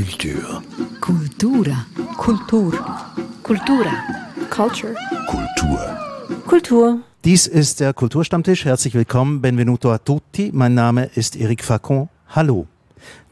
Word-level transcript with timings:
Kultur. 0.00 0.62
Kultura. 0.98 1.84
Kultur. 2.16 2.72
Kultura. 3.42 3.92
Culture. 4.48 4.94
Kultur. 5.26 5.78
Kultur. 6.46 7.00
Dies 7.26 7.46
ist 7.46 7.80
der 7.80 7.92
Kulturstammtisch. 7.92 8.64
Herzlich 8.64 8.94
willkommen. 8.94 9.42
Benvenuto 9.42 9.92
a 9.92 9.98
tutti. 9.98 10.52
Mein 10.54 10.72
Name 10.72 11.10
ist 11.14 11.36
Eric 11.36 11.62
Facon. 11.62 12.08
Hallo. 12.30 12.66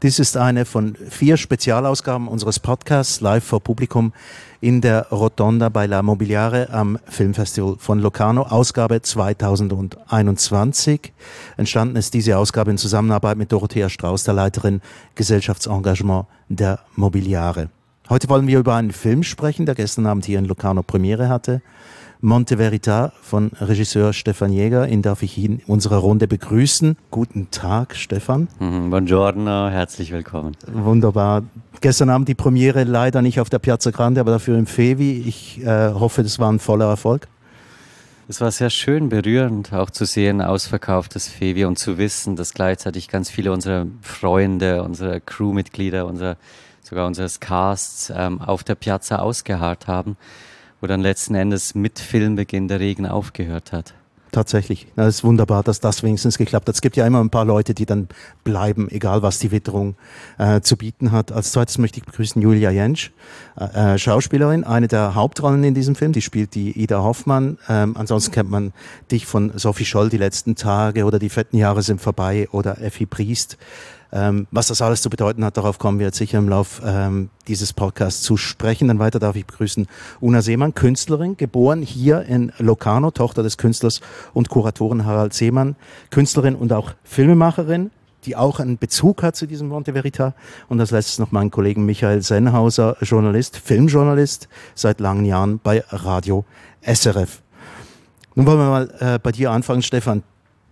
Dies 0.02 0.18
ist 0.18 0.36
eine 0.36 0.64
von 0.64 0.96
vier 1.08 1.36
Spezialausgaben 1.36 2.28
unseres 2.28 2.60
Podcasts 2.60 3.20
live 3.20 3.44
vor 3.44 3.60
Publikum 3.60 4.12
in 4.60 4.80
der 4.80 5.08
Rotonda 5.10 5.68
bei 5.68 5.86
La 5.86 6.02
Mobiliare 6.02 6.70
am 6.70 6.98
Filmfestival 7.08 7.76
von 7.78 8.00
Locarno, 8.00 8.42
Ausgabe 8.42 9.02
2021. 9.02 11.12
Entstanden 11.56 11.96
ist 11.96 12.14
diese 12.14 12.38
Ausgabe 12.38 12.70
in 12.70 12.78
Zusammenarbeit 12.78 13.36
mit 13.36 13.52
Dorothea 13.52 13.88
Strauß, 13.88 14.24
der 14.24 14.34
Leiterin 14.34 14.80
Gesellschaftsengagement 15.14 16.26
der 16.48 16.80
Mobiliare. 16.96 17.68
Heute 18.08 18.28
wollen 18.28 18.46
wir 18.46 18.58
über 18.58 18.74
einen 18.74 18.92
Film 18.92 19.22
sprechen, 19.22 19.66
der 19.66 19.74
gestern 19.74 20.06
Abend 20.06 20.24
hier 20.24 20.38
in 20.38 20.46
Locarno 20.46 20.82
Premiere 20.82 21.28
hatte. 21.28 21.60
Monte 22.20 22.56
Verita 22.56 23.12
von 23.22 23.52
Regisseur 23.60 24.12
Stefan 24.12 24.52
Jäger. 24.52 24.88
Ihn 24.88 25.02
darf 25.02 25.22
ich 25.22 25.38
in 25.38 25.60
unserer 25.68 25.98
Runde 25.98 26.26
begrüßen. 26.26 26.96
Guten 27.12 27.52
Tag, 27.52 27.94
Stefan. 27.94 28.48
Mhm, 28.58 28.90
buongiorno, 28.90 29.68
herzlich 29.68 30.10
willkommen. 30.10 30.56
Wunderbar. 30.66 31.44
Gestern 31.80 32.10
Abend 32.10 32.28
die 32.28 32.34
Premiere 32.34 32.82
leider 32.82 33.22
nicht 33.22 33.38
auf 33.38 33.50
der 33.50 33.60
Piazza 33.60 33.92
Grande, 33.92 34.20
aber 34.20 34.32
dafür 34.32 34.58
im 34.58 34.66
Fevi. 34.66 35.22
Ich 35.28 35.64
äh, 35.64 35.92
hoffe, 35.92 36.24
das 36.24 36.40
war 36.40 36.50
ein 36.50 36.58
voller 36.58 36.86
Erfolg. 36.86 37.28
Es 38.26 38.40
war 38.40 38.50
sehr 38.50 38.70
schön 38.70 39.08
berührend, 39.08 39.72
auch 39.72 39.90
zu 39.90 40.04
sehen, 40.04 40.42
ausverkauftes 40.42 41.28
Fevi 41.28 41.66
und 41.66 41.78
zu 41.78 41.98
wissen, 41.98 42.34
dass 42.34 42.52
gleichzeitig 42.52 43.06
ganz 43.06 43.30
viele 43.30 43.52
unserer 43.52 43.86
Freunde, 44.02 44.82
unsere 44.82 45.20
Crewmitglieder, 45.20 46.04
unser, 46.04 46.36
sogar 46.82 47.06
unseres 47.06 47.38
Casts 47.38 48.12
ähm, 48.14 48.40
auf 48.40 48.64
der 48.64 48.74
Piazza 48.74 49.20
ausgeharrt 49.20 49.86
haben 49.86 50.16
wo 50.80 50.86
dann 50.86 51.00
letzten 51.00 51.34
Endes 51.34 51.74
mit 51.74 51.98
Filmbeginn 51.98 52.68
der 52.68 52.80
Regen 52.80 53.06
aufgehört 53.06 53.72
hat. 53.72 53.94
Tatsächlich. 54.30 54.86
Das 54.94 55.08
ist 55.08 55.24
wunderbar, 55.24 55.62
dass 55.62 55.80
das 55.80 56.02
wenigstens 56.02 56.36
geklappt 56.36 56.68
hat. 56.68 56.74
Es 56.74 56.82
gibt 56.82 56.96
ja 56.96 57.06
immer 57.06 57.20
ein 57.20 57.30
paar 57.30 57.46
Leute, 57.46 57.72
die 57.72 57.86
dann 57.86 58.08
bleiben, 58.44 58.90
egal 58.90 59.22
was 59.22 59.38
die 59.38 59.50
Witterung 59.50 59.96
äh, 60.36 60.60
zu 60.60 60.76
bieten 60.76 61.12
hat. 61.12 61.32
Als 61.32 61.52
zweites 61.52 61.78
möchte 61.78 61.98
ich 61.98 62.04
begrüßen 62.04 62.42
Julia 62.42 62.70
Jentsch, 62.70 63.10
äh, 63.58 63.94
äh, 63.94 63.98
Schauspielerin, 63.98 64.64
eine 64.64 64.86
der 64.86 65.14
Hauptrollen 65.14 65.64
in 65.64 65.72
diesem 65.72 65.94
Film. 65.94 66.12
Die 66.12 66.20
spielt 66.20 66.54
die 66.54 66.78
Ida 66.78 67.02
Hoffmann. 67.02 67.56
Ähm, 67.70 67.96
ansonsten 67.96 68.32
kennt 68.32 68.50
man 68.50 68.72
dich 69.10 69.24
von 69.24 69.52
Sophie 69.56 69.86
Scholl, 69.86 70.10
Die 70.10 70.18
letzten 70.18 70.56
Tage 70.56 71.04
oder 71.04 71.18
Die 71.18 71.30
fetten 71.30 71.56
Jahre 71.56 71.82
sind 71.82 72.00
vorbei 72.00 72.48
oder 72.52 72.82
Effi 72.82 73.06
Priest. 73.06 73.56
Ähm, 74.10 74.46
was 74.50 74.68
das 74.68 74.80
alles 74.80 75.02
zu 75.02 75.10
bedeuten 75.10 75.44
hat, 75.44 75.56
darauf 75.56 75.78
kommen 75.78 75.98
wir 75.98 76.06
jetzt 76.06 76.16
sicher 76.16 76.38
im 76.38 76.48
Lauf 76.48 76.80
ähm, 76.84 77.28
dieses 77.46 77.72
Podcasts 77.72 78.22
zu 78.22 78.36
sprechen. 78.36 78.88
Dann 78.88 78.98
weiter 78.98 79.18
darf 79.18 79.36
ich 79.36 79.44
begrüßen 79.44 79.86
Una 80.20 80.40
Seemann, 80.40 80.74
Künstlerin, 80.74 81.36
geboren 81.36 81.82
hier 81.82 82.22
in 82.22 82.52
Locarno, 82.58 83.10
Tochter 83.10 83.42
des 83.42 83.58
Künstlers 83.58 84.00
und 84.32 84.48
Kuratoren 84.48 85.04
Harald 85.04 85.34
Seemann, 85.34 85.76
Künstlerin 86.10 86.54
und 86.54 86.72
auch 86.72 86.92
Filmemacherin, 87.04 87.90
die 88.24 88.34
auch 88.34 88.60
einen 88.60 88.78
Bezug 88.78 89.22
hat 89.22 89.36
zu 89.36 89.46
diesem 89.46 89.68
Monte 89.68 89.92
Verita. 89.92 90.34
Und 90.68 90.80
als 90.80 90.90
letztes 90.90 91.18
noch 91.18 91.30
meinen 91.30 91.50
Kollegen 91.50 91.84
Michael 91.84 92.22
Sennhauser, 92.22 92.96
Journalist, 93.02 93.58
Filmjournalist, 93.58 94.48
seit 94.74 95.00
langen 95.00 95.26
Jahren 95.26 95.60
bei 95.62 95.84
Radio 95.90 96.44
SRF. 96.82 97.42
Nun 98.34 98.46
wollen 98.46 98.58
wir 98.58 98.70
mal 98.70 98.94
äh, 99.00 99.18
bei 99.18 99.32
dir 99.32 99.50
anfangen, 99.50 99.82
Stefan. 99.82 100.22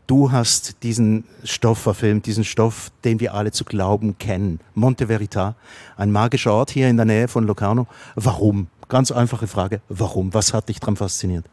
Du 0.06 0.30
hast 0.30 0.84
diesen 0.84 1.24
Stoff 1.42 1.78
verfilmt, 1.78 2.26
diesen 2.26 2.44
Stoff, 2.44 2.92
den 3.04 3.18
wir 3.18 3.34
alle 3.34 3.50
zu 3.50 3.64
glauben 3.64 4.18
kennen. 4.18 4.60
Monte 4.74 5.08
Verita, 5.08 5.56
ein 5.96 6.12
magischer 6.12 6.52
Ort 6.52 6.70
hier 6.70 6.88
in 6.88 6.96
der 6.96 7.06
Nähe 7.06 7.26
von 7.26 7.44
Locarno. 7.44 7.88
Warum? 8.14 8.68
Ganz 8.88 9.10
einfache 9.10 9.48
Frage. 9.48 9.80
Warum? 9.88 10.32
Was 10.32 10.54
hat 10.54 10.68
dich 10.68 10.78
daran 10.78 10.94
fasziniert? 10.94 11.46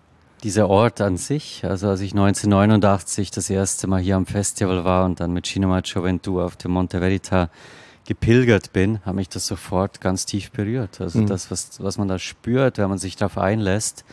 Dieser 0.44 0.70
Ort 0.70 1.02
an 1.02 1.18
sich, 1.18 1.66
also 1.66 1.88
als 1.88 2.02
ich 2.02 2.12
1989 2.12 3.32
das 3.32 3.50
erste 3.50 3.88
Mal 3.88 4.02
hier 4.02 4.18
am 4.18 4.28
Festival 4.28 4.84
war 4.84 5.06
und 5.06 5.20
dann 5.20 5.32
mit 5.32 5.48
Cinema 5.48 5.82
Gioventù 5.82 6.40
auf 6.40 6.56
dem 6.56 6.74
Monte 6.74 7.00
Verita 7.00 7.50
gepilgert 8.06 8.72
bin, 8.72 9.00
hat 9.04 9.16
mich 9.16 9.30
das 9.30 9.48
sofort 9.48 10.00
ganz 10.00 10.28
tief 10.28 10.52
berührt. 10.52 11.02
Also 11.02 11.20
mhm. 11.20 11.28
das, 11.28 11.50
was, 11.50 11.82
was 11.82 11.98
man 11.98 12.08
da 12.08 12.20
spürt, 12.20 12.78
wenn 12.78 12.90
man 12.90 13.00
sich 13.00 13.16
darauf 13.16 13.40
einlässt, 13.40 14.04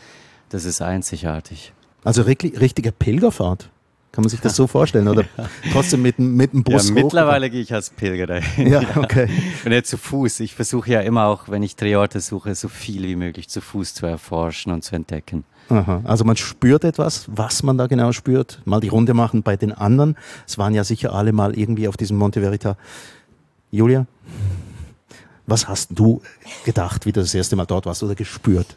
das 0.49 0.65
ist 0.65 0.81
einzigartig. 0.81 1.73
Also 2.03 2.23
richtige 2.23 2.91
Pilgerfahrt? 2.91 3.69
Kann 4.11 4.23
man 4.23 4.29
sich 4.29 4.41
das 4.41 4.57
so 4.57 4.67
vorstellen? 4.67 5.07
Oder 5.07 5.23
trotzdem 5.71 6.01
mit, 6.01 6.19
mit 6.19 6.51
dem 6.51 6.63
Bus 6.63 6.89
ja, 6.89 6.93
Mittlerweile 6.93 7.49
gehe 7.49 7.61
ich 7.61 7.73
als 7.73 7.89
Pilger 7.89 8.27
dahin. 8.27 8.67
Ja, 8.67 8.81
okay. 8.97 9.29
Und 9.63 9.71
nicht 9.71 9.87
zu 9.87 9.97
Fuß. 9.97 10.41
Ich 10.41 10.53
versuche 10.53 10.91
ja 10.91 10.99
immer 10.99 11.27
auch, 11.27 11.47
wenn 11.47 11.63
ich 11.63 11.77
Drehorte 11.77 12.19
suche, 12.19 12.53
so 12.55 12.67
viel 12.67 13.03
wie 13.03 13.15
möglich 13.15 13.47
zu 13.47 13.61
Fuß 13.61 13.93
zu 13.93 14.05
erforschen 14.05 14.73
und 14.73 14.83
zu 14.83 14.95
entdecken. 14.95 15.45
Aha. 15.69 16.01
Also 16.03 16.25
man 16.25 16.35
spürt 16.35 16.83
etwas, 16.83 17.25
was 17.31 17.63
man 17.63 17.77
da 17.77 17.87
genau 17.87 18.11
spürt. 18.11 18.61
Mal 18.65 18.81
die 18.81 18.89
Runde 18.89 19.13
machen 19.13 19.43
bei 19.43 19.55
den 19.55 19.71
anderen. 19.71 20.17
Es 20.45 20.57
waren 20.57 20.73
ja 20.73 20.83
sicher 20.83 21.13
alle 21.13 21.31
mal 21.31 21.57
irgendwie 21.57 21.87
auf 21.87 21.95
diesem 21.95 22.17
Monte 22.17 22.41
Verita. 22.41 22.75
Julia, 23.71 24.05
was 25.47 25.69
hast 25.69 25.89
du 25.91 26.21
gedacht, 26.65 27.05
wie 27.05 27.13
du 27.13 27.21
das 27.21 27.33
erste 27.33 27.55
Mal 27.55 27.65
dort 27.65 27.85
warst 27.85 28.03
oder 28.03 28.15
gespürt? 28.15 28.75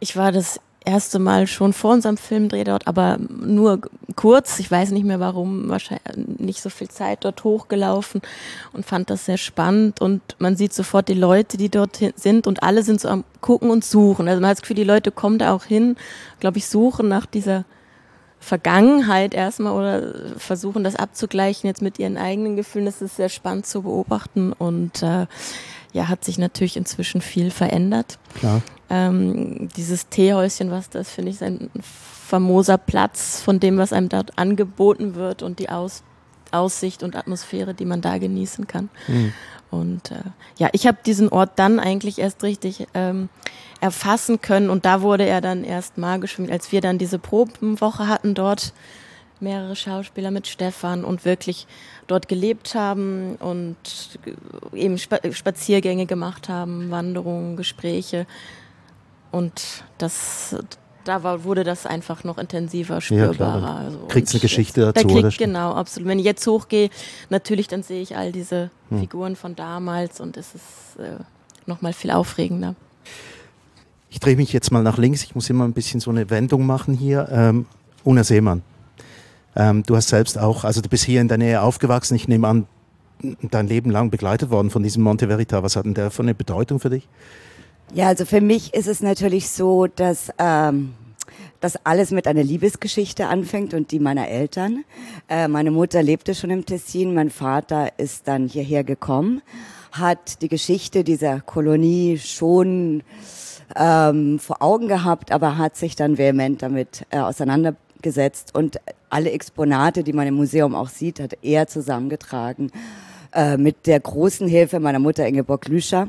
Ich 0.00 0.16
war 0.16 0.32
das 0.32 0.60
erste 0.88 1.18
Mal 1.18 1.46
schon 1.46 1.72
vor 1.72 1.92
unserem 1.92 2.16
Filmdreh 2.16 2.64
dort, 2.64 2.86
aber 2.86 3.18
nur 3.18 3.80
kurz. 4.16 4.58
Ich 4.58 4.70
weiß 4.70 4.90
nicht 4.90 5.04
mehr 5.04 5.20
warum, 5.20 5.68
wahrscheinlich 5.68 6.02
nicht 6.38 6.62
so 6.62 6.70
viel 6.70 6.88
Zeit 6.88 7.24
dort 7.24 7.44
hochgelaufen 7.44 8.22
und 8.72 8.86
fand 8.86 9.10
das 9.10 9.26
sehr 9.26 9.36
spannend. 9.36 10.00
Und 10.00 10.22
man 10.38 10.56
sieht 10.56 10.72
sofort 10.72 11.08
die 11.08 11.14
Leute, 11.14 11.56
die 11.56 11.68
dort 11.68 12.00
sind 12.16 12.46
und 12.46 12.62
alle 12.62 12.82
sind 12.82 13.00
so 13.00 13.08
am 13.08 13.24
Gucken 13.40 13.70
und 13.70 13.84
Suchen. 13.84 14.28
Also 14.28 14.40
man 14.40 14.50
hat 14.50 14.56
das 14.56 14.62
Gefühl, 14.62 14.76
die 14.76 14.84
Leute 14.84 15.12
kommen 15.12 15.38
da 15.38 15.52
auch 15.52 15.64
hin, 15.64 15.96
glaube 16.40 16.58
ich, 16.58 16.66
suchen 16.66 17.08
nach 17.08 17.26
dieser 17.26 17.64
Vergangenheit 18.40 19.34
erstmal 19.34 19.72
oder 19.72 20.38
versuchen 20.38 20.84
das 20.84 20.96
abzugleichen 20.96 21.66
jetzt 21.66 21.82
mit 21.82 21.98
ihren 21.98 22.16
eigenen 22.16 22.56
Gefühlen. 22.56 22.86
Das 22.86 23.02
ist 23.02 23.16
sehr 23.16 23.28
spannend 23.28 23.66
zu 23.66 23.82
beobachten 23.82 24.52
und 24.52 25.02
äh, 25.02 25.26
ja, 25.92 26.08
hat 26.08 26.24
sich 26.24 26.38
natürlich 26.38 26.76
inzwischen 26.76 27.20
viel 27.20 27.50
verändert. 27.50 28.18
Klar. 28.38 28.62
Ähm, 28.90 29.68
dieses 29.76 30.08
Teehäuschen, 30.08 30.70
was 30.70 30.88
das, 30.88 31.10
finde 31.10 31.30
ich, 31.30 31.42
ein 31.42 31.70
famoser 31.82 32.78
Platz 32.78 33.40
von 33.40 33.60
dem, 33.60 33.78
was 33.78 33.92
einem 33.92 34.08
dort 34.08 34.38
angeboten 34.38 35.14
wird 35.14 35.42
und 35.42 35.58
die 35.58 35.68
Aus 35.68 36.02
Aussicht 36.50 37.02
und 37.02 37.16
Atmosphäre, 37.16 37.74
die 37.74 37.84
man 37.84 38.00
da 38.00 38.18
genießen 38.18 38.66
kann. 38.66 38.88
Mhm. 39.06 39.32
Und 39.70 40.10
äh, 40.10 40.22
ja, 40.56 40.68
ich 40.72 40.86
habe 40.86 40.98
diesen 41.04 41.28
Ort 41.28 41.52
dann 41.56 41.78
eigentlich 41.78 42.18
erst 42.18 42.42
richtig 42.42 42.86
ähm, 42.94 43.28
erfassen 43.80 44.40
können 44.40 44.70
und 44.70 44.86
da 44.86 45.02
wurde 45.02 45.26
er 45.26 45.40
dann 45.40 45.62
erst 45.62 45.98
magisch, 45.98 46.38
als 46.50 46.72
wir 46.72 46.80
dann 46.80 46.98
diese 46.98 47.18
Probenwoche 47.18 48.08
hatten 48.08 48.34
dort 48.34 48.72
mehrere 49.40 49.76
Schauspieler 49.76 50.30
mit 50.30 50.48
Stefan 50.48 51.04
und 51.04 51.24
wirklich 51.24 51.66
dort 52.06 52.28
gelebt 52.28 52.74
haben 52.74 53.36
und 53.36 53.76
eben 54.72 54.98
Spaziergänge 54.98 56.06
gemacht 56.06 56.48
haben, 56.48 56.90
Wanderungen, 56.90 57.56
Gespräche. 57.56 58.26
Und 59.30 59.84
das, 59.98 60.56
da 61.04 61.22
war, 61.22 61.44
wurde 61.44 61.64
das 61.64 61.86
einfach 61.86 62.24
noch 62.24 62.38
intensiver 62.38 63.00
spürbarer. 63.00 63.60
Ja, 63.60 63.76
also 63.76 63.98
kriegt 64.08 64.30
eine 64.30 64.40
Geschichte 64.40 64.92
dazu. 64.92 65.06
Da 65.06 65.20
kriegt, 65.22 65.38
genau, 65.38 65.74
absolut. 65.74 66.08
Wenn 66.08 66.18
ich 66.18 66.24
jetzt 66.24 66.46
hochgehe, 66.46 66.90
natürlich, 67.30 67.68
dann 67.68 67.82
sehe 67.82 68.00
ich 68.02 68.16
all 68.16 68.32
diese 68.32 68.70
hm. 68.88 69.00
Figuren 69.00 69.36
von 69.36 69.54
damals 69.54 70.20
und 70.20 70.36
es 70.36 70.54
ist 70.54 70.98
äh, 70.98 71.22
nochmal 71.66 71.92
viel 71.92 72.10
aufregender. 72.10 72.74
Ich 74.10 74.20
drehe 74.20 74.36
mich 74.36 74.52
jetzt 74.52 74.70
mal 74.70 74.82
nach 74.82 74.96
links. 74.96 75.22
Ich 75.22 75.34
muss 75.34 75.50
immer 75.50 75.64
ein 75.64 75.74
bisschen 75.74 76.00
so 76.00 76.10
eine 76.10 76.30
Wendung 76.30 76.64
machen 76.64 76.94
hier. 76.94 77.28
Ähm, 77.30 77.66
Una 78.04 78.24
Seemann. 78.24 78.62
Ähm, 79.54 79.82
du 79.82 79.96
hast 79.96 80.08
selbst 80.08 80.38
auch, 80.38 80.64
also 80.64 80.80
du 80.80 80.88
bist 80.88 81.04
hier 81.04 81.20
in 81.20 81.28
der 81.28 81.36
Nähe 81.36 81.60
aufgewachsen. 81.60 82.14
Ich 82.14 82.28
nehme 82.28 82.48
an, 82.48 82.66
dein 83.42 83.66
Leben 83.66 83.90
lang 83.90 84.10
begleitet 84.10 84.50
worden 84.50 84.70
von 84.70 84.82
diesem 84.82 85.02
Monte 85.02 85.26
Verita. 85.26 85.62
Was 85.62 85.76
hat 85.76 85.84
denn 85.84 85.94
der 85.94 86.10
für 86.10 86.22
eine 86.22 86.34
Bedeutung 86.34 86.80
für 86.80 86.90
dich? 86.90 87.08
Ja, 87.94 88.08
also 88.08 88.26
für 88.26 88.42
mich 88.42 88.74
ist 88.74 88.86
es 88.86 89.00
natürlich 89.00 89.48
so, 89.48 89.86
dass 89.86 90.30
ähm, 90.38 90.92
das 91.60 91.78
alles 91.86 92.10
mit 92.10 92.26
einer 92.26 92.44
Liebesgeschichte 92.44 93.26
anfängt 93.26 93.72
und 93.72 93.92
die 93.92 93.98
meiner 93.98 94.28
Eltern. 94.28 94.84
Äh, 95.28 95.48
meine 95.48 95.70
Mutter 95.70 96.02
lebte 96.02 96.34
schon 96.34 96.50
im 96.50 96.66
Tessin, 96.66 97.14
mein 97.14 97.30
Vater 97.30 97.98
ist 97.98 98.28
dann 98.28 98.46
hierher 98.46 98.84
gekommen, 98.84 99.40
hat 99.92 100.42
die 100.42 100.48
Geschichte 100.48 101.02
dieser 101.02 101.40
Kolonie 101.40 102.18
schon 102.18 103.02
ähm, 103.74 104.38
vor 104.38 104.60
Augen 104.60 104.88
gehabt, 104.88 105.32
aber 105.32 105.56
hat 105.56 105.76
sich 105.76 105.96
dann 105.96 106.18
vehement 106.18 106.60
damit 106.60 107.06
äh, 107.08 107.20
auseinandergesetzt 107.20 108.54
und 108.54 108.80
alle 109.08 109.30
Exponate, 109.30 110.04
die 110.04 110.12
man 110.12 110.26
im 110.26 110.34
Museum 110.34 110.74
auch 110.74 110.90
sieht, 110.90 111.20
hat 111.20 111.38
er 111.40 111.66
zusammengetragen 111.68 112.70
äh, 113.32 113.56
mit 113.56 113.86
der 113.86 114.00
großen 114.00 114.46
Hilfe 114.46 114.78
meiner 114.78 114.98
Mutter 114.98 115.26
Ingeborg 115.26 115.68
Lüscher. 115.68 116.08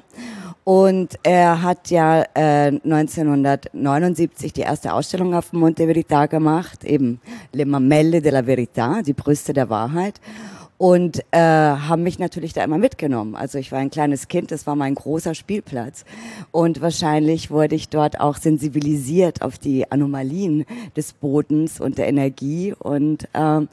Und 0.69 1.17
er 1.23 1.63
hat 1.63 1.89
ja 1.89 2.21
äh, 2.35 2.67
1979 2.83 4.53
die 4.53 4.61
erste 4.61 4.93
Ausstellung 4.93 5.33
auf 5.33 5.51
Monte 5.51 5.87
Verita 5.87 6.27
gemacht, 6.27 6.83
eben 6.83 7.19
Le 7.53 7.65
Mamelle 7.65 8.21
della 8.21 8.41
Verità, 8.41 9.01
die 9.01 9.13
Brüste 9.13 9.51
der 9.51 9.71
Wahrheit. 9.71 10.21
Und 10.79 11.19
äh, 11.31 11.37
haben 11.37 12.03
mich 12.03 12.19
natürlich 12.19 12.53
da 12.53 12.63
immer 12.63 12.77
mitgenommen. 12.77 13.35
Also 13.35 13.57
ich 13.57 13.73
war 13.73 13.79
ein 13.79 13.91
kleines 13.91 14.29
Kind, 14.29 14.49
das 14.49 14.65
war 14.65 14.77
mein 14.77 14.95
großer 14.95 15.35
Spielplatz 15.35 16.05
und 16.51 16.79
wahrscheinlich 16.79 17.51
wurde 17.51 17.75
ich 17.75 17.89
dort 17.89 18.21
auch 18.21 18.37
sensibilisiert 18.37 19.41
auf 19.41 19.59
die 19.59 19.91
Anomalien 19.91 20.65
des 20.95 21.11
Bodens 21.11 21.81
und 21.81 21.97
der 21.97 22.07
Energie 22.07 22.73
und 22.79 23.27
ähm, 23.33 23.67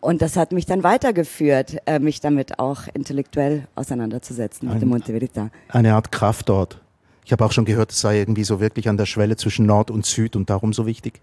und 0.00 0.22
das 0.22 0.36
hat 0.36 0.52
mich 0.52 0.64
dann 0.64 0.82
weitergeführt, 0.82 1.76
äh, 1.84 1.98
mich 1.98 2.20
damit 2.20 2.58
auch 2.58 2.84
intellektuell 2.94 3.68
auseinanderzusetzen 3.74 4.70
mit 4.70 4.80
dem 4.80 4.88
Monte 4.88 5.12
Verita. 5.12 5.50
Eine 5.68 5.94
Art 5.94 6.10
Kraft 6.10 6.48
dort. 6.48 6.80
Ich 7.26 7.32
habe 7.32 7.44
auch 7.44 7.52
schon 7.52 7.66
gehört, 7.66 7.90
es 7.90 8.00
sei 8.00 8.18
irgendwie 8.18 8.44
so 8.44 8.60
wirklich 8.60 8.88
an 8.88 8.96
der 8.96 9.04
Schwelle 9.04 9.36
zwischen 9.36 9.66
Nord 9.66 9.90
und 9.90 10.06
Süd 10.06 10.36
und 10.36 10.48
darum 10.48 10.72
so 10.72 10.86
wichtig. 10.86 11.20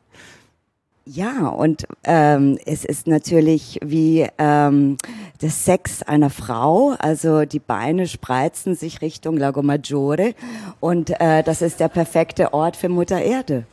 Ja, 1.06 1.50
und 1.50 1.86
ähm, 2.06 2.58
es 2.66 2.86
ist 2.86 3.08
natürlich 3.08 3.78
wie 3.84 4.26
ähm, 4.38 4.98
der 5.42 5.50
Sex 5.50 6.02
einer 6.02 6.30
Frau. 6.30 6.96
Also 6.98 7.44
die 7.44 7.60
Beine 7.60 8.08
spreizen 8.08 8.76
sich 8.76 9.02
Richtung 9.02 9.36
Lago 9.36 9.62
Maggiore 9.64 10.34
und 10.80 11.10
äh, 11.20 11.44
das 11.44 11.62
ist 11.62 11.82
der 11.82 11.90
perfekte 11.90 12.54
Ort 12.54 12.78
für 12.78 12.88
Mutter 12.88 13.22
Erde. 13.22 13.66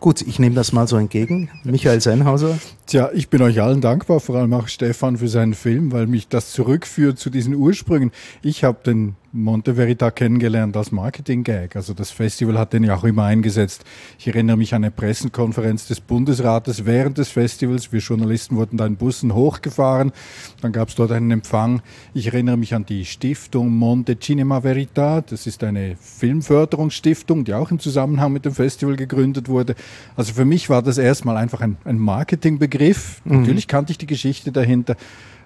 Gut, 0.00 0.20
ich 0.20 0.40
nehme 0.40 0.56
das 0.56 0.72
mal 0.72 0.88
so 0.88 0.96
entgegen. 0.96 1.48
Michael 1.62 2.00
Sennhauser. 2.00 2.58
Tja, 2.86 3.10
ich 3.14 3.28
bin 3.28 3.40
euch 3.40 3.62
allen 3.62 3.80
dankbar, 3.80 4.18
vor 4.18 4.34
allem 4.34 4.52
auch 4.52 4.66
Stefan 4.66 5.18
für 5.18 5.28
seinen 5.28 5.54
Film, 5.54 5.92
weil 5.92 6.08
mich 6.08 6.26
das 6.26 6.50
zurückführt 6.50 7.20
zu 7.20 7.30
diesen 7.30 7.54
Ursprüngen. 7.54 8.10
Ich 8.42 8.64
habe 8.64 8.78
den 8.84 9.14
Monte 9.34 9.76
Verita 9.76 10.10
kennengelernt 10.10 10.76
als 10.76 10.92
Marketing-Gag. 10.92 11.74
Also 11.74 11.94
das 11.94 12.10
Festival 12.10 12.58
hat 12.58 12.74
den 12.74 12.84
ja 12.84 12.94
auch 12.94 13.04
immer 13.04 13.24
eingesetzt. 13.24 13.82
Ich 14.18 14.26
erinnere 14.26 14.58
mich 14.58 14.74
an 14.74 14.84
eine 14.84 14.90
Pressekonferenz 14.90 15.88
des 15.88 16.00
Bundesrates 16.00 16.84
während 16.84 17.16
des 17.16 17.30
Festivals. 17.30 17.92
Wir 17.92 18.00
Journalisten 18.00 18.56
wurden 18.56 18.76
da 18.76 18.84
in 18.84 18.96
Bussen 18.96 19.34
hochgefahren. 19.34 20.12
Dann 20.60 20.72
gab 20.72 20.90
es 20.90 20.96
dort 20.96 21.12
einen 21.12 21.30
Empfang. 21.30 21.80
Ich 22.12 22.26
erinnere 22.26 22.58
mich 22.58 22.74
an 22.74 22.84
die 22.84 23.06
Stiftung 23.06 23.70
Monte 23.74 24.18
Cinema 24.18 24.60
Verita. 24.60 25.22
Das 25.22 25.46
ist 25.46 25.64
eine 25.64 25.96
Filmförderungsstiftung, 25.96 27.44
die 27.44 27.54
auch 27.54 27.70
im 27.70 27.78
Zusammenhang 27.78 28.34
mit 28.34 28.44
dem 28.44 28.52
Festival 28.52 28.96
gegründet 28.96 29.48
wurde. 29.48 29.76
Also 30.14 30.34
für 30.34 30.44
mich 30.44 30.68
war 30.68 30.82
das 30.82 30.98
erstmal 30.98 31.38
einfach 31.38 31.62
ein, 31.62 31.78
ein 31.84 31.98
Marketingbegriff. 31.98 33.22
Mhm. 33.24 33.40
Natürlich 33.40 33.66
kannte 33.66 33.92
ich 33.92 33.98
die 33.98 34.06
Geschichte 34.06 34.52
dahinter. 34.52 34.96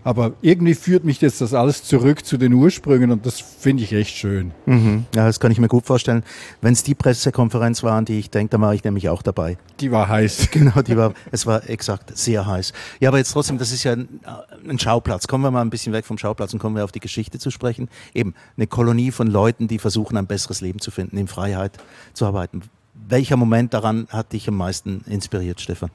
Aber 0.07 0.35
irgendwie 0.41 0.75
führt 0.75 1.03
mich 1.03 1.21
jetzt 1.21 1.41
das 1.41 1.53
alles 1.53 1.83
zurück 1.83 2.25
zu 2.25 2.37
den 2.37 2.53
Ursprüngen 2.53 3.11
und 3.11 3.27
das 3.27 3.41
finde 3.41 3.83
ich 3.83 3.93
echt 3.93 4.17
schön. 4.17 4.53
Mhm. 4.65 5.05
Ja, 5.17 5.27
das 5.27 5.41
kann 5.41 5.51
ich 5.51 5.59
mir 5.59 5.67
gut 5.67 5.85
vorstellen. 5.85 6.23
Wenn 6.61 6.75
es 6.75 6.85
die 6.85 6.95
Pressekonferenz 6.95 7.83
war, 7.83 7.95
an 7.95 8.05
die 8.05 8.21
ich 8.21 8.31
denke, 8.31 8.53
dann 8.53 8.61
war 8.61 8.73
ich 8.73 8.85
nämlich 8.85 9.09
auch 9.09 9.21
dabei. 9.23 9.59
Die 9.81 9.91
war 9.91 10.09
heiß. 10.09 10.51
Genau, 10.57 10.81
die 10.81 10.97
war, 10.97 11.13
es 11.33 11.45
war 11.45 11.69
exakt 11.69 12.17
sehr 12.17 12.47
heiß. 12.47 12.73
Ja, 13.01 13.09
aber 13.09 13.19
jetzt 13.19 13.33
trotzdem, 13.33 13.59
das 13.59 13.73
ist 13.73 13.83
ja 13.83 13.95
ein, 13.95 14.21
ein 14.69 14.79
Schauplatz. 14.79 15.27
Kommen 15.27 15.43
wir 15.43 15.51
mal 15.51 15.61
ein 15.61 15.71
bisschen 15.71 15.93
weg 15.93 16.07
vom 16.07 16.19
Schauplatz 16.19 16.53
und 16.53 16.61
kommen 16.61 16.77
wir 16.77 16.85
auf 16.85 16.93
die 16.93 17.01
Geschichte 17.01 17.41
zu 17.41 17.51
sprechen. 17.51 17.89
Eben 18.15 18.35
eine 18.57 18.69
Kolonie 18.69 19.11
von 19.11 19.27
Leuten, 19.27 19.67
die 19.67 19.81
versuchen, 19.81 20.17
ein 20.17 20.29
besseres 20.29 20.61
Leben 20.61 20.79
zu 20.79 20.93
finden, 20.93 21.17
in 21.17 21.27
Freiheit 21.27 21.79
zu 22.15 22.27
arbeiten. 22.27 22.63
Welcher 22.95 23.37
Moment 23.37 23.75
daran 23.75 24.07
hat 24.11 24.33
dich 24.33 24.47
am 24.47 24.57
meisten 24.57 25.03
inspiriert, 25.09 25.61
Stefan? 25.61 25.91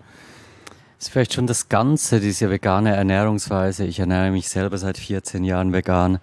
Ist 1.02 1.10
vielleicht 1.10 1.34
schon 1.34 1.48
das 1.48 1.68
Ganze, 1.68 2.20
diese 2.20 2.52
vegane 2.52 2.96
Ernährungsweise. 2.96 3.86
Ich 3.86 3.98
ernähre 3.98 4.30
mich 4.30 4.50
selber 4.50 4.78
seit 4.78 5.00
14 5.00 5.44
Jahren 5.44 5.74
vegan. 5.74 6.20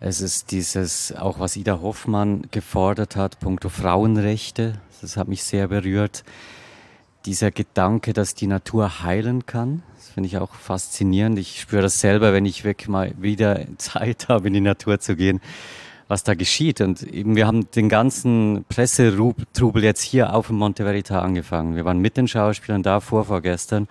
Es 0.00 0.20
ist 0.20 0.50
dieses, 0.50 1.14
auch 1.14 1.38
was 1.38 1.56
Ida 1.56 1.80
Hoffmann 1.80 2.48
gefordert 2.50 3.14
hat, 3.14 3.38
puncto 3.38 3.68
Frauenrechte. 3.68 4.80
Das 5.00 5.16
hat 5.16 5.28
mich 5.28 5.44
sehr 5.44 5.68
berührt. 5.68 6.24
Dieser 7.24 7.52
Gedanke, 7.52 8.12
dass 8.12 8.34
die 8.34 8.48
Natur 8.48 9.04
heilen 9.04 9.46
kann. 9.46 9.84
Das 9.94 10.08
finde 10.08 10.26
ich 10.26 10.38
auch 10.38 10.54
faszinierend. 10.54 11.38
Ich 11.38 11.60
spüre 11.60 11.82
das 11.82 12.00
selber, 12.00 12.32
wenn 12.32 12.46
ich 12.46 12.64
wirklich 12.64 12.88
mal 12.88 13.14
wieder 13.16 13.64
Zeit 13.78 14.28
habe, 14.28 14.48
in 14.48 14.54
die 14.54 14.60
Natur 14.60 14.98
zu 14.98 15.14
gehen 15.14 15.40
was 16.10 16.24
da 16.24 16.34
geschieht. 16.34 16.80
Und 16.80 17.04
eben, 17.04 17.36
wir 17.36 17.46
haben 17.46 17.70
den 17.70 17.88
ganzen 17.88 18.64
Pressetrubel 18.68 19.84
jetzt 19.84 20.02
hier 20.02 20.34
auf 20.34 20.48
dem 20.48 20.56
Monte 20.56 20.82
Verita 20.82 21.20
angefangen. 21.20 21.76
Wir 21.76 21.84
waren 21.84 22.00
mit 22.00 22.16
den 22.16 22.26
Schauspielern 22.26 22.82
da 22.82 22.98
vor, 22.98 23.26
vorgestern. 23.26 23.86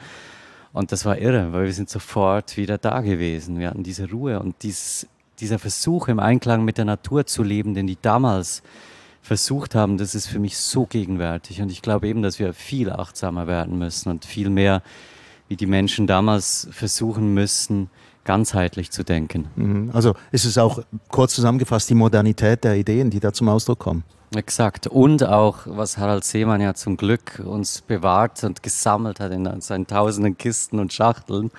Und 0.74 0.92
das 0.92 1.06
war 1.06 1.18
irre, 1.18 1.54
weil 1.54 1.64
wir 1.64 1.74
sind 1.74 1.90
sofort 1.90 2.58
wieder 2.58 2.78
da 2.78 3.00
gewesen. 3.00 3.58
Wir 3.58 3.70
hatten 3.70 3.84
diese 3.84 4.10
Ruhe 4.10 4.42
und 4.42 4.64
dieses, 4.64 5.08
dieser 5.40 5.60
Versuch 5.60 6.10
im 6.10 6.20
Einklang 6.20 6.66
mit 6.66 6.78
der 6.78 6.84
Natur 6.84 7.26
zu 7.26 7.42
leben, 7.42 7.74
den 7.74 7.88
die 7.88 7.98
damals 8.02 8.64
versucht 9.22 9.74
haben, 9.74 9.98
das 9.98 10.14
ist 10.14 10.28
für 10.28 10.40
mich 10.40 10.58
so 10.58 10.86
gegenwärtig. 10.86 11.62
Und 11.62 11.72
ich 11.72 11.82
glaube 11.82 12.10
eben, 12.10 12.22
dass 12.22 12.38
wir 12.38 12.54
viel 12.54 12.92
achtsamer 12.92 13.48
werden 13.48 13.80
müssen 13.80 14.10
und 14.10 14.26
viel 14.26 14.50
mehr, 14.50 14.84
wie 15.48 15.56
die 15.56 15.68
Menschen 15.68 16.06
damals 16.06 16.68
versuchen 16.72 17.34
müssen, 17.34 17.90
ganzheitlich 18.24 18.92
zu 18.92 19.04
denken. 19.04 19.48
Mhm. 19.56 19.90
Also 19.94 20.16
ist 20.32 20.46
es 20.46 20.58
auch 20.58 20.82
kurz 21.10 21.34
zusammengefasst 21.34 21.90
die 21.90 21.96
Modernität 21.96 22.64
der 22.64 22.76
Ideen, 22.76 23.10
die 23.10 23.20
da 23.20 23.34
zum 23.34 23.50
Ausdruck 23.50 23.80
kommen. 23.80 24.04
Exakt. 24.36 24.86
Und 24.86 25.24
auch, 25.24 25.60
was 25.66 25.98
Harald 25.98 26.24
Seemann 26.24 26.62
ja 26.62 26.76
zum 26.76 26.98
Glück 26.98 27.42
uns 27.44 27.82
bewahrt 27.82 28.44
und 28.44 28.62
gesammelt 28.62 29.20
hat 29.20 29.32
in 29.32 29.62
seinen 29.62 29.88
tausenden 29.88 30.38
Kisten 30.38 30.80
und 30.80 30.94
Schachteln, 30.94 31.50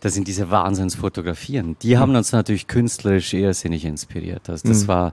das 0.00 0.12
sind 0.12 0.28
diese 0.28 0.50
Wahnsinnsfotografien. 0.50 1.76
Die 1.80 1.94
mhm. 1.94 2.00
haben 2.00 2.16
uns 2.16 2.32
natürlich 2.32 2.66
künstlerisch 2.66 3.32
irrsinnig 3.32 3.86
inspiriert. 3.86 4.50
Also 4.50 4.68
das 4.68 4.82
mhm. 4.82 4.88
war 4.88 5.12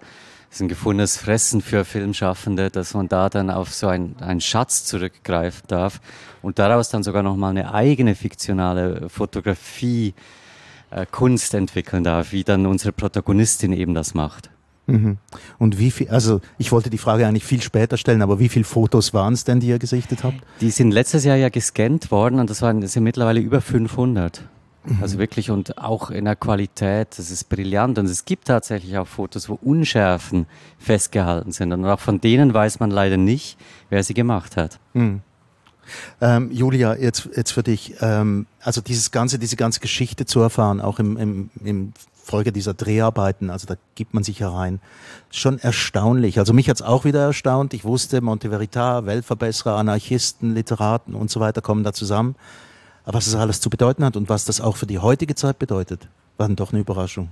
das 0.50 0.58
ist 0.58 0.64
ein 0.64 0.68
gefundenes 0.68 1.16
Fressen 1.16 1.62
für 1.62 1.86
Filmschaffende, 1.86 2.70
dass 2.70 2.94
man 2.94 3.08
da 3.08 3.30
dann 3.30 3.50
auf 3.50 3.74
so 3.74 3.88
ein, 3.88 4.18
einen 4.20 4.42
Schatz 4.42 4.84
zurückgreifen 4.84 5.64
darf 5.70 6.02
und 6.42 6.60
daraus 6.60 6.90
dann 6.90 7.04
sogar 7.04 7.24
nochmal 7.24 7.52
eine 7.52 7.74
eigene 7.74 8.16
fiktionale 8.16 9.08
Fotografie 9.08 10.10
äh, 10.10 10.41
Kunst 11.12 11.54
entwickeln 11.54 12.04
darf, 12.04 12.32
wie 12.32 12.44
dann 12.44 12.66
unsere 12.66 12.92
Protagonistin 12.92 13.74
eben 13.74 13.94
das 13.94 14.14
macht. 14.14 14.50
Mhm. 14.88 15.18
Und 15.58 15.80
wie 15.80 15.92
viel, 15.92 16.10
also 16.10 16.42
ich 16.58 16.72
wollte 16.72 16.90
die 16.90 16.98
Frage 16.98 17.28
eigentlich 17.28 17.46
viel 17.46 17.62
später 17.62 17.98
stellen, 17.98 18.22
aber 18.22 18.40
wie 18.40 18.50
viele 18.50 18.66
Fotos 18.66 19.14
waren 19.14 19.34
es 19.34 19.44
denn, 19.44 19.60
die 19.60 19.68
ihr 19.68 19.80
gesichtet 19.80 20.24
habt? 20.24 20.38
Die 20.60 20.72
sind 20.72 20.92
letztes 20.92 21.24
Jahr 21.24 21.38
ja 21.38 21.50
gescannt 21.50 22.12
worden 22.12 22.40
und 22.40 22.50
das, 22.50 22.62
waren, 22.62 22.82
das 22.82 22.94
sind 22.94 23.04
mittlerweile 23.04 23.40
über 23.40 23.62
500. 23.62 24.44
Mhm. 24.84 24.98
Also 25.02 25.20
wirklich 25.20 25.52
und 25.52 25.78
auch 25.78 26.10
in 26.10 26.26
der 26.26 26.36
Qualität, 26.36 27.10
das 27.18 27.32
ist 27.32 27.50
brillant. 27.50 28.00
Und 28.00 28.06
es 28.06 28.26
gibt 28.26 28.46
tatsächlich 28.46 28.98
auch 28.98 29.08
Fotos, 29.08 29.48
wo 29.50 29.60
Unschärfen 29.62 30.48
festgehalten 30.80 31.52
sind. 31.52 31.72
Und 31.72 31.86
auch 31.86 32.00
von 32.00 32.20
denen 32.20 32.54
weiß 32.54 32.80
man 32.80 32.90
leider 32.90 33.18
nicht, 33.18 33.58
wer 33.90 34.04
sie 34.04 34.14
gemacht 34.14 34.58
hat. 34.58 34.80
Mhm. 34.94 35.22
Ähm, 36.20 36.52
Julia, 36.52 36.96
jetzt, 36.96 37.30
jetzt 37.36 37.52
für 37.52 37.64
dich, 37.64 37.96
ähm, 38.02 38.46
also 38.62 38.82
dieses 38.82 39.12
ganze, 39.12 39.40
diese 39.40 39.56
ganze 39.56 39.80
Geschichte 39.80 40.26
zu 40.26 40.40
erfahren, 40.40 40.82
auch 40.82 41.00
im, 41.00 41.18
im, 41.18 41.50
im 41.64 41.94
Folge 42.24 42.52
dieser 42.52 42.74
Dreharbeiten, 42.74 43.50
also 43.50 43.68
da 43.68 43.76
gibt 43.96 44.14
man 44.14 44.24
sich 44.24 44.40
herein, 44.40 44.80
schon 45.32 45.60
erstaunlich. 45.60 46.40
Also 46.40 46.54
mich 46.54 46.70
hat 46.70 46.78
es 46.78 46.82
auch 46.82 47.04
wieder 47.04 47.22
erstaunt. 47.22 47.74
Ich 47.74 47.84
wusste, 47.84 48.22
Monte 48.22 48.50
Verita, 48.50 49.06
Weltverbesserer, 49.06 49.76
Anarchisten, 49.76 50.54
Literaten 50.54 51.16
und 51.16 51.32
so 51.32 51.40
weiter 51.40 51.62
kommen 51.62 51.84
da 51.84 51.94
zusammen. 51.94 52.36
Aber 53.04 53.18
was 53.18 53.26
das 53.26 53.36
alles 53.36 53.60
zu 53.60 53.70
bedeuten 53.70 54.06
hat 54.06 54.16
und 54.16 54.30
was 54.30 54.46
das 54.46 54.62
auch 54.62 54.78
für 54.78 54.86
die 54.86 55.00
heutige 55.00 55.36
Zeit 55.36 55.58
bedeutet, 55.58 56.08
war 56.38 56.48
dann 56.48 56.56
doch 56.56 56.72
eine 56.72 56.82
Überraschung. 56.82 57.30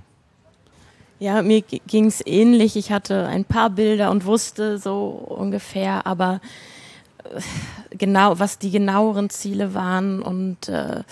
Ja, 1.20 1.42
mir 1.42 1.62
ging 1.62 2.06
es 2.06 2.24
ähnlich. 2.24 2.76
Ich 2.76 2.90
hatte 2.90 3.26
ein 3.26 3.44
paar 3.44 3.70
Bilder 3.70 4.10
und 4.10 4.24
wusste 4.24 4.78
so 4.78 5.08
ungefähr, 5.08 6.06
aber 6.06 6.40
genau, 7.90 8.38
was 8.38 8.58
die 8.58 8.70
genaueren 8.70 9.30
Ziele 9.30 9.74
waren 9.74 10.22
und 10.22 10.68
äh, 10.68 11.02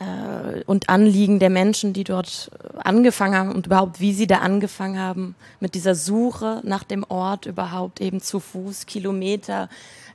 äh, 0.00 0.62
und 0.64 0.88
Anliegen 0.88 1.38
der 1.38 1.50
Menschen, 1.50 1.92
die 1.92 2.04
dort 2.04 2.50
angefangen 2.82 3.36
haben 3.36 3.52
und 3.52 3.66
überhaupt, 3.66 4.00
wie 4.00 4.12
sie 4.12 4.26
da 4.26 4.38
angefangen 4.38 4.98
haben 4.98 5.34
mit 5.60 5.74
dieser 5.74 5.94
Suche 5.94 6.60
nach 6.64 6.84
dem 6.84 7.04
Ort 7.08 7.46
überhaupt 7.46 8.00
eben 8.00 8.20
zu 8.20 8.40
Fuß, 8.40 8.86
Kilometer 8.86 9.68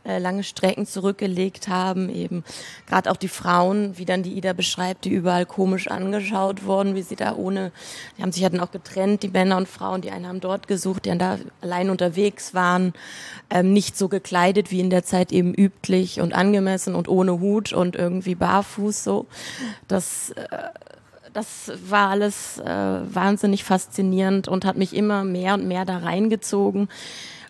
äh, 0.05 0.19
lange 0.19 0.43
Strecken 0.43 0.85
zurückgelegt 0.85 1.67
haben, 1.67 2.09
eben 2.09 2.43
gerade 2.87 3.11
auch 3.11 3.17
die 3.17 3.27
Frauen, 3.27 3.97
wie 3.97 4.05
dann 4.05 4.23
die 4.23 4.33
Ida 4.33 4.53
beschreibt, 4.53 5.05
die 5.05 5.09
überall 5.09 5.45
komisch 5.45 5.87
angeschaut 5.87 6.65
wurden, 6.65 6.95
wie 6.95 7.01
sie 7.01 7.15
da 7.15 7.35
ohne, 7.35 7.71
die 8.17 8.21
haben 8.21 8.31
sich 8.31 8.41
ja 8.41 8.49
dann 8.49 8.61
auch 8.61 8.71
getrennt, 8.71 9.23
die 9.23 9.29
Männer 9.29 9.57
und 9.57 9.67
Frauen, 9.67 10.01
die 10.01 10.11
einen 10.11 10.27
haben 10.27 10.39
dort 10.39 10.67
gesucht, 10.67 11.05
die 11.05 11.09
dann 11.09 11.19
da 11.19 11.39
allein 11.61 11.89
unterwegs 11.89 12.53
waren, 12.53 12.93
ähm, 13.49 13.73
nicht 13.73 13.97
so 13.97 14.07
gekleidet 14.07 14.71
wie 14.71 14.79
in 14.79 14.89
der 14.89 15.03
Zeit 15.03 15.31
eben 15.31 15.53
üblich 15.53 16.21
und 16.21 16.33
angemessen 16.33 16.95
und 16.95 17.07
ohne 17.07 17.39
Hut 17.39 17.73
und 17.73 17.95
irgendwie 17.95 18.35
barfuß 18.35 19.03
so. 19.03 19.25
Das 19.87 20.31
äh, 20.31 20.47
das 21.35 21.69
war 21.89 22.11
alles 22.11 22.59
äh, 22.59 22.65
wahnsinnig 22.65 23.65
faszinierend 23.65 24.47
und 24.47 24.63
hat 24.63 24.77
mich 24.77 24.95
immer 24.95 25.25
mehr 25.25 25.55
und 25.55 25.67
mehr 25.67 25.83
da 25.83 25.97
reingezogen. 25.97 26.87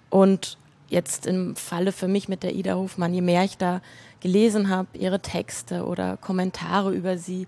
Und 0.10 0.58
jetzt 0.88 1.26
im 1.26 1.56
Falle 1.56 1.92
für 1.92 2.08
mich 2.08 2.28
mit 2.28 2.44
der 2.44 2.54
Ida 2.54 2.76
Hofmann, 2.76 3.14
je 3.14 3.22
mehr 3.22 3.44
ich 3.44 3.58
da 3.58 3.82
gelesen 4.20 4.70
habe, 4.70 4.88
ihre 4.94 5.20
Texte 5.20 5.86
oder 5.86 6.18
Kommentare 6.18 6.94
über 6.94 7.18
sie, 7.18 7.48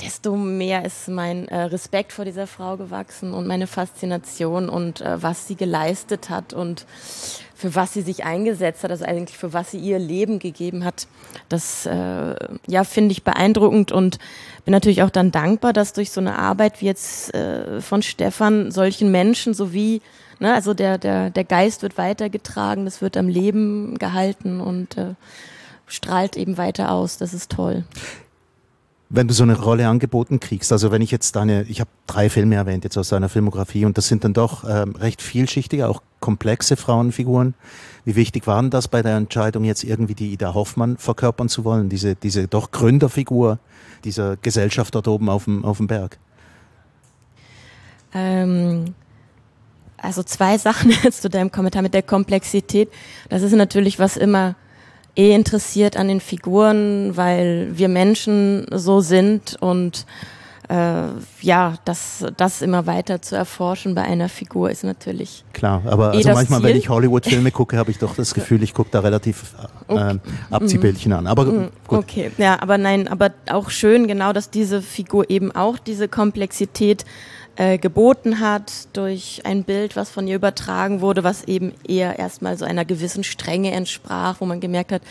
desto 0.00 0.36
mehr 0.36 0.84
ist 0.84 1.08
mein 1.08 1.48
äh, 1.48 1.62
Respekt 1.62 2.12
vor 2.12 2.24
dieser 2.24 2.46
Frau 2.46 2.76
gewachsen 2.76 3.32
und 3.32 3.46
meine 3.46 3.66
Faszination 3.66 4.68
und 4.68 5.00
äh, 5.00 5.22
was 5.22 5.46
sie 5.46 5.56
geleistet 5.56 6.30
hat 6.30 6.52
und 6.52 6.86
für 7.54 7.74
was 7.74 7.92
sie 7.92 8.02
sich 8.02 8.24
eingesetzt 8.24 8.82
hat, 8.82 8.90
also 8.90 9.04
eigentlich 9.04 9.38
für 9.38 9.52
was 9.52 9.70
sie 9.70 9.78
ihr 9.78 9.98
Leben 9.98 10.38
gegeben 10.38 10.84
hat. 10.84 11.06
Das 11.48 11.86
äh, 11.86 12.34
ja 12.66 12.84
finde 12.84 13.12
ich 13.12 13.22
beeindruckend 13.22 13.92
und 13.92 14.18
bin 14.64 14.72
natürlich 14.72 15.02
auch 15.02 15.10
dann 15.10 15.30
dankbar, 15.30 15.72
dass 15.72 15.92
durch 15.92 16.10
so 16.10 16.20
eine 16.20 16.38
Arbeit 16.38 16.80
wie 16.80 16.86
jetzt 16.86 17.34
äh, 17.34 17.80
von 17.80 18.02
Stefan 18.02 18.70
solchen 18.70 19.10
Menschen 19.10 19.54
sowie 19.54 20.00
ne, 20.40 20.54
also 20.54 20.74
der 20.74 20.98
der 20.98 21.30
der 21.30 21.44
Geist 21.44 21.82
wird 21.82 21.98
weitergetragen, 21.98 22.84
das 22.84 23.02
wird 23.02 23.16
am 23.16 23.28
Leben 23.28 23.98
gehalten 23.98 24.60
und 24.60 24.96
äh, 24.96 25.14
strahlt 25.86 26.36
eben 26.36 26.56
weiter 26.56 26.90
aus. 26.92 27.18
Das 27.18 27.34
ist 27.34 27.50
toll 27.50 27.84
wenn 29.10 29.28
du 29.28 29.34
so 29.34 29.42
eine 29.42 29.58
Rolle 29.58 29.88
angeboten 29.88 30.40
kriegst, 30.40 30.72
also 30.72 30.90
wenn 30.90 31.02
ich 31.02 31.10
jetzt 31.10 31.36
deine, 31.36 31.62
ich 31.64 31.80
habe 31.80 31.90
drei 32.06 32.30
Filme 32.30 32.56
erwähnt 32.56 32.84
jetzt 32.84 32.96
aus 32.96 33.10
deiner 33.10 33.28
Filmografie 33.28 33.84
und 33.84 33.98
das 33.98 34.08
sind 34.08 34.24
dann 34.24 34.32
doch 34.32 34.64
ähm, 34.68 34.96
recht 34.96 35.22
vielschichtige, 35.22 35.88
auch 35.88 36.02
komplexe 36.20 36.76
Frauenfiguren. 36.76 37.54
Wie 38.04 38.16
wichtig 38.16 38.46
waren 38.46 38.70
das 38.70 38.88
bei 38.88 39.02
der 39.02 39.16
Entscheidung, 39.16 39.64
jetzt 39.64 39.84
irgendwie 39.84 40.14
die 40.14 40.32
Ida 40.32 40.54
Hoffmann 40.54 40.96
verkörpern 40.96 41.48
zu 41.48 41.64
wollen, 41.64 41.88
diese, 41.88 42.14
diese 42.16 42.48
doch 42.48 42.70
Gründerfigur 42.70 43.58
dieser 44.04 44.36
Gesellschaft 44.36 44.94
dort 44.94 45.08
oben 45.08 45.28
auf 45.28 45.44
dem, 45.44 45.64
auf 45.64 45.76
dem 45.76 45.86
Berg? 45.86 46.18
Ähm, 48.14 48.94
also 49.98 50.22
zwei 50.22 50.58
Sachen 50.58 50.90
jetzt 51.02 51.22
zu 51.22 51.28
deinem 51.28 51.52
Kommentar 51.52 51.82
mit 51.82 51.94
der 51.94 52.02
Komplexität. 52.02 52.90
Das 53.28 53.42
ist 53.42 53.52
natürlich 53.52 53.98
was 53.98 54.16
immer 54.16 54.56
eh 55.16 55.34
interessiert 55.34 55.96
an 55.96 56.08
den 56.08 56.20
Figuren, 56.20 57.16
weil 57.16 57.70
wir 57.74 57.88
Menschen 57.88 58.66
so 58.70 59.00
sind 59.00 59.56
und 59.60 60.06
äh, 60.68 61.08
ja, 61.42 61.74
das, 61.84 62.24
das 62.36 62.62
immer 62.62 62.86
weiter 62.86 63.20
zu 63.20 63.36
erforschen 63.36 63.94
bei 63.94 64.02
einer 64.02 64.28
Figur 64.28 64.70
ist 64.70 64.82
natürlich. 64.82 65.44
Klar, 65.52 65.82
aber 65.84 66.14
eh 66.14 66.18
also 66.18 66.30
manchmal, 66.30 66.60
Ziel. 66.60 66.70
wenn 66.70 66.76
ich 66.76 66.88
Hollywood-Filme 66.88 67.50
gucke, 67.50 67.76
habe 67.76 67.90
ich 67.90 67.98
doch 67.98 68.14
das 68.14 68.32
Gefühl, 68.32 68.62
ich 68.62 68.72
gucke 68.72 68.88
da 68.90 69.00
relativ 69.00 69.54
äh, 69.88 69.92
okay. 69.92 70.18
Abziehbildchen 70.50 71.12
an. 71.12 71.26
Aber 71.26 71.44
mm, 71.44 71.70
gut. 71.86 71.98
Okay, 71.98 72.30
ja, 72.38 72.60
aber 72.62 72.78
nein, 72.78 73.08
aber 73.08 73.30
auch 73.50 73.68
schön, 73.68 74.06
genau, 74.06 74.32
dass 74.32 74.48
diese 74.48 74.80
Figur 74.80 75.28
eben 75.28 75.52
auch 75.52 75.78
diese 75.78 76.08
Komplexität 76.08 77.04
äh, 77.56 77.78
geboten 77.78 78.40
hat 78.40 78.72
durch 78.92 79.42
ein 79.44 79.64
Bild, 79.64 79.96
was 79.96 80.10
von 80.10 80.26
ihr 80.26 80.36
übertragen 80.36 81.00
wurde, 81.00 81.24
was 81.24 81.44
eben 81.44 81.72
eher 81.86 82.18
erstmal 82.18 82.58
so 82.58 82.64
einer 82.64 82.84
gewissen 82.84 83.24
Strenge 83.24 83.70
entsprach, 83.72 84.40
wo 84.40 84.46
man 84.46 84.60
gemerkt 84.60 84.92
hat, 84.92 85.02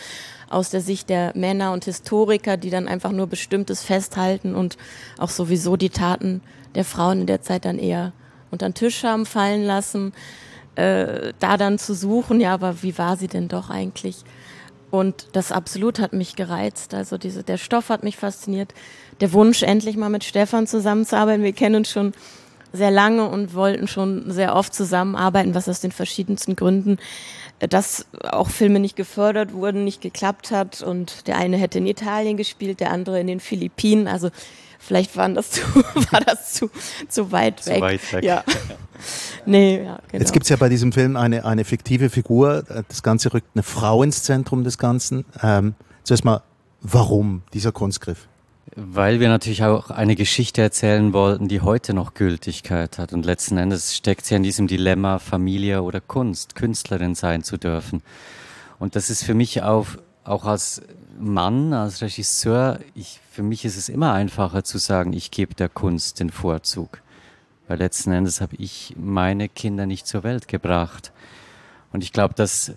aus 0.50 0.70
der 0.70 0.82
Sicht 0.82 1.10
der 1.10 1.32
Männer 1.36 1.72
und 1.72 1.86
Historiker, 1.86 2.58
die 2.58 2.70
dann 2.70 2.88
einfach 2.88 3.12
nur 3.12 3.28
Bestimmtes 3.28 3.84
festhalten 3.84 4.56
und 4.56 4.78
auch 5.18 5.30
sowieso 5.30 5.78
die 5.78 5.90
Taten 5.90 6.42
der 6.76 6.86
Frauen 6.86 7.22
in 7.22 7.28
der 7.28 7.42
Zeit 7.42 7.66
dann 7.66 7.80
eher 7.80 8.14
unter 8.52 8.70
den 8.70 8.76
Tisch 8.76 9.04
haben 9.04 9.26
fallen 9.26 9.64
lassen, 9.64 10.14
äh, 10.76 11.34
da 11.40 11.58
dann 11.58 11.80
zu 11.80 11.94
suchen, 11.94 12.40
ja, 12.40 12.54
aber 12.54 12.84
wie 12.84 12.98
war 12.98 13.18
sie 13.18 13.28
denn 13.28 13.48
doch 13.48 13.70
eigentlich? 13.70 14.24
Und 14.94 15.30
das 15.32 15.52
absolut 15.52 15.98
hat 15.98 16.14
mich 16.14 16.36
gereizt. 16.36 16.94
Also 16.94 17.18
diese, 17.18 17.42
der 17.42 17.58
Stoff 17.58 17.90
hat 17.90 18.04
mich 18.04 18.16
fasziniert. 18.16 18.76
Der 19.22 19.34
Wunsch, 19.34 19.64
endlich 19.64 19.98
mal 19.98 20.10
mit 20.10 20.24
Stefan 20.24 20.68
zusammenzuarbeiten. 20.68 21.44
Wir 21.44 21.52
kennen 21.52 21.78
uns 21.78 21.90
schon 21.90 22.14
sehr 22.74 22.92
lange 22.92 23.28
und 23.28 23.56
wollten 23.56 23.88
schon 23.88 24.30
sehr 24.30 24.56
oft 24.56 24.76
zusammenarbeiten, 24.76 25.56
was 25.56 25.68
aus 25.68 25.82
den 25.82 25.92
verschiedensten 25.92 26.56
Gründen, 26.56 27.00
dass 27.58 28.06
auch 28.22 28.52
Filme 28.52 28.80
nicht 28.80 28.96
gefördert 28.96 29.54
wurden, 29.54 29.84
nicht 29.84 30.00
geklappt 30.00 30.52
hat. 30.52 30.84
Und 30.84 31.26
der 31.28 31.38
eine 31.38 31.58
hätte 31.58 31.80
in 31.80 31.88
Italien 31.88 32.38
gespielt, 32.38 32.80
der 32.80 32.92
andere 32.92 33.20
in 33.20 33.26
den 33.26 33.40
Philippinen. 33.40 34.08
Also 34.08 34.30
vielleicht 34.86 35.16
waren 35.18 35.34
das 35.36 35.52
zu, 35.52 35.62
war 36.12 36.22
das 36.22 36.54
zu, 36.54 36.70
zu 37.08 37.32
weit 37.32 37.66
weg. 37.66 37.76
Zu 37.76 37.82
weit 37.82 38.14
weg. 38.14 38.24
Ja. 38.24 38.44
nee, 39.46 39.78
ja, 39.78 40.00
genau. 40.08 40.20
Jetzt 40.20 40.34
gibt 40.34 40.44
es 40.44 40.50
ja 40.50 40.56
bei 40.58 40.70
diesem 40.70 40.92
Film 40.92 41.16
eine, 41.16 41.46
eine 41.46 41.66
fiktive 41.66 42.10
Figur. 42.10 42.64
Das 42.88 43.04
Ganze 43.04 43.34
rückt 43.34 43.48
eine 43.56 43.64
Frau 43.64 44.04
ins 44.04 44.24
Zentrum 44.24 44.64
des 44.64 44.78
Ganzen. 44.78 45.26
Ähm, 45.42 45.76
zuerst 46.04 46.26
mal, 46.26 46.42
warum 46.82 47.44
dieser 47.54 47.72
Kunstgriff? 47.72 48.28
Weil 48.76 49.20
wir 49.20 49.30
natürlich 49.30 49.64
auch 49.64 49.92
eine 49.92 50.16
Geschichte 50.16 50.62
erzählen 50.62 51.14
wollten, 51.14 51.48
die 51.48 51.62
heute 51.62 51.94
noch 51.94 52.16
Gültigkeit 52.16 52.98
hat. 52.98 53.14
Und 53.14 53.26
letzten 53.26 53.58
Endes 53.58 53.96
steckt 53.96 54.26
sie 54.26 54.36
in 54.36 54.44
diesem 54.44 54.68
Dilemma, 54.68 55.20
Familie 55.20 55.84
oder 55.84 56.02
Kunst, 56.02 56.56
Künstlerin 56.56 57.14
sein 57.14 57.44
zu 57.44 57.58
dürfen. 57.58 58.02
Und 58.80 58.96
das 58.96 59.10
ist 59.10 59.24
für 59.24 59.36
mich 59.36 59.62
auch, 59.62 59.88
auch 60.24 60.46
als 60.46 60.82
Mann, 61.20 61.74
als 61.74 62.02
Regisseur, 62.02 62.80
ich, 62.96 63.20
für 63.34 63.42
mich 63.42 63.66
ist 63.66 63.78
es 63.78 63.90
immer 63.90 64.14
einfacher 64.14 64.64
zu 64.64 64.78
sagen, 64.78 65.12
ich 65.12 65.32
gebe 65.32 65.56
der 65.56 65.68
Kunst 65.68 66.20
den 66.20 66.30
Vorzug. 66.30 67.02
Weil 67.68 67.80
letzten 67.80 68.12
Endes 68.12 68.42
habe 68.42 68.56
ich 68.58 68.94
meine 68.96 69.50
Kinder 69.50 69.88
nicht 69.88 70.06
zur 70.06 70.24
Welt 70.24 70.48
gebracht. 70.48 71.12
Und 71.92 72.04
ich 72.04 72.14
glaube, 72.14 72.36
dass 72.36 72.74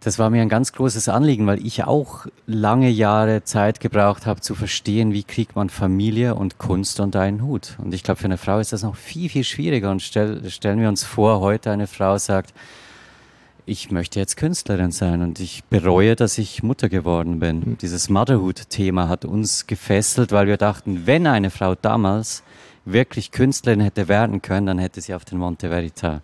das 0.00 0.18
war 0.18 0.30
mir 0.30 0.42
ein 0.42 0.48
ganz 0.48 0.72
großes 0.72 1.08
Anliegen, 1.08 1.46
weil 1.46 1.64
ich 1.64 1.84
auch 1.84 2.26
lange 2.46 2.88
Jahre 2.88 3.44
Zeit 3.44 3.78
gebraucht 3.78 4.26
habe 4.26 4.40
zu 4.40 4.56
verstehen, 4.56 5.12
wie 5.12 5.22
kriegt 5.22 5.54
man 5.54 5.70
Familie 5.70 6.34
und 6.34 6.58
Kunst 6.58 6.98
unter 6.98 7.20
einen 7.20 7.42
Hut. 7.42 7.76
Und 7.78 7.94
ich 7.94 8.02
glaube, 8.02 8.18
für 8.18 8.24
eine 8.24 8.38
Frau 8.38 8.58
ist 8.58 8.72
das 8.72 8.82
noch 8.82 8.96
viel, 8.96 9.28
viel 9.28 9.44
schwieriger. 9.44 9.92
Und 9.92 10.02
stell, 10.02 10.50
stellen 10.50 10.80
wir 10.80 10.88
uns 10.88 11.04
vor, 11.04 11.38
heute 11.38 11.70
eine 11.70 11.86
Frau 11.86 12.18
sagt, 12.18 12.52
ich 13.66 13.90
möchte 13.90 14.18
jetzt 14.18 14.36
Künstlerin 14.36 14.92
sein 14.92 15.22
und 15.22 15.40
ich 15.40 15.64
bereue, 15.64 16.16
dass 16.16 16.38
ich 16.38 16.62
Mutter 16.62 16.88
geworden 16.88 17.38
bin. 17.40 17.60
Mhm. 17.60 17.78
Dieses 17.78 18.08
Motherhood-Thema 18.08 19.08
hat 19.08 19.24
uns 19.24 19.66
gefesselt, 19.66 20.32
weil 20.32 20.46
wir 20.46 20.56
dachten, 20.56 21.06
wenn 21.06 21.26
eine 21.26 21.50
Frau 21.50 21.74
damals 21.74 22.42
wirklich 22.84 23.30
Künstlerin 23.30 23.80
hätte 23.80 24.08
werden 24.08 24.42
können, 24.42 24.66
dann 24.66 24.78
hätte 24.78 25.00
sie 25.00 25.14
auf 25.14 25.24
den 25.24 25.38
Monte 25.38 25.68
Verita 25.68 26.22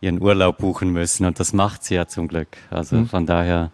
ihren 0.00 0.20
Urlaub 0.20 0.58
buchen 0.58 0.90
müssen 0.90 1.24
und 1.24 1.40
das 1.40 1.52
macht 1.52 1.84
sie 1.84 1.94
ja 1.94 2.06
zum 2.06 2.28
Glück. 2.28 2.48
Also 2.70 2.96
mhm. 2.96 3.08
von 3.08 3.26
daher. 3.26 3.70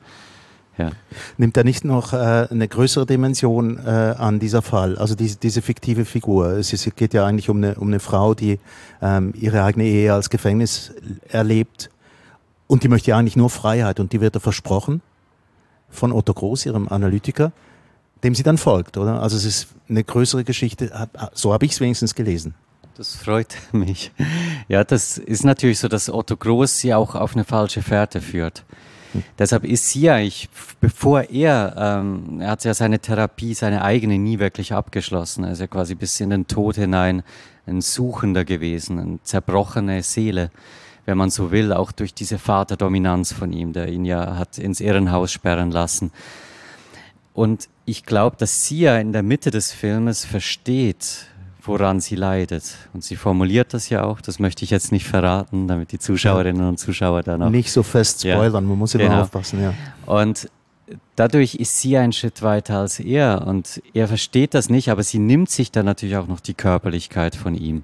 Ja. 0.78 0.92
Nimmt 1.36 1.58
er 1.58 1.64
nicht 1.64 1.84
noch 1.84 2.14
äh, 2.14 2.46
eine 2.50 2.66
größere 2.66 3.04
Dimension 3.04 3.78
äh, 3.84 4.14
an 4.16 4.38
dieser 4.38 4.62
Fall? 4.62 4.96
Also 4.96 5.14
diese, 5.14 5.36
diese 5.36 5.60
fiktive 5.60 6.06
Figur. 6.06 6.52
Es, 6.52 6.72
ist, 6.72 6.96
geht 6.96 7.12
ja 7.12 7.26
eigentlich 7.26 7.50
um 7.50 7.58
eine, 7.58 7.74
um 7.74 7.88
eine 7.88 8.00
Frau, 8.00 8.32
die 8.32 8.58
ähm, 9.02 9.34
ihre 9.36 9.62
eigene 9.62 9.84
Ehe 9.84 10.14
als 10.14 10.30
Gefängnis 10.30 10.94
erlebt 11.28 11.90
und 12.70 12.84
die 12.84 12.88
möchte 12.88 13.10
ja 13.10 13.18
eigentlich 13.18 13.34
nur 13.34 13.50
Freiheit 13.50 13.98
und 13.98 14.12
die 14.12 14.20
wird 14.20 14.36
er 14.36 14.40
versprochen 14.40 15.02
von 15.88 16.12
Otto 16.12 16.32
Groß, 16.32 16.66
ihrem 16.66 16.86
Analytiker, 16.86 17.50
dem 18.22 18.36
sie 18.36 18.44
dann 18.44 18.58
folgt, 18.58 18.96
oder? 18.96 19.20
Also 19.20 19.36
es 19.36 19.44
ist 19.44 19.68
eine 19.88 20.04
größere 20.04 20.44
Geschichte, 20.44 21.08
so 21.32 21.52
habe 21.52 21.66
ich 21.66 21.72
es 21.72 21.80
wenigstens 21.80 22.14
gelesen. 22.14 22.54
Das 22.96 23.16
freut 23.16 23.56
mich. 23.72 24.12
Ja, 24.68 24.84
das 24.84 25.18
ist 25.18 25.44
natürlich 25.44 25.80
so, 25.80 25.88
dass 25.88 26.08
Otto 26.08 26.36
Groß 26.36 26.76
sie 26.76 26.94
auch 26.94 27.16
auf 27.16 27.34
eine 27.34 27.42
falsche 27.42 27.82
Fährte 27.82 28.20
führt. 28.20 28.64
Hm. 29.14 29.24
Deshalb 29.36 29.64
ist 29.64 29.88
sie 29.88 30.08
eigentlich, 30.08 30.48
bevor 30.80 31.22
er, 31.22 31.74
ähm, 31.76 32.40
er 32.40 32.50
hat 32.50 32.62
ja 32.62 32.72
seine 32.72 33.00
Therapie, 33.00 33.54
seine 33.54 33.82
eigene 33.82 34.16
nie 34.16 34.38
wirklich 34.38 34.72
abgeschlossen. 34.72 35.42
Er 35.42 35.52
ist 35.52 35.60
ja 35.60 35.66
quasi 35.66 35.96
bis 35.96 36.20
in 36.20 36.30
den 36.30 36.46
Tod 36.46 36.76
hinein 36.76 37.24
ein 37.66 37.80
Suchender 37.80 38.44
gewesen, 38.44 39.00
eine 39.00 39.18
zerbrochene 39.24 40.04
Seele, 40.04 40.52
wenn 41.10 41.18
man 41.18 41.30
so 41.30 41.50
will, 41.50 41.72
auch 41.72 41.90
durch 41.90 42.14
diese 42.14 42.38
Vaterdominanz 42.38 43.32
von 43.32 43.52
ihm, 43.52 43.72
der 43.72 43.88
ihn 43.88 44.04
ja 44.04 44.36
hat 44.36 44.58
ins 44.58 44.80
Irrenhaus 44.80 45.32
sperren 45.32 45.72
lassen. 45.72 46.12
Und 47.34 47.68
ich 47.84 48.04
glaube, 48.04 48.36
dass 48.38 48.64
sie 48.64 48.82
ja 48.82 48.96
in 48.98 49.12
der 49.12 49.24
Mitte 49.24 49.50
des 49.50 49.72
Filmes 49.72 50.24
versteht, 50.24 51.26
woran 51.62 51.98
sie 51.98 52.14
leidet. 52.14 52.76
Und 52.92 53.02
sie 53.02 53.16
formuliert 53.16 53.74
das 53.74 53.88
ja 53.88 54.04
auch, 54.04 54.20
das 54.20 54.38
möchte 54.38 54.64
ich 54.64 54.70
jetzt 54.70 54.92
nicht 54.92 55.08
verraten, 55.08 55.66
damit 55.66 55.90
die 55.90 55.98
Zuschauerinnen 55.98 56.68
und 56.68 56.78
Zuschauer 56.78 57.24
dann 57.24 57.42
auch. 57.42 57.50
Nicht 57.50 57.72
so 57.72 57.82
fest 57.82 58.20
spoilern, 58.20 58.64
ja, 58.64 58.68
man 58.68 58.78
muss 58.78 58.94
immer 58.94 59.04
genau. 59.04 59.22
aufpassen, 59.22 59.60
ja. 59.60 59.74
Und 60.06 60.48
dadurch 61.16 61.56
ist 61.56 61.80
sie 61.80 61.96
einen 61.96 62.12
Schritt 62.12 62.40
weiter 62.42 62.78
als 62.78 63.00
er 63.00 63.44
und 63.48 63.82
er 63.94 64.06
versteht 64.06 64.54
das 64.54 64.70
nicht, 64.70 64.90
aber 64.90 65.02
sie 65.02 65.18
nimmt 65.18 65.50
sich 65.50 65.72
dann 65.72 65.86
natürlich 65.86 66.16
auch 66.16 66.28
noch 66.28 66.40
die 66.40 66.54
Körperlichkeit 66.54 67.34
von 67.34 67.56
ihm 67.56 67.82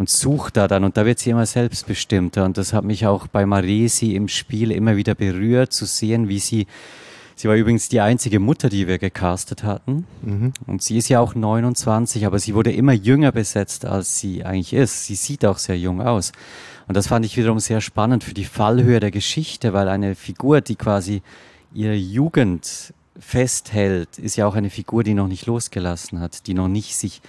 und 0.00 0.08
sucht 0.08 0.56
da 0.56 0.66
dann 0.66 0.84
und 0.84 0.96
da 0.96 1.04
wird 1.04 1.18
sie 1.18 1.28
immer 1.28 1.44
selbstbestimmter 1.44 2.46
und 2.46 2.56
das 2.56 2.72
hat 2.72 2.84
mich 2.84 3.06
auch 3.06 3.26
bei 3.26 3.44
Maresi 3.44 4.14
im 4.14 4.28
Spiel 4.28 4.70
immer 4.70 4.96
wieder 4.96 5.14
berührt 5.14 5.74
zu 5.74 5.84
sehen, 5.84 6.30
wie 6.30 6.38
sie 6.38 6.66
Sie 7.36 7.48
war 7.48 7.54
übrigens 7.56 7.88
die 7.88 8.00
einzige 8.00 8.38
Mutter, 8.38 8.68
die 8.68 8.86
wir 8.86 8.98
gecastet 8.98 9.62
hatten. 9.62 10.04
Mhm. 10.20 10.52
Und 10.66 10.82
sie 10.82 10.98
ist 10.98 11.08
ja 11.08 11.20
auch 11.20 11.34
29, 11.34 12.26
aber 12.26 12.38
sie 12.38 12.54
wurde 12.54 12.70
immer 12.70 12.92
jünger 12.92 13.32
besetzt, 13.32 13.86
als 13.86 14.18
sie 14.18 14.44
eigentlich 14.44 14.74
ist. 14.74 15.06
Sie 15.06 15.14
sieht 15.14 15.46
auch 15.46 15.56
sehr 15.56 15.78
jung 15.78 16.02
aus. 16.02 16.32
Und 16.86 16.98
das 16.98 17.06
fand 17.06 17.24
ich 17.24 17.38
wiederum 17.38 17.58
sehr 17.58 17.80
spannend 17.80 18.24
für 18.24 18.34
die 18.34 18.44
Fallhöhe 18.44 19.00
der 19.00 19.10
Geschichte, 19.10 19.72
weil 19.72 19.88
eine 19.88 20.16
Figur, 20.16 20.60
die 20.60 20.76
quasi 20.76 21.22
ihre 21.72 21.94
Jugend 21.94 22.92
festhält, 23.18 24.18
ist 24.18 24.36
ja 24.36 24.46
auch 24.46 24.54
eine 24.54 24.68
Figur, 24.68 25.02
die 25.02 25.14
noch 25.14 25.28
nicht 25.28 25.46
losgelassen 25.46 26.20
hat, 26.20 26.46
die 26.46 26.52
noch 26.52 26.68
nicht 26.68 26.94
sich 26.94 27.22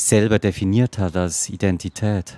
selber 0.00 0.38
definiert 0.38 0.98
hat 0.98 1.16
als 1.16 1.48
Identität. 1.48 2.36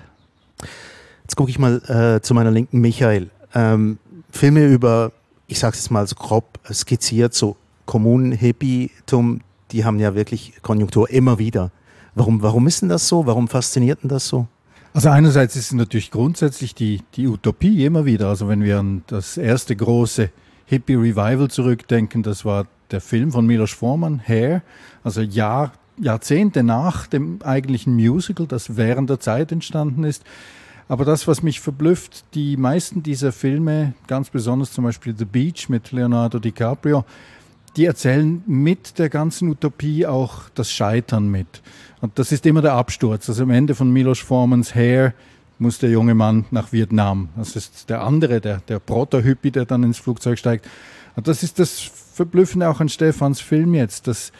Jetzt 1.23 1.37
gucke 1.37 1.50
ich 1.50 1.59
mal 1.59 1.76
äh, 1.88 2.21
zu 2.23 2.35
meiner 2.35 2.50
linken 2.50 2.81
Michael. 2.81 3.31
Ähm, 3.55 3.99
Filme 4.31 4.67
über 4.67 5.12
ich 5.50 5.59
sage 5.59 5.76
es 5.76 5.90
mal 5.90 6.07
so 6.07 6.14
grob 6.14 6.61
skizziert, 6.73 7.35
so 7.35 7.57
Kommunenhippietum, 7.87 9.40
die 9.73 9.85
haben 9.85 9.99
ja 9.99 10.14
wirklich 10.14 10.55
Konjunktur 10.62 11.11
immer 11.11 11.38
wieder. 11.38 11.73
Warum, 12.14 12.40
warum 12.40 12.69
ist 12.69 12.83
denn 12.83 12.88
das 12.88 13.09
so? 13.09 13.26
Warum 13.26 13.49
fasziniert 13.49 14.02
denn 14.02 14.09
das 14.09 14.29
so? 14.29 14.47
Also 14.95 15.11
einerseits 15.11 15.57
ist 15.57 15.67
es 15.67 15.73
natürlich 15.73 16.12
grundsätzlich 16.12 16.75
die, 16.75 17.02
die 17.14 17.26
Utopie 17.26 17.85
immer 17.85 18.05
wieder. 18.05 18.29
Also 18.29 18.49
wenn 18.49 18.62
wir 18.62 18.79
an 18.79 19.02
das 19.09 19.37
erste 19.37 19.75
große 19.75 20.31
Hippie-Revival 20.67 21.50
zurückdenken, 21.50 22.23
das 22.23 22.45
war 22.45 22.67
der 22.93 23.00
Film 23.00 23.33
von 23.33 23.45
Milos 23.45 23.73
Forman, 23.73 24.21
Hair, 24.25 24.62
also 25.02 25.21
Jahr, 25.21 25.73
Jahrzehnte 26.00 26.62
nach 26.62 27.07
dem 27.07 27.40
eigentlichen 27.42 27.95
Musical, 27.95 28.47
das 28.47 28.76
während 28.76 29.11
der 29.11 29.21
Zeit 29.21 29.52
entstanden 29.52 30.04
ist. 30.04 30.25
Aber 30.88 31.04
das, 31.04 31.28
was 31.28 31.42
mich 31.42 31.61
verblüfft, 31.61 32.25
die 32.35 32.57
meisten 32.57 33.02
dieser 33.02 33.30
Filme, 33.30 33.95
ganz 34.09 34.30
besonders 34.30 34.73
zum 34.73 34.85
Beispiel 34.85 35.14
The 35.16 35.25
Beach 35.25 35.69
mit 35.69 35.92
Leonardo 35.92 36.40
DiCaprio, 36.40 37.04
die 37.76 37.85
erzählen 37.85 38.42
mit 38.47 38.99
der 38.99 39.09
ganzen 39.09 39.49
Utopie 39.50 40.07
auch 40.07 40.49
das 40.54 40.73
Scheitern 40.73 41.28
mit. 41.28 41.62
Und 42.00 42.19
das 42.19 42.33
ist 42.33 42.45
immer 42.47 42.62
der 42.62 42.73
Absturz. 42.73 43.28
Also 43.28 43.45
am 43.45 43.50
Ende 43.50 43.75
von 43.75 43.92
Milos 43.92 44.19
Formans 44.19 44.75
Hair 44.75 45.14
muss 45.61 45.78
der 45.78 45.90
junge 45.90 46.14
Mann 46.14 46.47
nach 46.50 46.73
Vietnam. 46.73 47.28
Das 47.37 47.54
ist 47.54 47.90
der 47.90 48.02
andere, 48.02 48.40
der, 48.40 48.61
der 48.66 48.78
Proto-Hippie, 48.80 49.50
der 49.50 49.66
dann 49.66 49.85
ins 49.85 49.99
Flugzeug 49.99 50.38
steigt. 50.38 50.66
Und 51.14 51.28
das 51.28 51.42
ist 51.42 51.59
das 51.59 51.80
Verblüffende 51.80 52.69
auch 52.69 52.80
an 52.80 52.88
Stefans 52.88 53.40
Film 53.40 53.75
jetzt, 53.75 54.07
dass 54.09 54.33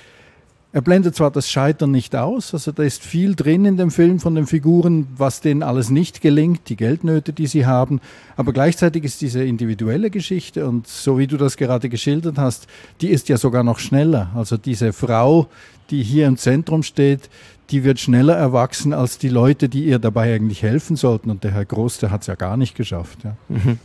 er 0.73 0.83
blendet 0.83 1.17
zwar 1.17 1.31
das 1.31 1.51
Scheitern 1.51 1.91
nicht 1.91 2.15
aus, 2.15 2.55
also 2.55 2.71
da 2.71 2.83
ist 2.83 3.03
viel 3.03 3.35
drin 3.35 3.65
in 3.65 3.77
dem 3.77 3.91
Film 3.91 4.21
von 4.21 4.35
den 4.35 4.47
Figuren, 4.47 5.09
was 5.17 5.41
denen 5.41 5.63
alles 5.63 5.91
nicht 5.91 6.21
gelingt, 6.21 6.69
die 6.69 6.77
Geldnöte, 6.77 7.33
die 7.33 7.47
sie 7.49 7.67
haben, 7.67 8.01
aber 8.37 8.53
gleichzeitig 8.53 9.05
ist 9.05 9.21
diese 9.21 9.43
individuelle 9.43 10.11
Geschichte 10.11 10.69
und 10.69 10.87
so 10.87 11.19
wie 11.19 11.27
du 11.27 11.37
das 11.37 11.57
gerade 11.57 11.89
geschildert 11.89 12.39
hast, 12.39 12.69
die 13.01 13.09
ist 13.09 13.29
ja 13.29 13.37
sogar 13.37 13.65
noch 13.65 13.81
schneller. 13.81 14.31
Also 14.35 14.57
diese 14.57 14.93
Frau, 14.93 15.49
die 15.91 16.03
hier 16.03 16.27
im 16.27 16.37
Zentrum 16.37 16.83
steht, 16.83 17.29
die 17.71 17.85
wird 17.85 18.01
schneller 18.01 18.37
erwachsen 18.37 18.93
als 18.93 19.19
die 19.19 19.29
Leute, 19.29 19.69
die 19.69 19.85
ihr 19.85 19.99
dabei 19.99 20.35
eigentlich 20.35 20.63
helfen 20.63 20.97
sollten. 20.97 21.31
Und 21.31 21.45
der 21.45 21.53
Herr 21.53 21.65
Groß, 21.65 21.99
der 21.99 22.11
hat 22.11 22.23
es 22.23 22.27
ja 22.27 22.35
gar 22.35 22.57
nicht 22.57 22.75
geschafft. 22.75 23.21
Ja. 23.25 23.37
Mhm. 23.49 23.79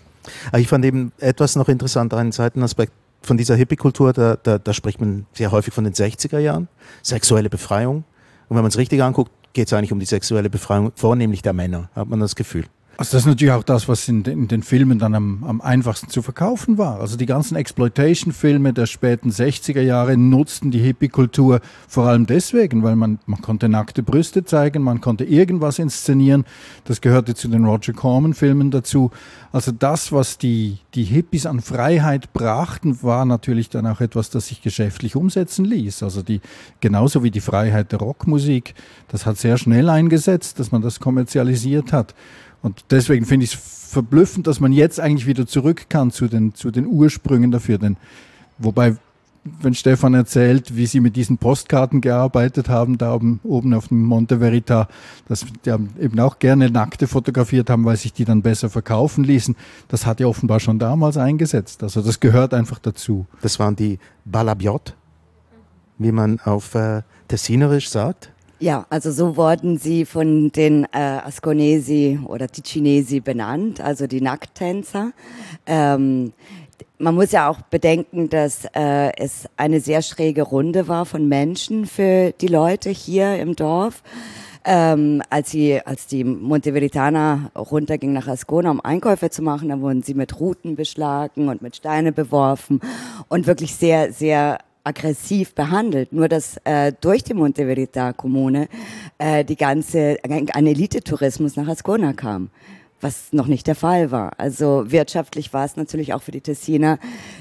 Ich 0.57 0.67
fand 0.67 0.85
eben 0.85 1.11
etwas 1.19 1.55
noch 1.55 1.69
interessant, 1.69 2.13
einen 2.13 2.31
Seitenaspekt 2.31 2.93
von 3.25 3.37
dieser 3.37 3.55
Hippie-Kultur, 3.55 4.13
da, 4.13 4.35
da, 4.35 4.57
da, 4.57 4.73
spricht 4.73 4.99
man 4.99 5.25
sehr 5.33 5.51
häufig 5.51 5.73
von 5.73 5.83
den 5.83 5.93
60er 5.93 6.39
Jahren, 6.39 6.67
sexuelle 7.01 7.49
Befreiung. 7.49 8.03
Und 8.47 8.55
wenn 8.55 8.63
man 8.63 8.67
es 8.67 8.77
richtig 8.77 9.01
anguckt, 9.01 9.31
geht 9.53 9.67
es 9.67 9.73
eigentlich 9.73 9.91
um 9.91 9.99
die 9.99 10.05
sexuelle 10.05 10.49
Befreiung, 10.49 10.91
vornehmlich 10.95 11.41
der 11.41 11.53
Männer, 11.53 11.89
hat 11.95 12.07
man 12.07 12.19
das 12.19 12.35
Gefühl. 12.35 12.65
Also 12.97 13.17
das 13.17 13.23
ist 13.23 13.27
natürlich 13.27 13.53
auch 13.53 13.63
das, 13.63 13.89
was 13.89 14.07
in 14.07 14.23
den, 14.23 14.39
in 14.39 14.47
den 14.47 14.63
Filmen 14.63 14.99
dann 14.99 15.15
am, 15.15 15.43
am, 15.43 15.59
einfachsten 15.59 16.09
zu 16.09 16.21
verkaufen 16.21 16.77
war. 16.77 17.01
Also 17.01 17.17
die 17.17 17.25
ganzen 17.25 17.57
Exploitation-Filme 17.57 18.71
der 18.71 18.85
späten 18.85 19.31
60er 19.31 19.81
Jahre 19.81 20.15
nutzten 20.15 20.71
die 20.71 20.79
Hippie-Kultur 20.79 21.59
vor 21.89 22.07
allem 22.07 22.25
deswegen, 22.25 22.83
weil 22.83 22.95
man, 22.95 23.19
man 23.25 23.41
konnte 23.41 23.67
nackte 23.67 24.01
Brüste 24.01 24.45
zeigen, 24.45 24.81
man 24.81 25.01
konnte 25.01 25.25
irgendwas 25.25 25.77
inszenieren. 25.77 26.45
Das 26.85 27.01
gehörte 27.01 27.35
zu 27.35 27.49
den 27.49 27.65
Roger 27.65 27.91
Corman-Filmen 27.93 28.71
dazu. 28.71 29.11
Also 29.51 29.71
das, 29.71 30.13
was 30.13 30.37
die, 30.37 30.77
die 30.93 31.03
Hippies 31.03 31.45
an 31.45 31.59
Freiheit 31.59 32.31
brachten, 32.31 33.03
war 33.03 33.25
natürlich 33.25 33.69
dann 33.69 33.87
auch 33.87 33.99
etwas, 33.99 34.29
das 34.29 34.47
sich 34.47 34.61
geschäftlich 34.61 35.17
umsetzen 35.17 35.65
ließ. 35.65 36.01
Also 36.03 36.21
die, 36.21 36.39
genauso 36.79 37.23
wie 37.23 37.31
die 37.31 37.41
Freiheit 37.41 37.91
der 37.91 37.99
Rockmusik, 37.99 38.73
das 39.09 39.25
hat 39.25 39.37
sehr 39.37 39.57
schnell 39.57 39.89
eingesetzt, 39.89 40.59
dass 40.59 40.71
man 40.71 40.81
das 40.81 41.01
kommerzialisiert 41.01 41.91
hat. 41.91 42.15
Und 42.65 42.85
deswegen 42.89 43.27
finde 43.27 43.43
ich 43.43 43.53
es 43.53 43.91
verblüffend, 43.91 44.47
dass 44.47 44.59
man 44.59 44.71
jetzt 44.73 44.99
eigentlich 44.99 45.27
wieder 45.27 45.45
zurück 45.45 45.85
kann 45.87 46.09
zu 46.09 46.27
den, 46.27 46.55
zu 46.55 46.71
den 46.71 46.87
Ursprüngen 46.87 47.51
dafür. 47.51 47.77
Denn, 47.77 47.95
wobei, 48.57 48.95
wenn 49.43 49.75
Stefan 49.75 50.15
erzählt, 50.15 50.75
wie 50.75 50.87
sie 50.87 50.99
mit 50.99 51.15
diesen 51.15 51.37
Postkarten 51.37 52.01
gearbeitet 52.01 52.67
haben, 52.67 52.97
da 52.97 53.13
oben, 53.13 53.39
oben 53.43 53.75
auf 53.75 53.89
dem 53.89 54.01
Monte 54.01 54.39
Verita, 54.39 54.87
dass 55.27 55.45
die 55.63 55.69
eben 55.69 56.19
auch 56.19 56.39
gerne 56.39 56.71
Nackte 56.71 57.05
fotografiert 57.05 57.69
haben, 57.69 57.85
weil 57.85 57.97
sich 57.97 58.13
die 58.13 58.25
dann 58.25 58.41
besser 58.41 58.71
verkaufen 58.71 59.23
ließen, 59.23 59.55
das 59.87 60.07
hat 60.07 60.19
ja 60.19 60.25
offenbar 60.25 60.59
schon 60.59 60.79
damals 60.79 61.17
eingesetzt. 61.17 61.83
Also 61.83 62.01
das 62.01 62.19
gehört 62.19 62.55
einfach 62.55 62.79
dazu. 62.79 63.27
Das 63.43 63.59
waren 63.59 63.75
die 63.75 63.99
Balabiot, 64.25 64.95
wie 65.99 66.11
man 66.11 66.39
auf 66.39 66.73
äh, 66.73 67.03
Tessinerisch 67.27 67.89
sagt. 67.89 68.31
Ja, 68.59 68.85
also 68.89 69.11
so 69.11 69.35
wurden 69.35 69.77
sie 69.77 70.05
von 70.05 70.51
den 70.51 70.85
äh, 70.85 70.97
Asconesi 70.97 72.19
oder 72.25 72.47
Ticinesi 72.47 73.19
benannt, 73.19 73.81
also 73.81 74.07
die 74.07 74.21
Nackttänzer. 74.21 75.11
Ähm, 75.65 76.31
man 76.97 77.15
muss 77.15 77.33
ja 77.33 77.49
auch 77.49 77.61
bedenken, 77.63 78.29
dass 78.29 78.65
äh, 78.73 79.11
es 79.17 79.49
eine 79.57 79.81
sehr 79.81 80.01
schräge 80.01 80.43
Runde 80.43 80.87
war 80.87 81.05
von 81.05 81.27
Menschen 81.27 81.85
für 81.85 82.31
die 82.31 82.47
Leute 82.47 82.89
hier 82.89 83.37
im 83.39 83.55
Dorf. 83.57 84.01
Ähm, 84.63 85.21
als, 85.29 85.51
sie, 85.51 85.79
als 85.85 86.07
die 86.07 86.23
Monteveritana 86.23 87.51
runterging 87.55 88.13
nach 88.13 88.27
Ascona, 88.27 88.71
um 88.71 88.81
Einkäufe 88.81 89.29
zu 89.29 89.43
machen, 89.43 89.69
dann 89.69 89.81
wurden 89.81 90.01
sie 90.01 90.15
mit 90.15 90.39
Ruten 90.39 90.75
beschlagen 90.75 91.49
und 91.49 91.61
mit 91.61 91.75
Steine 91.75 92.11
beworfen 92.11 92.79
und 93.27 93.45
wirklich 93.45 93.75
sehr, 93.75 94.11
sehr 94.11 94.57
aggressiv 94.85 95.53
behandelt. 95.53 96.13
Nur 96.13 96.29
dass 96.29 96.57
äh, 96.63 96.93
durch 97.01 97.23
die 97.23 97.33
Monteverita 97.33 98.13
Kommune 98.13 98.69
äh, 99.17 99.43
die 99.43 99.57
ganze 99.57 100.17
ein 100.23 100.67
Elitetourismus 100.67 101.55
nach 101.57 101.67
Ascona 101.67 102.13
kam, 102.13 102.49
was 103.01 103.33
noch 103.33 103.47
nicht 103.47 103.67
der 103.67 103.75
Fall 103.75 104.11
war. 104.11 104.33
Also 104.37 104.91
wirtschaftlich 104.91 105.51
war 105.53 105.65
es 105.65 105.75
natürlich 105.75 106.13
auch 106.13 106.21
für 106.21 106.31
die 106.31 106.41
Tessiner 106.41 106.99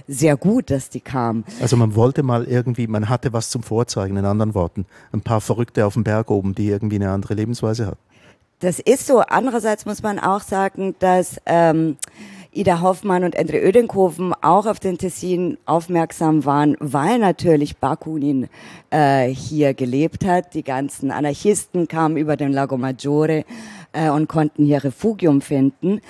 sehr 0.09 0.37
gut, 0.37 0.71
dass 0.71 0.91
die 0.91 1.01
kamen. 1.01 1.45
Also 1.61 1.77
man 1.77 1.95
wollte 1.95 2.23
mal 2.23 2.45
irgendwie, 2.45 2.87
man 2.87 3.09
hatte 3.09 3.33
was 3.33 3.51
zum 3.51 3.63
Vorzeigen, 3.63 4.17
in 4.17 4.25
anderen 4.25 4.55
Worten, 4.55 4.87
ein 5.13 5.21
paar 5.21 5.41
Verrückte 5.41 5.87
auf 5.87 5.95
dem 5.95 6.05
Berg 6.05 6.31
oben, 6.31 6.55
die 6.55 6.69
irgendwie 6.69 6.97
eine 6.97 7.11
andere 7.11 7.35
Lebensweise 7.35 7.87
hatten. 7.87 7.99
Das 8.61 8.79
ist 8.79 9.07
so. 9.07 9.21
Andererseits 9.21 9.85
muss 9.85 10.03
man 10.03 10.19
auch 10.19 10.41
sagen, 10.41 10.95
dass 10.99 11.39
ähm, 11.45 11.97
Ida 12.55 12.81
Hoffmann 12.81 13.25
und 13.25 13.35
Endre 13.35 13.59
Ödenkoven 13.59 14.33
auch 14.41 14.67
auf 14.67 14.79
den 14.79 14.97
Tessin 14.97 15.59
aufmerksam 15.67 16.45
waren, 16.45 16.77
weil 16.79 17.19
natürlich 17.19 17.79
Bakunin 17.79 18.49
äh, 18.91 19.27
hier 19.27 19.75
gelebt 19.75 20.25
hat. 20.25 20.55
Die 20.55 20.63
ganzen 20.63 21.11
Anarchisten 21.11 21.89
kamen 21.89 22.17
über 22.17 22.37
den 22.37 22.53
Lago 22.53 22.77
Maggiore 22.77 23.45
äh, 23.93 24.09
und 24.09 24.29
konnten 24.29 24.65
hier 24.65 24.85
Refugium 24.85 25.41
finden. 25.41 26.01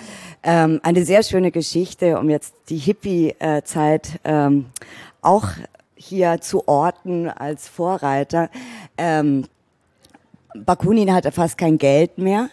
Ähm, 0.43 0.81
eine 0.83 1.05
sehr 1.05 1.23
schöne 1.23 1.51
Geschichte, 1.51 2.19
um 2.19 2.29
jetzt 2.29 2.55
die 2.69 2.79
Hippie-Zeit 2.79 4.21
ähm, 4.25 4.67
auch 5.23 5.49
hier 5.95 6.41
zu 6.43 6.69
orten 6.69 7.29
als 7.31 7.69
Vorreiter. 7.69 8.51
Ähm, 8.99 9.47
Bakunin 10.57 11.13
hatte 11.13 11.33
fast 11.33 11.59
kein 11.59 11.79
Geld 11.79 12.17
mehr. 12.17 12.49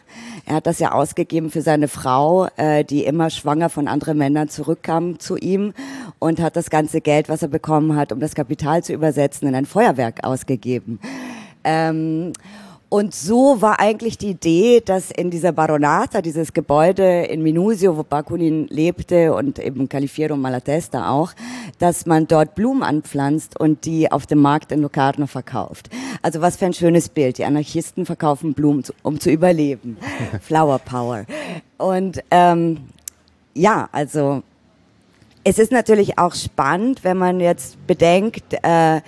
Er 0.46 0.56
hat 0.56 0.66
das 0.66 0.80
ja 0.80 0.92
ausgegeben 0.92 1.52
für 1.52 1.62
seine 1.62 1.88
Frau, 1.88 2.48
äh, 2.58 2.84
die 2.84 3.06
immer 3.06 3.30
schwanger 3.30 3.70
von 3.70 3.88
anderen 3.88 4.18
Männern 4.18 4.50
zurückkam 4.50 5.20
zu 5.20 5.38
ihm 5.38 5.74
und 6.18 6.40
hat 6.40 6.56
das 6.56 6.72
ganze 6.72 7.00
Geld, 7.00 7.30
was 7.30 7.44
er 7.44 7.48
bekommen 7.48 7.96
hat, 7.96 8.12
um 8.12 8.20
das 8.20 8.34
Kapital 8.34 8.84
zu 8.84 8.94
übersetzen, 8.94 9.48
in 9.48 9.56
ein 9.56 9.68
Feuerwerk 9.68 10.24
ausgegeben. 10.24 11.00
Ähm, 11.64 12.34
und 12.92 13.16
so 13.16 13.62
war 13.62 13.80
eigentlich 13.80 14.18
die 14.18 14.32
Idee, 14.32 14.82
dass 14.84 15.12
in 15.12 15.32
dieser 15.32 15.54
Baronata, 15.54 16.22
dieses 16.22 16.52
Gebäude 16.52 17.22
in 17.22 17.42
Minusio, 17.42 17.96
wo 17.96 18.04
Bakunin 18.04 18.68
lebte 18.68 19.34
und 19.34 19.60
eben 19.60 19.88
Califiero 19.88 20.36
Malatesta 20.36 21.10
auch, 21.10 21.32
dass 21.80 22.06
man 22.06 22.28
dort 22.28 22.54
Blumen 22.54 22.84
anpflanzt 22.84 23.58
und 23.58 23.86
die 23.86 24.12
auf 24.12 24.26
dem 24.26 24.40
Markt 24.40 24.74
in 24.74 24.82
Locarno 24.82 25.26
verkauft. 25.26 25.90
Also 26.22 26.42
was 26.42 26.58
für 26.58 26.66
ein 26.66 26.74
schönes 26.74 27.08
Bild. 27.08 27.38
Die 27.38 27.46
Anarchisten 27.46 28.06
verkaufen 28.06 28.54
Blumen, 28.54 28.84
um 29.04 29.22
zu 29.22 29.32
überleben. 29.32 29.96
Flower 30.42 30.78
Power. 30.80 31.24
Und 31.78 32.22
ähm, 32.30 32.80
ja, 33.54 33.88
also 33.94 34.44
es 35.46 35.60
ist 35.60 35.72
natürlich 35.72 36.20
auch 36.20 36.36
spannend, 36.36 37.06
wenn 37.06 37.16
man 37.16 37.40
jetzt 37.40 37.88
bedenkt, 37.88 38.54
äh, 38.64 39.00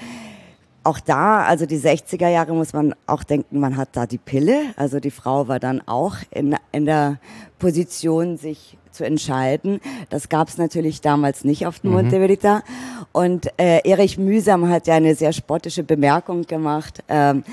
auch 0.84 1.00
da, 1.00 1.44
also 1.44 1.66
die 1.66 1.80
60er 1.80 2.28
Jahre 2.28 2.54
muss 2.54 2.74
man 2.74 2.94
auch 3.08 3.24
denken, 3.24 3.60
man 3.60 3.78
hat 3.78 3.90
da 3.94 4.06
die 4.06 4.18
Pille. 4.18 4.74
Also 4.76 5.00
die 5.00 5.12
Frau 5.12 5.48
war 5.48 5.60
dann 5.60 5.82
auch 5.86 6.18
in, 6.32 6.56
in 6.72 6.86
der 6.86 7.20
Position, 7.60 8.38
sich 8.38 8.78
zu 8.94 9.06
entscheiden. 9.06 9.80
Das 10.10 10.30
gab 10.30 10.48
es 10.48 10.58
natürlich 10.58 11.02
damals 11.02 11.44
nicht 11.44 11.66
auf 11.66 11.84
mhm. 11.84 11.92
Monteverita. 11.92 12.64
Und 13.12 13.48
äh, 13.58 13.80
Erich 13.88 14.18
Mühsam 14.18 14.70
hat 14.70 14.88
ja 14.88 14.96
eine 14.96 15.16
sehr 15.16 15.34
spottische 15.34 15.84
Bemerkung 15.84 16.44
gemacht. 16.44 17.04
Ähm, 17.10 17.44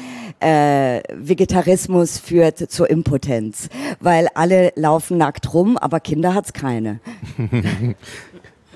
äh, 0.40 1.01
Vegetarismus 1.14 2.19
führt 2.19 2.59
zur 2.71 2.88
Impotenz, 2.88 3.69
weil 4.01 4.29
alle 4.35 4.73
laufen 4.77 5.19
nackt 5.19 5.53
rum, 5.53 5.77
aber 5.77 6.01
Kinder 6.01 6.35
hat's 6.35 6.53
keine. 6.53 7.01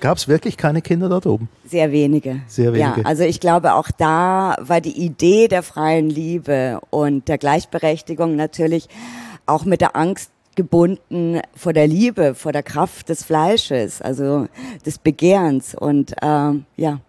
Gab 0.00 0.18
es 0.18 0.28
wirklich 0.28 0.56
keine 0.56 0.82
Kinder 0.82 1.08
dort 1.08 1.26
oben? 1.26 1.48
Sehr 1.64 1.90
wenige. 1.92 2.40
Sehr 2.46 2.72
wenige. 2.72 3.00
Ja, 3.00 3.06
also 3.06 3.22
ich 3.22 3.40
glaube, 3.40 3.74
auch 3.74 3.90
da 3.90 4.56
war 4.60 4.80
die 4.80 5.04
Idee 5.04 5.48
der 5.48 5.62
freien 5.62 6.10
Liebe 6.10 6.80
und 6.90 7.28
der 7.28 7.38
Gleichberechtigung 7.38 8.36
natürlich 8.36 8.88
auch 9.46 9.64
mit 9.64 9.80
der 9.80 9.96
Angst 9.96 10.30
gebunden 10.56 11.40
vor 11.54 11.72
der 11.72 11.86
Liebe, 11.86 12.34
vor 12.34 12.52
der 12.52 12.62
Kraft 12.62 13.08
des 13.08 13.24
Fleisches, 13.24 14.00
also 14.00 14.48
des 14.84 14.98
Begehrens 14.98 15.74
und 15.74 16.14
ähm, 16.22 16.64
ja. 16.76 17.00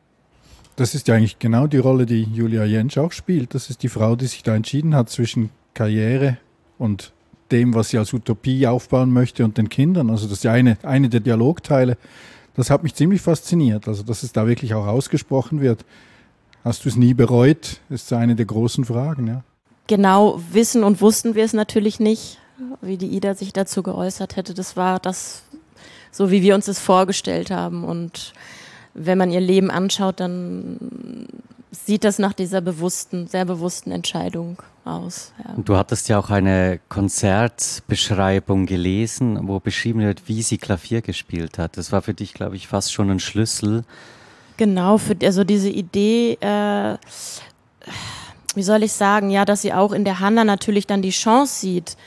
Das 0.76 0.94
ist 0.94 1.08
ja 1.08 1.16
eigentlich 1.16 1.40
genau 1.40 1.68
die 1.68 1.78
Rolle, 1.78 2.06
die 2.06 2.24
Julia 2.24 2.66
Jentsch 2.66 2.98
auch 2.98 3.12
spielt. 3.12 3.56
Das 3.56 3.70
ist 3.70 3.84
die 3.84 3.88
Frau, 3.88 4.16
die 4.16 4.26
sich 4.26 4.44
da 4.44 4.56
entschieden 4.56 4.94
hat 4.94 5.10
zwischen 5.10 5.50
Karriere 5.74 6.38
und 6.78 7.14
dem, 7.52 7.74
was 7.74 7.90
sie 7.90 7.98
als 7.98 8.12
Utopie 8.12 8.68
aufbauen 8.68 9.12
möchte 9.12 9.46
und 9.46 9.58
den 9.58 9.70
Kindern. 9.70 10.10
Also 10.10 10.26
das 10.26 10.40
ist 10.40 10.44
ja 10.44 10.52
eine, 10.52 10.78
eine 10.84 11.10
der 11.10 11.22
Dialogteile. 11.22 11.98
Das 12.56 12.70
hat 12.70 12.84
mich 12.84 12.96
ziemlich 12.96 13.22
fasziniert, 13.22 13.88
also 13.88 14.04
dass 14.04 14.24
es 14.24 14.32
da 14.32 14.48
wirklich 14.48 14.74
auch 14.74 14.88
ausgesprochen 14.88 15.62
wird. 15.62 15.86
Hast 16.64 16.86
du 16.86 16.90
es 16.90 16.96
nie 16.96 17.14
bereut? 17.14 17.80
Ist 17.90 18.12
eine 18.14 18.36
der 18.36 18.46
großen 18.46 18.86
Fragen, 18.86 19.28
ja. 19.28 19.44
Genau 19.88 20.42
wissen 20.52 20.84
und 20.84 21.00
wussten 21.00 21.36
wir 21.36 21.44
es 21.44 21.54
natürlich 21.54 22.00
nicht, 22.00 22.40
wie 22.82 22.98
die 22.98 23.16
Ida 23.16 23.36
sich 23.36 23.54
dazu 23.54 23.84
geäußert 23.84 24.36
hätte. 24.36 24.54
Das 24.56 24.76
war 24.76 25.00
das, 25.00 25.44
so 26.12 26.32
wie 26.32 26.42
wir 26.42 26.56
uns 26.56 26.66
das 26.66 26.80
vorgestellt 26.80 27.52
haben. 27.52 27.84
Und 27.84 28.34
wenn 28.96 29.18
man 29.18 29.30
ihr 29.30 29.42
Leben 29.42 29.70
anschaut, 29.70 30.20
dann 30.20 31.28
sieht 31.76 32.04
das 32.04 32.20
nach 32.20 32.34
dieser 32.34 32.62
bewussten, 32.62 33.28
sehr 33.28 33.46
bewussten 33.46 33.92
Entscheidung 33.92 34.62
aus. 34.86 35.34
Ja. 35.44 35.56
Du 35.58 35.78
hattest 35.78 36.10
ja 36.10 36.20
auch 36.20 36.30
eine 36.30 36.80
Konzertbeschreibung 36.90 38.66
gelesen, 38.66 39.48
wo 39.48 39.60
beschrieben 39.60 40.02
wird, 40.02 40.28
wie 40.28 40.42
sie 40.42 40.58
Klavier 40.58 41.02
gespielt 41.02 41.58
hat. 41.58 41.78
Das 41.78 41.92
war 41.92 42.02
für 42.02 42.14
dich, 42.14 42.34
glaube 42.34 42.56
ich, 42.56 42.68
fast 42.68 42.94
schon 42.94 43.10
ein 43.10 43.20
Schlüssel. 43.20 43.84
Genau, 44.58 44.98
für, 44.98 45.16
also 45.24 45.44
diese 45.44 45.70
Idee, 45.70 46.38
äh, 46.40 46.98
wie 48.56 48.64
soll 48.64 48.84
ich 48.84 48.94
sagen, 48.94 49.30
ja, 49.30 49.44
dass 49.44 49.62
sie 49.62 49.74
auch 49.74 49.92
in 49.92 50.06
der 50.06 50.20
Hanna 50.20 50.44
natürlich 50.44 50.88
dann 50.88 51.02
die 51.02 51.10
Chance 51.10 51.60
sieht, 51.60 51.98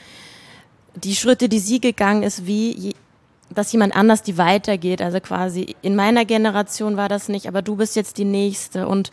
die 0.95 1.15
Schritte, 1.15 1.47
die 1.47 1.59
sie 1.59 1.79
gegangen 1.79 2.23
ist, 2.23 2.47
wie 2.47 2.95
dass 3.51 3.71
jemand 3.71 3.95
anders 3.95 4.21
die 4.21 4.37
weitergeht. 4.37 5.01
Also 5.01 5.19
quasi 5.19 5.75
in 5.81 5.95
meiner 5.95 6.25
Generation 6.25 6.97
war 6.97 7.09
das 7.09 7.29
nicht, 7.29 7.47
aber 7.47 7.61
du 7.61 7.75
bist 7.75 7.95
jetzt 7.95 8.17
die 8.17 8.25
nächste. 8.25 8.87
Und 8.87 9.11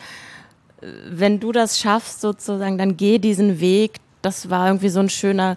wenn 0.81 1.41
du 1.41 1.53
das 1.53 1.79
schaffst, 1.79 2.21
sozusagen, 2.21 2.79
dann 2.79 2.97
geh 2.97 3.19
diesen 3.19 3.61
Weg. 3.61 3.97
Das 4.23 4.51
war 4.51 4.67
irgendwie 4.67 4.89
so 4.89 5.01
ein 5.01 5.09
schöner 5.09 5.57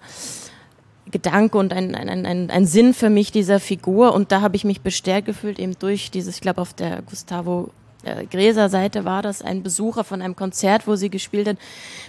Gedanke 1.12 1.58
und 1.58 1.73
ein, 1.73 1.95
ein, 1.95 2.25
ein, 2.25 2.49
ein 2.49 2.65
Sinn 2.65 2.93
für 2.93 3.10
mich 3.10 3.32
dieser 3.32 3.60
Figur. 3.60 4.13
Und 4.13 4.32
da 4.32 4.41
habe 4.41 4.55
ich 4.55 4.63
mich 4.63 4.82
bestärkt 4.82 5.25
gefühlt, 5.25 5.60
eben 5.60 5.77
durch 5.79 6.12
dieses, 6.12 6.36
ich 6.36 6.41
glaube, 6.41 6.62
auf 6.62 6.73
der 6.73 7.01
Gustavo 7.01 7.71
äh, 8.03 8.25
Gräser 8.25 8.69
Seite 8.69 9.05
war 9.05 9.21
das 9.21 9.41
ein 9.41 9.63
Besucher 9.63 10.03
von 10.03 10.21
einem 10.21 10.36
Konzert, 10.36 10.88
wo 10.88 10.95
sie 10.95 11.10
gespielt 11.10 11.47
hat, 11.47 11.58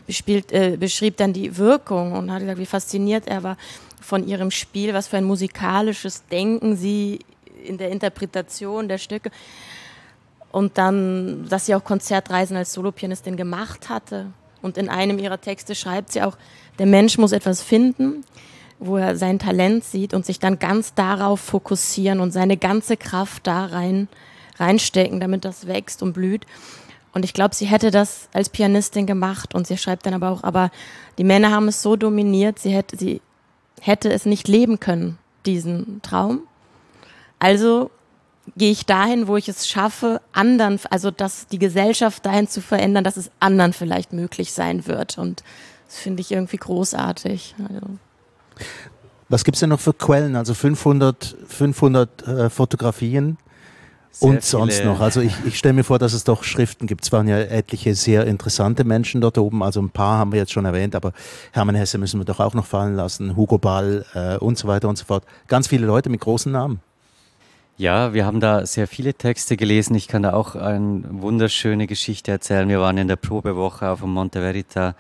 bespielt, 0.07 0.53
äh, 0.53 0.77
beschrieb 0.79 1.17
dann 1.17 1.33
die 1.33 1.57
Wirkung 1.57 2.13
und 2.13 2.31
hat 2.31 2.41
gesagt, 2.41 2.59
wie 2.59 2.67
fasziniert 2.67 3.27
er 3.27 3.43
war 3.43 3.57
von 4.01 4.27
ihrem 4.27 4.51
Spiel, 4.51 4.95
was 4.95 5.09
für 5.09 5.17
ein 5.17 5.25
musikalisches 5.25 6.25
Denken 6.27 6.77
sie 6.77 7.21
in 7.65 7.79
der 7.79 7.91
Interpretation 7.91 8.89
der 8.89 8.99
Stücke 8.99 9.31
und 10.53 10.79
dann, 10.79 11.47
dass 11.49 11.67
sie 11.67 11.75
auch 11.75 11.85
Konzertreisen 11.85 12.57
als 12.57 12.73
Solopianistin 12.73 13.37
gemacht 13.37 13.89
hatte. 13.89 14.27
Und 14.63 14.77
in 14.77 14.89
einem 14.89 15.19
ihrer 15.19 15.41
Texte 15.41 15.75
schreibt 15.75 16.13
sie 16.13 16.23
auch, 16.23 16.37
der 16.79 16.87
Mensch 16.87 17.19
muss 17.19 17.33
etwas 17.33 17.63
finden, 17.63 18.25
wo 18.79 18.97
er 18.97 19.17
sein 19.17 19.39
Talent 19.39 19.85
sieht 19.85 20.15
und 20.15 20.27
sich 20.27 20.39
dann 20.39 20.59
ganz 20.59 20.95
darauf 20.95 21.41
fokussieren 21.41 22.21
und 22.21 22.33
seine 22.33 22.57
ganze 22.57 22.97
Kraft 22.97 23.47
da 23.47 23.67
rein, 23.67 24.09
reinstecken, 24.59 25.21
damit 25.21 25.45
das 25.45 25.67
wächst 25.67 26.03
und 26.03 26.13
blüht. 26.13 26.47
Und 27.13 27.25
ich 27.25 27.35
glaube, 27.35 27.55
sie 27.55 27.67
hätte 27.67 27.91
das 27.91 28.29
als 28.33 28.49
Pianistin 28.49 29.07
gemacht 29.07 29.55
und 29.55 29.67
sie 29.67 29.77
schreibt 29.77 30.07
dann 30.07 30.15
aber 30.15 30.31
auch, 30.31 30.45
aber 30.45 30.71
die 31.19 31.25
Männer 31.25 31.51
haben 31.51 31.69
es 31.69 31.83
so 31.83 31.97
dominiert, 31.97 32.59
sie 32.59 32.71
hätte, 32.71 32.97
sie 32.97 33.21
hätte 33.81 34.13
es 34.13 34.27
nicht 34.27 34.49
leben 34.49 34.81
können, 34.81 35.19
diesen 35.45 36.01
Traum. 36.03 36.43
Also 37.39 37.91
gehe 38.57 38.71
ich 38.71 38.87
dahin, 38.87 39.29
wo 39.29 39.37
ich 39.37 39.49
es 39.49 39.69
schaffe, 39.69 40.21
anderen, 40.33 40.81
also 40.91 41.11
dass 41.11 41.47
die 41.47 41.59
Gesellschaft 41.59 42.25
dahin 42.27 42.49
zu 42.49 42.61
verändern, 42.61 43.05
dass 43.05 43.17
es 43.17 43.31
anderen 43.41 43.73
vielleicht 43.73 44.13
möglich 44.13 44.53
sein 44.53 44.87
wird. 44.87 45.19
Und 45.19 45.43
das 45.87 45.99
finde 45.99 46.21
ich 46.21 46.33
irgendwie 46.33 46.57
großartig. 46.57 47.55
Also. 47.59 47.87
Was 49.29 49.45
gibt 49.45 49.57
es 49.57 49.61
denn 49.61 49.71
noch 49.71 49.81
für 49.81 49.93
Quellen? 49.93 50.37
Also 50.37 50.55
500, 50.55 51.37
500 51.47 52.29
äh, 52.29 52.51
Fotografien 52.51 53.39
sehr 54.11 54.29
und 54.29 54.43
sonst 54.43 54.85
noch. 54.85 55.01
Also 55.01 55.21
ich, 55.21 55.35
ich 55.47 55.57
stelle 55.57 55.75
mir 55.75 55.85
vor, 55.85 55.99
dass 55.99 56.13
es 56.13 56.25
doch 56.25 56.43
Schriften 56.43 56.87
gibt. 56.87 57.05
Es 57.05 57.13
waren 57.13 57.29
ja 57.29 57.39
etliche 57.39 57.95
sehr 57.95 58.27
interessante 58.27 58.85
Menschen 58.85 59.21
dort 59.21 59.39
oben. 59.39 59.63
Also 59.63 59.81
ein 59.81 59.91
paar 59.91 60.19
haben 60.19 60.33
wir 60.33 60.41
jetzt 60.41 60.53
schon 60.53 60.65
erwähnt, 60.65 60.97
aber 60.97 61.13
Hermann 61.53 61.77
Hesse 61.77 61.99
müssen 61.99 62.19
wir 62.19 62.25
doch 62.25 62.41
auch 62.41 62.55
noch 62.55 62.67
fallen 62.67 62.97
lassen, 62.97 63.37
Hugo 63.37 63.59
Ball 63.59 64.05
äh, 64.15 64.37
und 64.39 64.59
so 64.59 64.67
weiter 64.67 64.89
und 64.89 64.99
so 64.99 65.05
fort. 65.05 65.25
Ganz 65.47 65.69
viele 65.69 65.87
Leute 65.87 66.11
mit 66.11 66.21
großen 66.21 66.51
Namen. 66.51 66.81
Ja, 67.81 68.13
wir 68.13 68.27
haben 68.27 68.41
da 68.41 68.67
sehr 68.67 68.87
viele 68.87 69.15
Texte 69.15 69.57
gelesen. 69.57 69.95
Ich 69.95 70.07
kann 70.07 70.23
da 70.23 70.35
auch 70.35 70.55
eine 70.55 71.03
wunderschöne 71.09 71.87
Geschichte 71.87 72.31
erzählen. 72.31 72.69
Wir 72.69 72.79
waren 72.79 72.99
in 72.99 73.09
der 73.09 73.17
Probewoche 73.17 73.89
auf 73.89 74.01
dem 74.01 74.13
Monte 74.13 74.41
Verita. 74.41 74.95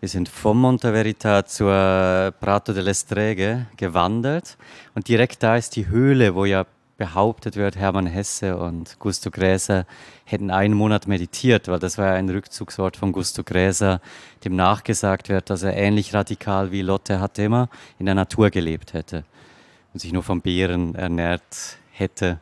Wir 0.00 0.08
sind 0.08 0.28
vom 0.28 0.60
Monte 0.60 0.90
Verita 0.90 1.46
zur 1.46 2.34
Prato 2.40 2.72
dell'Estrege 2.72 3.66
gewandert 3.76 4.58
und 4.96 5.06
direkt 5.06 5.44
da 5.44 5.56
ist 5.56 5.76
die 5.76 5.86
Höhle, 5.86 6.34
wo 6.34 6.44
ja 6.44 6.66
behauptet 6.96 7.54
wird, 7.54 7.76
Hermann 7.76 8.08
Hesse 8.08 8.56
und 8.56 8.98
Gusto 8.98 9.30
Gräser 9.30 9.86
hätten 10.24 10.50
einen 10.50 10.74
Monat 10.74 11.06
meditiert, 11.06 11.68
weil 11.68 11.78
das 11.78 11.98
war 11.98 12.06
ja 12.06 12.14
ein 12.14 12.28
Rückzugswort 12.28 12.96
von 12.96 13.12
Gusto 13.12 13.44
Gräser, 13.44 14.00
dem 14.44 14.56
nachgesagt 14.56 15.28
wird, 15.28 15.50
dass 15.50 15.62
er 15.62 15.76
ähnlich 15.76 16.12
radikal 16.14 16.72
wie 16.72 16.82
Lotte 16.82 17.20
Hattema 17.20 17.68
in 18.00 18.06
der 18.06 18.16
Natur 18.16 18.50
gelebt 18.50 18.92
hätte 18.92 19.22
und 19.92 20.00
sich 20.00 20.12
nur 20.12 20.24
von 20.24 20.40
Beeren 20.40 20.96
ernährt 20.96 21.78
hätte. 21.94 22.40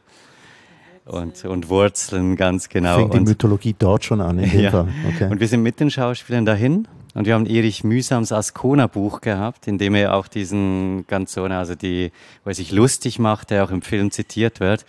Und, 1.04 1.44
und 1.44 1.68
Wurzeln, 1.68 2.36
ganz 2.36 2.68
genau. 2.68 2.96
Fängt 2.96 3.14
die 3.14 3.20
Mythologie 3.20 3.74
dort 3.76 4.04
schon 4.04 4.20
an, 4.20 4.38
ja. 4.38 4.86
Okay. 5.08 5.28
Und 5.30 5.40
wir 5.40 5.48
sind 5.48 5.62
mit 5.62 5.80
den 5.80 5.90
Schauspielern 5.90 6.44
dahin 6.44 6.86
und 7.14 7.26
wir 7.26 7.34
haben 7.34 7.46
Erich 7.46 7.82
Mühsams 7.82 8.32
Ascona-Buch 8.32 9.20
gehabt, 9.20 9.66
in 9.66 9.78
dem 9.78 9.94
er 9.94 10.14
auch 10.14 10.28
diesen 10.28 11.04
Ganzone, 11.08 11.58
also 11.58 11.74
die, 11.74 12.12
wo 12.44 12.50
er 12.50 12.54
sich 12.54 12.70
lustig 12.70 13.18
macht, 13.18 13.50
der 13.50 13.64
auch 13.64 13.70
im 13.70 13.82
Film 13.82 14.12
zitiert 14.12 14.60
wird. 14.60 14.86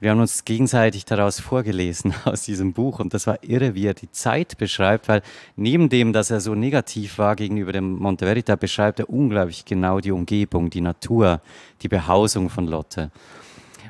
Wir 0.00 0.12
haben 0.12 0.20
uns 0.20 0.46
gegenseitig 0.46 1.04
daraus 1.04 1.40
vorgelesen 1.40 2.14
aus 2.24 2.42
diesem 2.42 2.72
Buch 2.72 2.98
und 2.98 3.12
das 3.12 3.26
war 3.26 3.38
irre, 3.44 3.74
wie 3.74 3.84
er 3.84 3.92
die 3.92 4.10
Zeit 4.10 4.56
beschreibt, 4.56 5.08
weil 5.08 5.20
neben 5.56 5.90
dem, 5.90 6.14
dass 6.14 6.30
er 6.30 6.40
so 6.40 6.54
negativ 6.54 7.18
war 7.18 7.36
gegenüber 7.36 7.72
dem 7.72 7.98
Monte 7.98 8.24
Verita, 8.24 8.56
beschreibt 8.56 8.98
er 8.98 9.10
unglaublich 9.10 9.66
genau 9.66 10.00
die 10.00 10.10
Umgebung, 10.10 10.70
die 10.70 10.80
Natur, 10.80 11.42
die 11.82 11.88
Behausung 11.88 12.48
von 12.48 12.66
Lotte. 12.66 13.10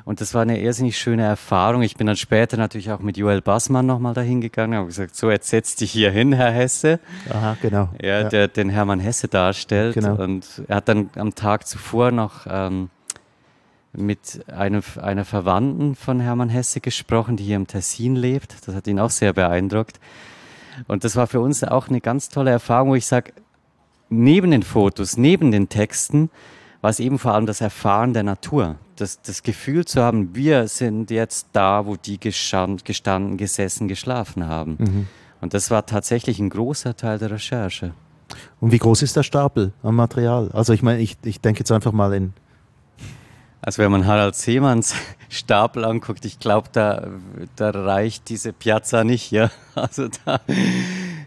Und 0.05 0.21
das 0.21 0.33
war 0.33 0.41
eine 0.41 0.59
irrsinnig 0.59 0.97
schöne 0.97 1.23
Erfahrung. 1.23 1.81
Ich 1.81 1.95
bin 1.95 2.07
dann 2.07 2.15
später 2.15 2.57
natürlich 2.57 2.91
auch 2.91 2.99
mit 2.99 3.17
Joel 3.17 3.41
Bassmann 3.41 3.85
nochmal 3.85 4.13
dahin 4.13 4.41
gegangen, 4.41 4.75
habe 4.75 4.87
gesagt, 4.87 5.15
so 5.15 5.29
jetzt 5.29 5.49
setz 5.49 5.75
dich 5.75 5.91
hier 5.91 6.11
hin, 6.11 6.33
Herr 6.33 6.51
Hesse. 6.51 6.99
Aha, 7.29 7.57
genau. 7.61 7.89
Ja, 8.01 8.23
der 8.23 8.47
den 8.47 8.69
Hermann 8.69 8.99
Hesse 8.99 9.27
darstellt. 9.27 9.93
Genau. 9.95 10.15
Und 10.15 10.63
er 10.67 10.77
hat 10.77 10.87
dann 10.87 11.09
am 11.15 11.35
Tag 11.35 11.67
zuvor 11.67 12.11
noch 12.11 12.45
ähm, 12.49 12.89
mit 13.93 14.43
einem, 14.47 14.81
einer 15.01 15.25
Verwandten 15.25 15.95
von 15.95 16.19
Hermann 16.19 16.49
Hesse 16.49 16.79
gesprochen, 16.79 17.37
die 17.37 17.43
hier 17.43 17.57
im 17.57 17.67
Tessin 17.67 18.15
lebt. 18.15 18.67
Das 18.67 18.73
hat 18.75 18.87
ihn 18.87 18.99
auch 18.99 19.09
sehr 19.09 19.33
beeindruckt. 19.33 19.99
Und 20.87 21.03
das 21.03 21.15
war 21.15 21.27
für 21.27 21.41
uns 21.41 21.63
auch 21.63 21.89
eine 21.89 22.01
ganz 22.01 22.29
tolle 22.29 22.51
Erfahrung, 22.51 22.89
wo 22.89 22.95
ich 22.95 23.05
sage, 23.05 23.33
neben 24.09 24.51
den 24.51 24.63
Fotos, 24.63 25.17
neben 25.17 25.51
den 25.51 25.69
Texten, 25.69 26.29
war 26.81 26.89
es 26.89 26.99
eben 26.99 27.19
vor 27.19 27.33
allem 27.33 27.45
das 27.45 27.61
Erfahren 27.61 28.13
der 28.13 28.23
Natur. 28.23 28.75
Das, 28.95 29.21
das 29.21 29.43
Gefühl 29.43 29.85
zu 29.85 30.01
haben, 30.01 30.35
wir 30.35 30.67
sind 30.67 31.11
jetzt 31.11 31.47
da, 31.53 31.85
wo 31.85 31.95
die 31.95 32.19
gestanden, 32.19 33.37
gesessen, 33.37 33.87
geschlafen 33.87 34.47
haben. 34.47 34.77
Mhm. 34.79 35.07
Und 35.41 35.53
das 35.53 35.71
war 35.71 35.85
tatsächlich 35.85 36.39
ein 36.39 36.49
großer 36.49 36.95
Teil 36.95 37.17
der 37.17 37.31
Recherche. 37.31 37.93
Und 38.59 38.71
wie 38.71 38.77
groß 38.77 39.01
ist 39.01 39.15
der 39.15 39.23
Stapel 39.23 39.73
am 39.83 39.95
Material? 39.95 40.49
Also 40.53 40.73
ich 40.73 40.81
meine, 40.81 41.01
ich, 41.01 41.17
ich 41.23 41.41
denke 41.41 41.59
jetzt 41.59 41.71
einfach 41.71 41.91
mal 41.91 42.13
in... 42.13 42.33
Also 43.63 43.83
wenn 43.83 43.91
man 43.91 44.07
Harald 44.07 44.35
Seemanns 44.35 44.95
Stapel 45.29 45.85
anguckt, 45.85 46.25
ich 46.25 46.39
glaube, 46.39 46.69
da, 46.71 47.07
da 47.55 47.69
reicht 47.69 48.29
diese 48.29 48.53
Piazza 48.53 49.03
nicht. 49.03 49.31
Ja? 49.31 49.49
Also 49.75 50.09
da, 50.25 50.41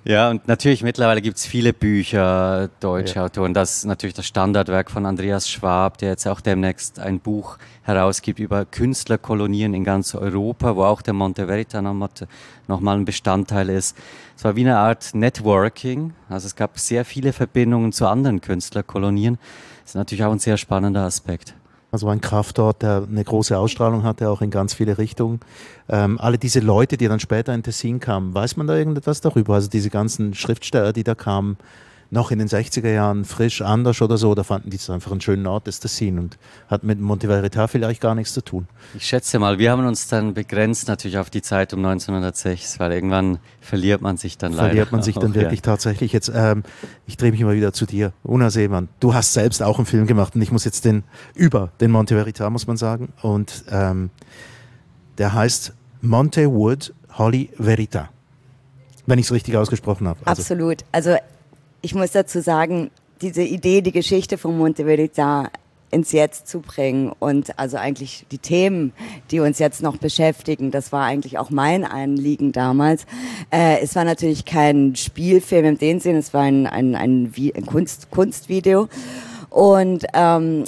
ja, 0.04 0.30
und 0.30 0.46
natürlich 0.46 0.82
mittlerweile 0.82 1.22
gibt 1.22 1.38
es 1.38 1.46
viele 1.46 1.72
Bücher, 1.72 2.68
deutsche 2.80 3.16
ja. 3.16 3.24
Autoren. 3.24 3.54
Das 3.54 3.78
ist 3.78 3.84
natürlich 3.86 4.14
das 4.14 4.26
Standardwerk 4.26 4.90
von 4.90 5.06
Andreas 5.06 5.48
Schwab, 5.48 5.98
der 5.98 6.10
jetzt 6.10 6.26
auch 6.26 6.40
demnächst 6.40 6.98
ein 6.98 7.20
Buch 7.20 7.58
herausgibt 7.82 8.38
über 8.38 8.64
Künstlerkolonien 8.66 9.72
in 9.72 9.82
ganz 9.82 10.14
Europa, 10.14 10.76
wo 10.76 10.84
auch 10.84 11.02
der 11.02 11.14
Monte 11.14 11.46
Verita 11.46 11.80
nochmal 11.80 12.96
ein 12.96 13.04
Bestandteil 13.04 13.70
ist. 13.70 13.96
Es 14.36 14.44
war 14.44 14.56
wie 14.56 14.60
eine 14.60 14.78
Art 14.78 15.14
Networking. 15.14 16.12
Also 16.28 16.46
es 16.46 16.56
gab 16.56 16.78
sehr 16.78 17.04
viele 17.04 17.32
Verbindungen 17.32 17.92
zu 17.92 18.06
anderen 18.06 18.40
Künstlerkolonien. 18.40 19.38
Das 19.82 19.90
ist 19.90 19.94
natürlich 19.96 20.24
auch 20.24 20.32
ein 20.32 20.38
sehr 20.38 20.56
spannender 20.56 21.02
Aspekt. 21.02 21.54
Also 21.94 22.08
ein 22.08 22.20
Kraftort, 22.20 22.82
der 22.82 23.06
eine 23.08 23.22
große 23.22 23.56
Ausstrahlung 23.56 24.02
hatte, 24.02 24.28
auch 24.28 24.42
in 24.42 24.50
ganz 24.50 24.74
viele 24.74 24.98
Richtungen. 24.98 25.38
Ähm, 25.88 26.18
alle 26.18 26.38
diese 26.38 26.58
Leute, 26.58 26.96
die 26.96 27.06
dann 27.06 27.20
später 27.20 27.54
in 27.54 27.62
Tessin 27.62 28.00
kamen, 28.00 28.34
weiß 28.34 28.56
man 28.56 28.66
da 28.66 28.76
irgendetwas 28.76 29.20
darüber? 29.20 29.54
Also 29.54 29.70
diese 29.70 29.90
ganzen 29.90 30.34
Schriftsteller, 30.34 30.92
die 30.92 31.04
da 31.04 31.14
kamen, 31.14 31.56
noch 32.10 32.30
in 32.30 32.38
den 32.38 32.48
60er 32.48 32.90
Jahren 32.90 33.24
frisch 33.24 33.62
anders 33.62 34.00
oder 34.02 34.16
so, 34.18 34.34
da 34.34 34.44
fanden 34.44 34.70
die 34.70 34.76
es 34.76 34.88
einfach 34.90 35.10
einen 35.10 35.20
schönen 35.20 35.46
Ort, 35.46 35.66
das 35.66 35.80
Tessin 35.80 36.18
und 36.18 36.38
hat 36.68 36.84
mit 36.84 37.00
Monte 37.00 37.26
Verita 37.26 37.66
vielleicht 37.66 38.00
gar 38.00 38.14
nichts 38.14 38.32
zu 38.32 38.42
tun. 38.42 38.68
Ich 38.94 39.06
schätze 39.06 39.38
mal, 39.38 39.58
wir 39.58 39.70
haben 39.70 39.86
uns 39.86 40.08
dann 40.08 40.34
begrenzt 40.34 40.88
natürlich 40.88 41.18
auf 41.18 41.30
die 41.30 41.42
Zeit 41.42 41.72
um 41.72 41.84
1906, 41.84 42.78
weil 42.78 42.92
irgendwann 42.92 43.38
verliert 43.60 44.00
man 44.00 44.16
sich 44.16 44.38
dann 44.38 44.52
leider. 44.52 44.68
Verliert 44.68 44.92
man 44.92 45.02
sich 45.02 45.14
dann 45.16 45.30
auch, 45.32 45.34
wirklich 45.34 45.60
ja. 45.60 45.64
tatsächlich. 45.64 46.12
Jetzt, 46.12 46.30
ähm, 46.34 46.62
ich 47.06 47.16
drehe 47.16 47.32
mich 47.32 47.40
mal 47.42 47.56
wieder 47.56 47.72
zu 47.72 47.86
dir. 47.86 48.12
Una 48.22 48.50
Seemann, 48.50 48.88
du 49.00 49.14
hast 49.14 49.32
selbst 49.32 49.62
auch 49.62 49.78
einen 49.78 49.86
Film 49.86 50.06
gemacht 50.06 50.34
und 50.34 50.42
ich 50.42 50.52
muss 50.52 50.64
jetzt 50.64 50.84
den 50.84 51.04
über 51.34 51.72
den 51.80 51.90
Monte 51.90 52.14
Verita, 52.14 52.48
muss 52.50 52.66
man 52.66 52.76
sagen. 52.76 53.12
Und 53.22 53.64
ähm, 53.70 54.10
der 55.18 55.32
heißt 55.32 55.72
Monte 56.00 56.50
Wood 56.50 56.92
Holly 57.16 57.50
Verita. 57.56 58.10
Wenn 59.06 59.18
ich 59.18 59.26
es 59.26 59.32
richtig 59.32 59.56
ausgesprochen 59.56 60.08
habe. 60.08 60.20
Also. 60.24 60.40
Absolut. 60.40 60.84
Also 60.92 61.16
ich 61.84 61.94
muss 61.94 62.12
dazu 62.12 62.40
sagen, 62.40 62.90
diese 63.20 63.42
Idee, 63.42 63.82
die 63.82 63.92
Geschichte 63.92 64.38
von 64.38 64.56
Monte 64.56 64.84
Verita 64.84 65.50
ins 65.90 66.12
Jetzt 66.12 66.48
zu 66.48 66.60
bringen 66.60 67.12
und 67.18 67.58
also 67.58 67.76
eigentlich 67.76 68.24
die 68.32 68.38
Themen, 68.38 68.94
die 69.30 69.38
uns 69.38 69.58
jetzt 69.58 69.82
noch 69.82 69.98
beschäftigen, 69.98 70.70
das 70.70 70.92
war 70.92 71.04
eigentlich 71.04 71.38
auch 71.38 71.50
mein 71.50 71.84
Anliegen 71.84 72.52
damals. 72.52 73.04
Äh, 73.50 73.80
es 73.82 73.94
war 73.94 74.04
natürlich 74.04 74.46
kein 74.46 74.96
Spielfilm 74.96 75.66
in 75.66 75.78
dem 75.78 76.00
Sinn, 76.00 76.16
es 76.16 76.32
war 76.32 76.40
ein, 76.40 76.66
ein, 76.66 76.94
ein, 76.94 77.30
ein 77.36 77.66
Kunst, 77.66 78.10
Kunstvideo 78.10 78.88
und 79.50 80.06
ähm, 80.14 80.64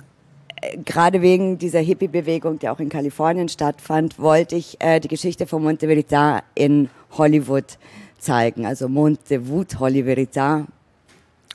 gerade 0.85 1.22
wegen 1.22 1.57
dieser 1.57 1.81
Hippie-Bewegung, 1.81 2.59
die 2.59 2.68
auch 2.68 2.79
in 2.79 2.90
Kalifornien 2.90 3.48
stattfand, 3.48 4.18
wollte 4.18 4.55
ich 4.55 4.76
äh, 4.81 5.00
die 5.00 5.09
Geschichte 5.09 5.46
von 5.46 5.62
Monte 5.62 5.87
Verita 5.87 6.42
in 6.55 6.90
Hollywood 7.16 7.79
zeigen. 8.18 8.66
Also 8.66 8.88
Monte 8.88 9.48
Wood, 9.48 9.81
Holly 9.81 10.05
Verita, 10.05 10.66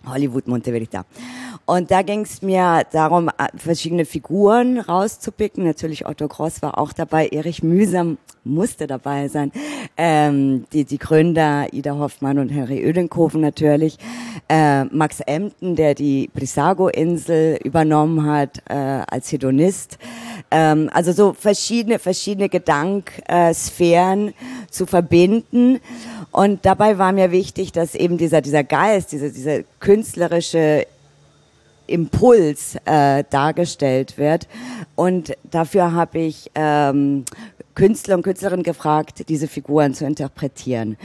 Hollywood 0.06 0.48
Monte 0.48 0.72
Verita. 0.72 1.06
Und 1.72 1.90
da 1.90 2.02
ging 2.02 2.24
es 2.24 2.42
mir 2.42 2.84
darum, 2.92 3.30
äh, 3.30 3.48
verschiedene 3.56 4.04
Figuren 4.04 4.78
rauszupicken. 4.78 5.64
Natürlich 5.64 6.06
Otto 6.06 6.28
Gross 6.28 6.62
war 6.62 6.78
auch 6.78 6.92
dabei, 6.92 7.30
Erich 7.30 7.64
Mühsam 7.64 8.18
musste 8.44 8.88
dabei 8.88 9.30
sein, 9.30 9.54
ähm, 9.96 10.66
die, 10.74 10.84
die 10.84 10.98
Gründer 10.98 11.72
Ida 11.72 11.98
Hoffmann 11.98 12.40
und 12.40 12.50
Henry 12.50 12.86
Oedenkoven 12.86 13.40
natürlich, 13.40 13.98
äh, 14.50 14.84
Max 14.84 15.22
Emden, 15.22 15.78
der 15.78 15.96
die 15.96 16.30
Brissago-Insel 16.34 17.60
übernommen 17.64 18.30
hat 18.30 18.62
äh, 18.68 18.74
als 18.74 19.32
Hedonist. 19.32 19.98
Ähm, 20.50 20.90
also 20.92 21.14
so 21.14 21.32
verschiedene, 21.32 22.00
verschiedene 22.00 22.50
Gedanksphären 22.50 24.34
zu 24.70 24.86
verbinden. 24.86 25.80
Und 26.32 26.66
dabei 26.66 26.98
war 26.98 27.14
mir 27.14 27.32
wichtig, 27.32 27.72
dass 27.72 27.96
eben 27.96 28.18
dieser, 28.18 28.42
dieser 28.42 28.66
Geist, 28.66 29.14
dieser, 29.14 29.30
dieser 29.30 29.64
künstlerische 29.80 30.86
Impuls 31.92 32.76
äh, 32.86 33.24
dargestellt 33.30 34.18
wird. 34.18 34.48
Und 34.96 35.34
dafür 35.50 35.94
habe 35.94 36.20
ich 36.20 36.50
ähm, 36.56 37.26
Künstler 37.76 38.16
und 38.16 38.24
Künstlerinnen 38.24 38.64
gefragt, 38.64 39.30
diese 39.30 39.48
Figuren 39.48 39.94
zu 39.94 40.06
interpretieren. 40.06 40.98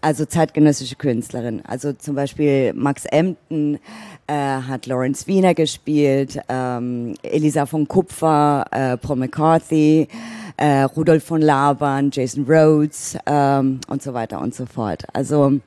Also 0.00 0.24
zeitgenössische 0.24 0.96
Künstlerinnen. 0.96 1.64
Also 1.66 1.92
zum 1.92 2.14
Beispiel 2.14 2.72
Max 2.74 3.04
Emden 3.06 3.78
äh, 4.26 4.32
hat 4.32 4.86
Lawrence 4.86 5.26
Wiener 5.26 5.54
gespielt, 5.54 6.38
ähm, 6.48 7.14
Elisa 7.22 7.66
von 7.66 7.86
Kupfer, 7.86 8.64
äh, 8.70 8.96
Paul 8.96 9.16
McCarthy, 9.16 10.08
äh, 10.56 10.82
Rudolf 10.82 11.24
von 11.24 11.40
Laban, 11.40 12.10
Jason 12.12 12.44
Rhodes 12.44 13.16
ähm, 13.26 13.80
und 13.88 14.02
so 14.02 14.14
weiter 14.14 14.40
und 14.40 14.54
so 14.54 14.66
fort. 14.66 15.04
Also 15.12 15.60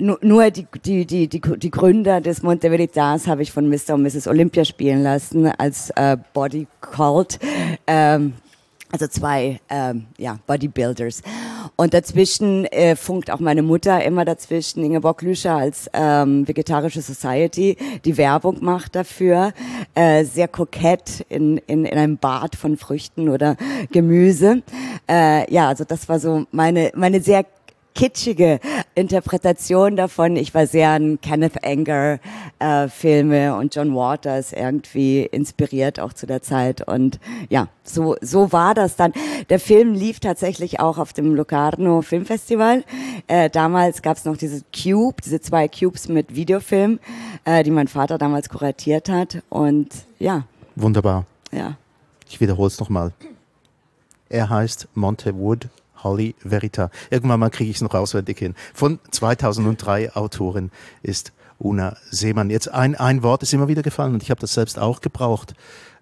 nur, 0.00 0.50
die, 0.50 0.66
die, 0.84 1.06
die, 1.06 1.28
die, 1.28 1.40
die 1.40 1.70
Gründer 1.70 2.20
des 2.20 2.42
Monte 2.42 2.70
Veritas 2.70 3.26
habe 3.26 3.42
ich 3.42 3.52
von 3.52 3.68
Mr. 3.68 3.94
und 3.94 4.02
Mrs. 4.02 4.26
Olympia 4.26 4.64
spielen 4.64 5.02
lassen 5.02 5.46
als 5.46 5.90
äh, 5.90 6.16
Body 6.32 6.66
Cult. 6.80 7.38
Ähm, 7.86 8.34
also 8.90 9.06
zwei 9.06 9.60
ähm, 9.70 10.06
ja, 10.18 10.38
Bodybuilders. 10.46 11.22
Und 11.76 11.94
dazwischen 11.94 12.64
äh, 12.66 12.96
funkt 12.96 13.30
auch 13.30 13.40
meine 13.40 13.62
Mutter 13.62 14.04
immer 14.04 14.24
dazwischen, 14.24 14.84
Ingeborg 14.84 15.22
Lüscher 15.22 15.56
als 15.56 15.90
ähm, 15.92 16.46
Vegetarische 16.46 17.02
Society, 17.02 17.76
die 18.04 18.16
Werbung 18.16 18.58
macht 18.60 18.94
dafür, 18.94 19.52
äh, 19.94 20.24
sehr 20.24 20.48
kokett 20.48 21.24
in, 21.28 21.58
in, 21.58 21.84
in 21.84 21.98
einem 21.98 22.18
Bad 22.18 22.56
von 22.56 22.76
Früchten 22.76 23.28
oder 23.28 23.56
Gemüse. 23.90 24.62
Äh, 25.08 25.52
ja, 25.52 25.68
also 25.68 25.84
das 25.84 26.08
war 26.08 26.20
so 26.20 26.46
meine, 26.52 26.92
meine 26.94 27.20
sehr 27.20 27.44
kitschige 27.94 28.60
Interpretation 28.94 29.96
davon. 29.96 30.36
Ich 30.36 30.54
war 30.54 30.66
sehr 30.66 30.90
an 30.90 31.20
Kenneth 31.20 31.64
Anger 31.64 32.18
äh, 32.58 32.88
Filme 32.88 33.56
und 33.56 33.74
John 33.74 33.94
Waters 33.94 34.52
irgendwie 34.52 35.22
inspiriert 35.22 36.00
auch 36.00 36.12
zu 36.12 36.26
der 36.26 36.42
Zeit 36.42 36.86
und 36.86 37.20
ja, 37.48 37.68
so 37.84 38.16
so 38.20 38.52
war 38.52 38.74
das 38.74 38.96
dann. 38.96 39.12
Der 39.50 39.60
Film 39.60 39.94
lief 39.94 40.20
tatsächlich 40.20 40.80
auch 40.80 40.98
auf 40.98 41.12
dem 41.12 41.34
Locarno 41.34 42.02
Filmfestival. 42.02 42.84
Äh, 43.26 43.50
damals 43.50 44.02
gab 44.02 44.16
es 44.16 44.24
noch 44.24 44.36
diese 44.36 44.62
Cube, 44.74 45.20
diese 45.22 45.40
zwei 45.40 45.68
Cubes 45.68 46.08
mit 46.08 46.34
Videofilm, 46.34 46.98
äh, 47.44 47.62
die 47.62 47.70
mein 47.70 47.88
Vater 47.88 48.18
damals 48.18 48.48
kuratiert 48.48 49.08
hat 49.08 49.42
und 49.48 49.88
ja. 50.18 50.44
Wunderbar. 50.76 51.26
Ja. 51.50 51.76
Ich 52.28 52.40
wiederhole 52.40 52.68
es 52.68 52.80
nochmal. 52.80 53.12
Er 54.28 54.48
heißt 54.48 54.88
Monte 54.94 55.36
Wood 55.36 55.68
Holly 56.04 56.34
Verita. 56.38 56.90
Irgendwann 57.10 57.40
mal 57.40 57.50
kriege 57.50 57.70
ich 57.70 57.76
es 57.76 57.82
noch 57.82 57.94
auswendig 57.94 58.38
hin. 58.38 58.54
Von 58.74 58.98
2003 59.10 60.14
Autorin 60.14 60.70
ist 61.02 61.32
Una 61.58 61.96
Seemann. 62.10 62.50
Jetzt 62.50 62.68
ein, 62.68 62.94
ein 62.94 63.22
Wort 63.22 63.42
ist 63.42 63.52
immer 63.52 63.68
wieder 63.68 63.82
gefallen 63.82 64.14
und 64.14 64.22
ich 64.22 64.30
habe 64.30 64.40
das 64.40 64.54
selbst 64.54 64.78
auch 64.78 65.00
gebraucht. 65.00 65.54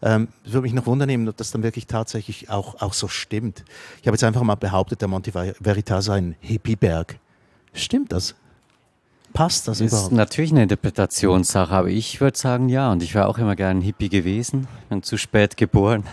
Ähm, 0.03 0.29
würde 0.45 0.63
mich 0.63 0.73
noch 0.73 0.87
wundern 0.87 1.29
ob 1.29 1.37
das 1.37 1.51
dann 1.51 1.63
wirklich 1.63 1.87
tatsächlich 1.87 2.49
auch, 2.49 2.81
auch 2.81 2.95
so 2.95 3.09
stimmt. 3.09 3.65
Ich 4.01 4.07
habe 4.07 4.15
jetzt 4.15 4.25
einfach 4.25 4.43
mal 4.43 4.55
behauptet, 4.55 5.03
der 5.03 5.09
Monte 5.09 5.33
Verita 5.33 6.01
sei 6.01 6.17
ein 6.17 6.37
Hippieberg. 6.41 7.19
Stimmt 7.75 8.13
das? 8.13 8.35
Passt 9.33 9.69
das, 9.69 9.79
das 9.79 9.89
überhaupt? 9.89 10.13
ist 10.13 10.17
natürlich 10.17 10.51
eine 10.51 10.65
Interpretationssache, 10.65 11.73
aber 11.73 11.89
ich 11.89 12.21
würde 12.21 12.37
sagen 12.37 12.69
ja. 12.69 12.91
Und 12.91 13.03
ich 13.03 13.15
wäre 13.15 13.29
auch 13.29 13.39
immer 13.39 13.55
gern 13.55 13.81
Hippie 13.81 14.09
gewesen 14.09 14.67
und 14.89 15.05
zu 15.05 15.19
spät 15.19 15.57
geboren. 15.57 16.05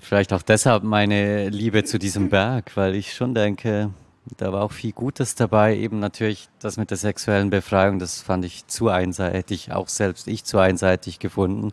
Vielleicht 0.00 0.32
auch 0.32 0.42
deshalb 0.42 0.82
meine 0.82 1.48
Liebe 1.48 1.84
zu 1.84 1.98
diesem 1.98 2.30
Berg, 2.30 2.76
weil 2.76 2.94
ich 2.94 3.14
schon 3.14 3.34
denke, 3.34 3.90
da 4.36 4.52
war 4.52 4.62
auch 4.62 4.72
viel 4.72 4.92
Gutes 4.92 5.34
dabei. 5.34 5.76
Eben 5.76 5.98
natürlich 5.98 6.48
das 6.60 6.76
mit 6.76 6.90
der 6.90 6.98
sexuellen 6.98 7.50
Befreiung, 7.50 7.98
das 7.98 8.20
fand 8.20 8.44
ich 8.44 8.66
zu 8.66 8.88
einseitig, 8.88 9.72
auch 9.72 9.88
selbst 9.88 10.28
ich 10.28 10.44
zu 10.44 10.58
einseitig 10.58 11.18
gefunden. 11.18 11.72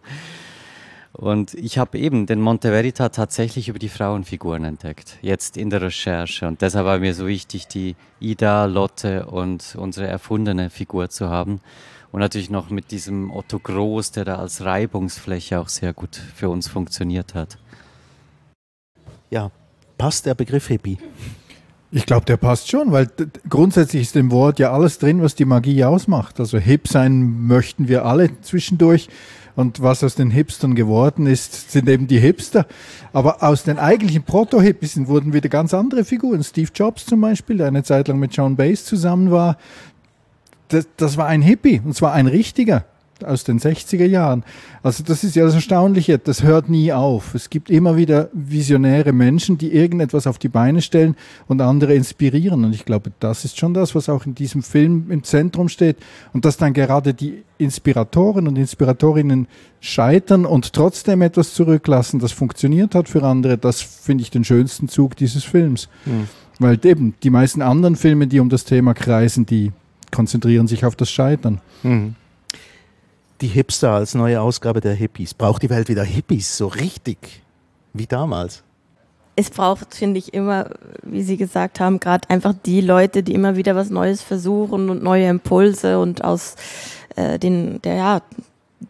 Und 1.12 1.54
ich 1.54 1.78
habe 1.78 1.97
eben 1.97 2.25
den 2.25 2.41
Monte 2.41 2.71
Verita 2.71 3.08
tatsächlich 3.08 3.69
über 3.69 3.80
die 3.80 3.89
Frauenfiguren 3.89 4.65
entdeckt, 4.65 5.17
jetzt 5.21 5.56
in 5.56 5.69
der 5.69 5.82
Recherche. 5.82 6.45
Und 6.45 6.62
deshalb 6.62 6.86
war 6.86 6.99
mir 6.99 7.13
so 7.13 7.25
wichtig, 7.25 7.67
die 7.67 7.95
Ida, 8.19 8.65
Lotte 8.65 9.25
und 9.28 9.75
unsere 9.78 10.08
erfundene 10.08 10.69
Figur 10.69 11.10
zu 11.10 11.30
haben. 11.30 11.62
Und 12.12 12.19
natürlich 12.19 12.49
noch 12.49 12.69
mit 12.69 12.91
diesem 12.91 13.32
Otto 13.32 13.60
Groß, 13.60 14.12
der 14.12 14.25
da 14.25 14.36
als 14.36 14.63
Reibungsfläche 14.63 15.60
auch 15.60 15.69
sehr 15.69 15.93
gut 15.93 16.15
für 16.15 16.49
uns 16.49 16.67
funktioniert 16.67 17.34
hat. 17.34 17.58
Ja, 19.30 19.52
passt 19.98 20.26
der 20.26 20.36
Begriff 20.36 20.68
Hippie? 20.68 20.98
Ich 21.92 22.06
glaube, 22.06 22.26
der 22.26 22.38
passt 22.38 22.70
schon, 22.70 22.92
weil 22.92 23.08
grundsätzlich 23.50 24.02
ist 24.02 24.16
im 24.16 24.32
Wort 24.32 24.60
ja 24.60 24.74
alles 24.74 24.98
drin, 25.00 25.22
was 25.22 25.36
die 25.36 25.46
Magie 25.46 25.84
ausmacht. 25.86 26.40
Also 26.40 26.58
hip 26.58 26.88
sein 26.88 27.48
möchten 27.48 27.88
wir 27.88 28.06
alle 28.06 28.42
zwischendurch. 28.42 29.08
Und 29.56 29.82
was 29.82 30.04
aus 30.04 30.16
den 30.16 30.32
Hipstern 30.32 30.76
geworden 30.76 31.28
ist, 31.28 31.72
sind 31.72 31.88
eben 31.88 32.08
die 32.08 32.20
Hipster. 32.20 32.68
Aber 33.14 33.42
aus 33.42 33.64
den 33.64 33.80
eigentlichen 33.80 34.24
Proto-Hippies 34.24 35.08
wurden 35.08 35.32
wieder 35.32 35.48
ganz 35.48 35.74
andere 35.74 36.04
Figuren. 36.04 36.44
Steve 36.44 36.70
Jobs 36.76 37.06
zum 37.06 37.22
Beispiel, 37.22 37.58
der 37.58 37.68
eine 37.68 37.84
Zeit 37.84 38.10
lang 38.10 38.20
mit 38.20 38.36
John 38.36 38.58
Bass 38.58 38.84
zusammen 38.84 39.32
war. 39.32 39.58
Das, 40.68 40.88
das 40.98 41.16
war 41.16 41.28
ein 41.28 41.42
Hippie, 41.42 41.82
und 41.86 41.96
zwar 41.96 42.12
ein 42.12 42.28
richtiger 42.28 42.84
aus 43.23 43.43
den 43.43 43.60
60er 43.60 44.06
Jahren. 44.06 44.43
Also 44.84 45.04
das 45.04 45.23
ist 45.23 45.36
ja 45.36 45.45
das 45.45 45.56
Erstaunliche, 45.56 46.17
das 46.17 46.43
hört 46.43 46.69
nie 46.69 46.91
auf. 46.91 47.34
Es 47.34 47.49
gibt 47.49 47.69
immer 47.69 47.95
wieder 47.95 48.30
visionäre 48.34 49.13
Menschen, 49.13 49.58
die 49.58 49.73
irgendetwas 49.73 50.28
auf 50.28 50.38
die 50.38 50.49
Beine 50.49 50.82
stellen 50.82 51.15
und 51.47 51.62
andere 51.62 51.93
inspirieren. 51.93 52.65
Und 52.65 52.75
ich 52.75 52.86
glaube, 52.86 53.12
das 53.19 53.45
ist 53.45 53.58
schon 53.58 53.73
das, 53.73 53.95
was 53.95 54.10
auch 54.10 54.25
in 54.25 54.36
diesem 54.36 54.63
Film 54.63 55.10
im 55.10 55.23
Zentrum 55.23 55.69
steht. 55.69 55.97
Und 56.34 56.45
dass 56.45 56.58
dann 56.58 56.73
gerade 56.73 57.13
die 57.13 57.43
Inspiratoren 57.58 58.47
und 58.47 58.58
Inspiratorinnen 58.58 59.47
scheitern 59.80 60.45
und 60.45 60.73
trotzdem 60.73 61.21
etwas 61.21 61.54
zurücklassen, 61.54 62.19
das 62.19 62.34
funktioniert 62.34 62.95
hat 62.95 63.08
für 63.08 63.23
andere, 63.23 63.58
das 63.58 63.82
finde 63.82 64.23
ich 64.23 64.32
den 64.32 64.43
schönsten 64.43 64.89
Zug 64.89 65.15
dieses 65.15 65.43
Films. 65.43 65.88
Mhm. 66.06 66.28
Weil 66.60 66.80
eben 66.86 67.15
die 67.23 67.30
meisten 67.30 67.62
anderen 67.62 67.95
Filme, 67.95 68.28
die 68.28 68.39
um 68.39 68.49
das 68.49 68.65
Thema 68.65 68.93
kreisen, 68.93 69.45
die 69.45 69.71
konzentrieren 70.12 70.67
sich 70.67 70.86
auf 70.86 70.95
das 70.95 71.10
Scheitern. 71.10 71.62
Mhm 71.84 72.15
die 73.41 73.48
Hipster 73.48 73.91
als 73.91 74.15
neue 74.15 74.41
Ausgabe 74.41 74.82
der 74.82 74.93
Hippies. 74.93 75.34
Braucht 75.34 75.62
die 75.62 75.69
Welt 75.69 75.89
wieder 75.89 76.04
Hippies, 76.04 76.58
so 76.58 76.67
richtig 76.67 77.41
wie 77.93 78.08
damals? 78.08 78.63
Es 79.38 79.50
braucht, 79.50 79.93
finde 79.93 80.17
ich, 80.17 80.34
immer, 80.34 80.69
wie 81.04 81.21
Sie 81.21 81.36
gesagt 81.36 81.80
haben, 81.82 82.00
gerade 82.00 82.30
einfach 82.30 82.54
die 82.65 82.80
Leute, 82.80 83.21
die 83.21 83.34
immer 83.34 83.58
wieder 83.58 83.76
was 83.76 83.89
Neues 83.89 84.21
versuchen 84.21 84.89
und 84.89 85.04
neue 85.04 85.28
Impulse 85.28 86.00
und 86.00 86.24
aus 86.24 86.56
äh, 87.17 87.38
den, 87.38 87.82
der 87.82 87.95
ja 87.95 88.21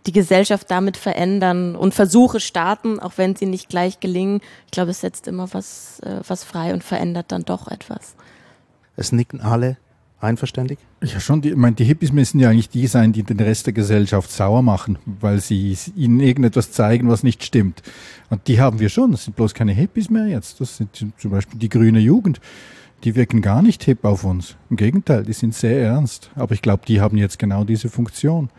die 0.06 0.12
Gesellschaft 0.12 0.70
damit 0.70 0.98
verändern 0.98 1.76
und 1.76 1.94
Versuche 1.94 2.40
starten, 2.40 3.00
auch 3.00 3.14
wenn 3.18 3.36
sie 3.36 3.46
nicht 3.46 3.70
gleich 3.70 4.00
gelingen. 4.00 4.42
Ich 4.66 4.72
glaube, 4.72 4.92
es 4.92 5.02
setzt 5.02 5.28
immer 5.28 5.52
was, 5.54 6.00
äh, 6.02 6.22
was 6.28 6.44
frei 6.44 6.74
und 6.74 6.84
verändert 6.84 7.32
dann 7.32 7.44
doch 7.44 7.68
etwas. 7.68 8.16
Es 8.98 9.12
nicken 9.12 9.42
alle 9.42 9.78
einverständig? 10.20 10.80
Ja, 11.04 11.20
schon. 11.20 11.42
Die, 11.42 11.50
ich 11.50 11.56
meine, 11.56 11.76
die 11.76 11.84
Hippies 11.84 12.12
müssen 12.12 12.40
ja 12.40 12.50
eigentlich 12.50 12.70
die 12.70 12.88
sein, 12.88 13.14
die 13.14 13.24
den 13.24 13.40
Rest 13.40 13.66
der 13.66 13.74
Gesellschaft 13.74 14.32
sauer 14.32 14.62
machen, 14.62 14.98
weil 15.06 15.40
sie 15.40 15.78
ihnen 15.96 16.20
irgendetwas 16.20 16.72
zeigen, 16.72 17.10
was 17.10 17.24
nicht 17.24 17.44
stimmt. 17.44 17.82
Und 18.30 18.48
die 18.48 18.60
haben 18.60 18.80
wir 18.80 18.90
schon. 18.90 19.12
Das 19.12 19.26
sind 19.26 19.36
bloß 19.36 19.54
keine 19.54 19.74
Hippies 19.74 20.10
mehr 20.10 20.28
jetzt. 20.28 20.62
Das 20.62 20.78
sind 20.78 20.90
zum 20.96 21.32
Beispiel 21.32 21.60
die 21.60 21.70
grüne 21.70 22.00
Jugend. 22.00 22.40
Die 23.04 23.16
wirken 23.16 23.42
gar 23.42 23.62
nicht 23.62 23.84
hip 23.84 24.04
auf 24.04 24.24
uns. 24.24 24.56
Im 24.70 24.78
Gegenteil, 24.78 25.24
die 25.24 25.34
sind 25.34 25.54
sehr 25.54 25.80
ernst. 25.80 26.32
Aber 26.36 26.54
ich 26.54 26.62
glaube, 26.62 26.84
die 26.88 27.02
haben 27.02 27.18
jetzt 27.18 27.38
genau 27.38 27.64
diese 27.64 27.90
Funktion. 27.90 28.50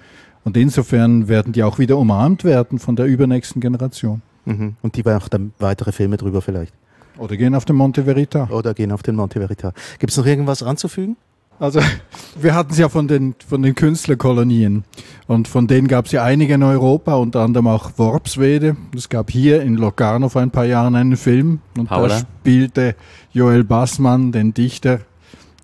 Und 0.45 0.57
insofern 0.57 1.27
werden 1.27 1.53
die 1.53 1.65
auch 1.65 1.81
wieder 1.81 1.99
umarmt 1.99 2.45
werden 2.45 2.79
von 2.79 2.95
der 2.95 3.07
übernächsten 3.07 3.61
Generation. 3.61 4.23
Mhm. 4.45 4.77
Und 4.83 4.97
die 4.97 5.05
auch 5.05 5.29
dann 5.29 5.53
weitere 5.59 5.91
Filme 5.91 6.17
drüber 6.17 6.41
vielleicht. 6.43 6.73
Oder 7.19 7.37
gehen 7.37 7.55
auf 7.55 7.65
den 7.65 7.77
Monte 7.77 8.05
Verita. 8.05 8.49
Oder 8.51 8.75
gehen 8.75 8.93
auf 8.93 9.03
den 9.03 9.17
Monte 9.17 9.41
Verita. 9.41 9.73
Gibt 9.99 10.13
es 10.13 10.17
noch 10.19 10.27
irgendwas 10.27 10.63
anzufügen? 10.63 11.17
Also 11.59 11.81
wir 12.41 12.55
hatten 12.55 12.73
es 12.73 12.79
ja 12.79 12.89
von 12.89 13.09
den, 13.09 13.35
von 13.47 13.63
den 13.63 13.75
Künstlerkolonien 13.75 14.85
und 15.27 15.49
von 15.49 15.67
denen 15.67 15.89
gab 15.89 16.07
es 16.07 16.13
ja 16.13 16.23
einige 16.23 16.55
in 16.55 16.63
Europa, 16.63 17.15
unter 17.15 17.41
anderem 17.41 17.67
auch 17.67 17.93
Worpswede. 17.97 18.77
Es 18.95 19.09
gab 19.09 19.31
hier 19.31 19.63
in 19.63 19.77
Locarno 19.77 20.29
vor 20.29 20.43
ein 20.43 20.51
paar 20.51 20.67
Jahren 20.67 20.95
einen 20.95 21.17
Film 21.17 21.61
und 21.77 21.89
Paula. 21.89 22.09
da 22.09 22.19
spielte 22.19 22.95
Joel 23.33 23.65
Bassmann 23.65 24.33
den 24.33 24.55
Dichter 24.55 25.01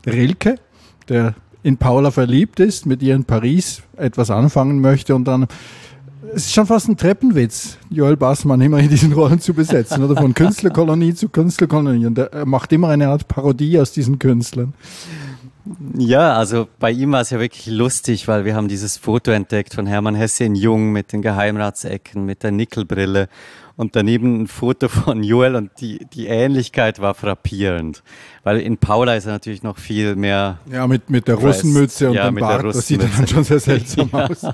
Rilke, 0.07 0.57
der 1.09 1.35
in 1.63 1.77
Paula 1.77 2.11
verliebt 2.11 2.59
ist, 2.59 2.87
mit 2.87 3.03
ihr 3.03 3.15
in 3.15 3.25
Paris 3.25 3.83
etwas 3.97 4.31
anfangen 4.31 4.81
möchte 4.81 5.15
und 5.15 5.27
dann 5.27 5.47
es 6.35 6.47
ist 6.47 6.55
schon 6.55 6.67
fast 6.67 6.89
ein 6.89 6.97
Treppenwitz, 6.97 7.77
Joel 7.91 8.17
Bassmann 8.17 8.61
immer 8.63 8.79
in 8.79 8.89
diesen 8.89 9.13
Rollen 9.13 9.39
zu 9.39 9.53
besetzen, 9.53 10.03
oder 10.03 10.17
von 10.17 10.33
Künstlerkolonie 10.35 11.15
zu 11.15 11.29
Künstlerkolonie. 11.29 12.07
Und 12.07 12.17
er 12.17 12.47
macht 12.47 12.73
immer 12.73 12.89
eine 12.89 13.09
Art 13.09 13.29
Parodie 13.29 13.79
aus 13.79 13.93
diesen 13.93 14.19
Künstlern. 14.19 14.73
Ja, 15.97 16.37
also 16.37 16.69
bei 16.81 16.91
ihm 16.91 17.13
war 17.13 17.21
es 17.21 17.31
ja 17.31 17.39
wirklich 17.39 17.67
lustig, 17.67 18.27
weil 18.27 18.45
wir 18.45 18.57
haben 18.57 18.69
dieses 18.69 18.97
Foto 18.97 19.31
entdeckt 19.31 19.75
von 19.75 19.87
Hermann 19.87 20.17
Hesse 20.17 20.45
in 20.45 20.57
Jung 20.57 20.91
mit 20.91 21.13
den 21.13 21.23
Geheimratsecken, 21.23 22.25
mit 22.25 22.43
der 22.43 22.51
Nickelbrille 22.51 23.29
und 23.77 23.97
daneben 23.97 24.43
ein 24.43 24.47
Foto 24.49 24.89
von 24.89 25.23
Joel 25.23 25.55
und 25.55 25.71
die, 25.81 26.05
die 26.13 26.27
Ähnlichkeit 26.27 27.01
war 27.01 27.15
frappierend. 27.15 28.03
Weil 28.43 28.61
in 28.61 28.77
Paula 28.77 29.15
ist 29.15 29.27
er 29.27 29.33
natürlich 29.33 29.63
noch 29.63 29.79
viel 29.79 30.17
mehr. 30.17 30.59
Ja, 30.71 30.87
mit, 30.87 31.11
mit 31.11 31.29
der 31.29 31.37
Russenmütze 31.37 32.09
und 32.09 32.15
ja, 32.15 32.27
dem 32.27 32.37
Bart, 32.37 32.65
das 32.65 32.87
sieht 32.87 33.03
dann 33.03 33.27
schon 33.27 33.45
sehr 33.45 33.61
seltsam 33.61 34.11
ja. 34.13 34.27
aus. 34.27 34.47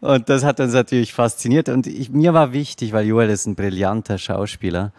Und 0.00 0.28
das 0.28 0.44
hat 0.44 0.60
uns 0.60 0.74
natürlich 0.74 1.14
fasziniert 1.14 1.68
und 1.68 1.86
ich, 1.86 2.10
mir 2.10 2.34
war 2.34 2.52
wichtig, 2.52 2.92
weil 2.92 3.06
Joel 3.06 3.30
ist 3.30 3.46
ein 3.46 3.54
brillanter 3.54 4.18
Schauspieler 4.18 4.92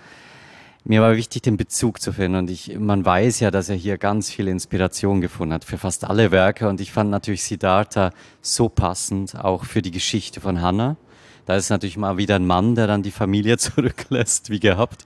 mir 0.85 1.01
war 1.01 1.15
wichtig, 1.15 1.43
den 1.43 1.57
Bezug 1.57 2.01
zu 2.01 2.11
finden. 2.11 2.37
Und 2.37 2.49
ich, 2.49 2.77
man 2.77 3.05
weiß 3.05 3.39
ja, 3.39 3.51
dass 3.51 3.69
er 3.69 3.75
hier 3.75 3.97
ganz 3.97 4.29
viel 4.29 4.47
Inspiration 4.47 5.21
gefunden 5.21 5.53
hat 5.53 5.63
für 5.63 5.77
fast 5.77 6.03
alle 6.03 6.31
Werke. 6.31 6.67
Und 6.67 6.81
ich 6.81 6.91
fand 6.91 7.09
natürlich 7.09 7.43
Siddhartha 7.43 8.11
so 8.41 8.69
passend, 8.69 9.35
auch 9.35 9.63
für 9.63 9.81
die 9.81 9.91
Geschichte 9.91 10.41
von 10.41 10.61
Hannah. 10.61 10.97
Da 11.45 11.55
ist 11.55 11.69
natürlich 11.69 11.97
mal 11.97 12.17
wieder 12.17 12.35
ein 12.35 12.45
Mann, 12.45 12.75
der 12.75 12.87
dann 12.87 13.03
die 13.03 13.11
Familie 13.11 13.57
zurücklässt, 13.59 14.49
wie 14.49 14.59
gehabt. 14.59 15.05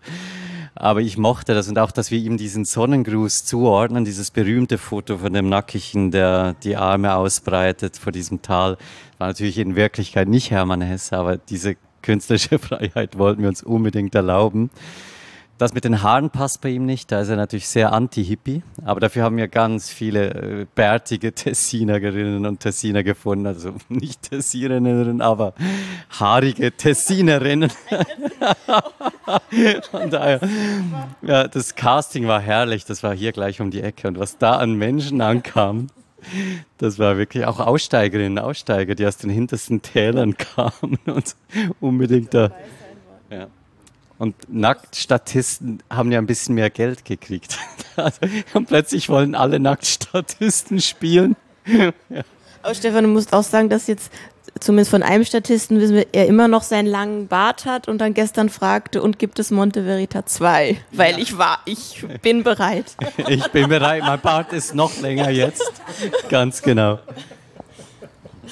Aber 0.74 1.02
ich 1.02 1.18
mochte 1.18 1.56
das 1.56 1.68
und 1.68 1.80
auch, 1.80 1.92
dass 1.92 2.12
wir 2.12 2.20
ihm 2.20 2.38
diesen 2.38 2.64
Sonnengruß 2.64 3.46
zuordnen, 3.46 4.06
dieses 4.06 4.30
berühmte 4.30 4.78
Foto 4.78 5.18
von 5.18 5.34
dem 5.34 5.50
Nackigen, 5.50 6.12
der 6.12 6.54
die 6.64 6.76
Arme 6.76 7.16
ausbreitet 7.16 7.98
vor 7.98 8.12
diesem 8.12 8.44
Tal, 8.44 8.78
war 9.18 9.28
natürlich 9.28 9.58
in 9.58 9.76
Wirklichkeit 9.76 10.28
nicht 10.28 10.52
Hermann 10.52 10.82
Hesse, 10.82 11.18
aber 11.18 11.38
diese 11.38 11.78
künstlerische 12.04 12.60
Freiheit 12.60 13.18
wollten 13.18 13.42
wir 13.42 13.50
uns 13.50 13.64
unbedingt 13.64 14.14
erlauben. 14.14 14.70
Das 15.58 15.74
mit 15.74 15.86
den 15.86 16.04
Haaren 16.04 16.30
passt 16.30 16.62
bei 16.62 16.70
ihm 16.70 16.86
nicht, 16.86 17.12
da 17.12 17.22
ist 17.22 17.30
er 17.30 17.36
natürlich 17.36 17.68
sehr 17.68 17.92
anti-Hippie, 17.92 18.62
aber 18.86 19.00
dafür 19.00 19.24
haben 19.24 19.38
wir 19.38 19.48
ganz 19.48 19.90
viele 19.90 20.34
äh, 20.34 20.68
bärtige 20.76 21.34
Tessinerinnen 21.34 22.46
und 22.46 22.60
Tessiner 22.60 23.02
gefunden, 23.02 23.48
also 23.48 23.74
nicht 23.90 24.30
Tessinerinnen, 24.30 25.20
aber 25.20 25.56
haarige 26.12 26.72
Tessinerinnen. 26.72 27.72
Von 29.92 30.12
daher, 30.12 30.42
ja, 31.24 31.48
das 31.48 31.74
Casting 31.74 32.28
war 32.28 32.40
herrlich, 32.40 32.86
das 32.86 33.02
war 33.02 33.16
hier 33.16 33.32
gleich 33.32 33.60
um 33.60 33.72
die 33.72 33.82
Ecke 33.82 34.08
und 34.08 34.20
was 34.20 34.38
da 34.38 34.58
an 34.58 34.76
Menschen 34.76 35.22
ankam, 35.22 35.88
das 36.78 37.00
war 37.00 37.18
wirklich 37.18 37.46
auch 37.46 37.60
Aussteigerinnen, 37.60 38.38
Aussteiger, 38.38 38.94
die 38.94 39.08
aus 39.08 39.18
den 39.18 39.32
hintersten 39.32 39.82
Tälern 39.82 40.38
kamen 40.38 41.00
und 41.06 41.36
unbedingt 41.80 42.36
da. 42.36 42.52
Ja. 43.32 43.48
Und 44.20 44.36
Nacktstatisten 44.48 45.84
haben 45.90 46.12
ja 46.12 46.20
ein 46.20 46.26
bisschen 46.26 46.56
mehr 46.56 46.70
Geld 46.70 47.06
gekriegt. 47.06 47.58
und 48.54 48.68
plötzlich 48.68 49.10
wollen 49.10 49.36
alle 49.36 49.60
Nacktstatisten 49.60 50.82
spielen. 50.82 51.36
ja. 51.66 51.92
Aber 52.64 52.76
Stefan, 52.76 53.06
du 53.06 53.10
musst 53.10 53.34
auch 53.34 53.44
sagen, 53.44 53.70
dass 53.70 53.88
jetzt 53.88 54.12
zumindest 54.60 54.92
von 54.92 55.04
einem 55.04 55.24
Statisten 55.24 55.80
wissen 55.80 55.96
wir, 55.96 56.08
er 56.12 56.28
immer 56.28 56.48
noch 56.48 56.64
seinen 56.64 56.88
langen 56.88 57.28
Bart 57.28 57.66
hat 57.66 57.88
und 57.88 58.00
dann 58.00 58.14
gestern 58.14 58.50
fragte, 58.50 59.02
und 59.02 59.20
gibt 59.20 59.40
es 59.40 59.52
Monte 59.52 59.84
Verita 59.84 60.26
2? 60.26 60.78
Weil 60.92 61.14
ja. 61.14 61.18
ich 61.20 61.38
war, 61.38 61.60
ich 61.66 62.06
bin 62.22 62.44
bereit. 62.44 62.96
ich 63.28 63.48
bin 63.52 63.70
bereit, 63.70 64.04
mein 64.04 64.20
Bart 64.20 64.54
ist 64.54 64.76
noch 64.76 65.00
länger 65.00 65.30
jetzt. 65.30 65.72
Ganz 66.30 66.62
genau. 66.62 67.00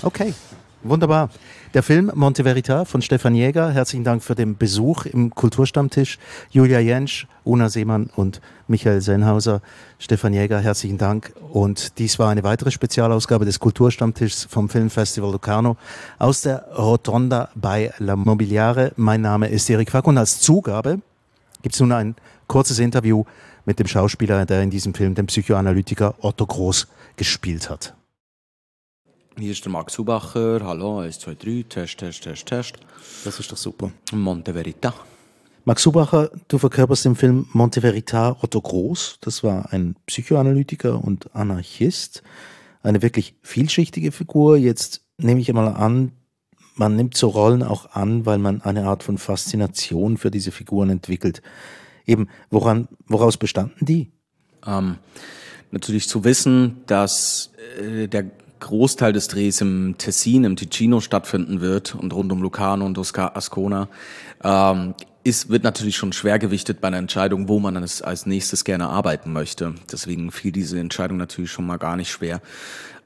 Okay, 0.01 0.33
wunderbar. 0.83 1.29
Der 1.75 1.83
Film 1.83 2.09
Monte 2.15 2.43
Verita 2.43 2.85
von 2.85 3.01
Stefan 3.01 3.35
Jäger. 3.35 3.69
Herzlichen 3.69 4.05
Dank 4.05 4.23
für 4.23 4.33
den 4.33 4.55
Besuch 4.55 5.05
im 5.07 5.35
Kulturstammtisch. 5.35 6.19
Julia 6.49 6.79
Jentsch, 6.79 7.27
Una 7.43 7.67
Seemann 7.67 8.09
und 8.15 8.39
Michael 8.69 9.01
Senhauser. 9.01 9.61
Stefan 9.99 10.31
Jäger, 10.31 10.61
herzlichen 10.61 10.97
Dank. 10.97 11.33
Und 11.51 11.99
dies 11.99 12.17
war 12.17 12.29
eine 12.29 12.43
weitere 12.43 12.71
Spezialausgabe 12.71 13.43
des 13.43 13.59
Kulturstammtischs 13.59 14.47
vom 14.49 14.69
Filmfestival 14.69 15.33
Locarno 15.33 15.75
aus 16.17 16.43
der 16.43 16.65
Rotonda 16.77 17.49
bei 17.55 17.91
La 17.97 18.15
Mobiliare. 18.15 18.93
Mein 18.95 19.19
Name 19.19 19.49
ist 19.49 19.69
Erik 19.69 19.91
Fack 19.91 20.07
und 20.07 20.17
als 20.17 20.39
Zugabe 20.39 21.01
gibt 21.61 21.75
es 21.75 21.81
nun 21.81 21.91
ein 21.91 22.15
kurzes 22.47 22.79
Interview 22.79 23.25
mit 23.65 23.79
dem 23.79 23.87
Schauspieler, 23.87 24.45
der 24.45 24.61
in 24.61 24.69
diesem 24.69 24.93
Film 24.93 25.13
den 25.13 25.25
Psychoanalytiker 25.25 26.15
Otto 26.21 26.45
Groß 26.45 26.87
gespielt 27.17 27.69
hat. 27.69 27.93
Hier 29.37 29.51
ist 29.51 29.65
der 29.65 29.71
Max 29.71 29.97
Hubacher. 29.97 30.61
Hallo, 30.63 30.99
1, 30.99 31.19
2, 31.19 31.35
3. 31.35 31.65
Test, 31.67 31.97
Test, 31.97 32.23
Test, 32.23 32.45
Test. 32.45 32.75
Das 33.25 33.37
ist 33.37 33.51
doch 33.51 33.57
super. 33.57 33.91
Monte 34.13 34.53
Verita. 34.53 34.93
Max 35.65 35.85
Hubacher, 35.85 36.31
du 36.47 36.57
verkörperst 36.57 37.05
im 37.05 37.17
Film 37.17 37.45
Monte 37.51 37.81
Verita 37.81 38.37
Otto 38.41 38.61
Groß. 38.61 39.17
Das 39.19 39.43
war 39.43 39.73
ein 39.73 39.97
Psychoanalytiker 40.05 41.03
und 41.03 41.35
Anarchist. 41.35 42.23
Eine 42.81 43.01
wirklich 43.01 43.35
vielschichtige 43.41 44.13
Figur. 44.13 44.55
Jetzt 44.55 45.01
nehme 45.17 45.41
ich 45.41 45.49
einmal 45.49 45.67
an, 45.67 46.13
man 46.75 46.95
nimmt 46.95 47.17
so 47.17 47.27
Rollen 47.27 47.61
auch 47.61 47.91
an, 47.91 48.25
weil 48.25 48.37
man 48.37 48.61
eine 48.61 48.85
Art 48.85 49.03
von 49.03 49.17
Faszination 49.17 50.15
für 50.15 50.31
diese 50.31 50.51
Figuren 50.53 50.89
entwickelt. 50.89 51.41
Eben, 52.05 52.29
woran, 52.49 52.87
woraus 53.07 53.35
bestanden 53.35 53.85
die? 53.85 54.13
Ähm, 54.65 54.95
natürlich 55.71 56.07
zu 56.07 56.23
wissen, 56.23 56.83
dass 56.85 57.51
äh, 57.81 58.07
der 58.07 58.31
Großteil 58.59 59.13
des 59.13 59.27
Drehs 59.27 59.61
im 59.61 59.95
Tessin, 59.97 60.43
im 60.43 60.55
Ticino 60.55 61.01
stattfinden 61.01 61.61
wird 61.61 61.95
und 61.95 62.13
rund 62.13 62.31
um 62.31 62.41
Lucano 62.41 62.85
und 62.85 62.97
Ascona, 62.97 63.87
ähm, 64.43 64.93
ist, 65.23 65.49
wird 65.49 65.63
natürlich 65.63 65.97
schon 65.97 66.13
schwergewichtet 66.13 66.81
bei 66.81 66.87
einer 66.87 66.97
Entscheidung, 66.97 67.49
wo 67.49 67.59
man 67.59 67.75
als, 67.77 68.01
als 68.01 68.25
nächstes 68.25 68.63
gerne 68.63 68.87
arbeiten 68.87 69.33
möchte. 69.33 69.73
Deswegen 69.91 70.31
fiel 70.31 70.51
diese 70.51 70.79
Entscheidung 70.79 71.17
natürlich 71.17 71.51
schon 71.51 71.65
mal 71.65 71.77
gar 71.77 71.95
nicht 71.95 72.11
schwer. 72.11 72.41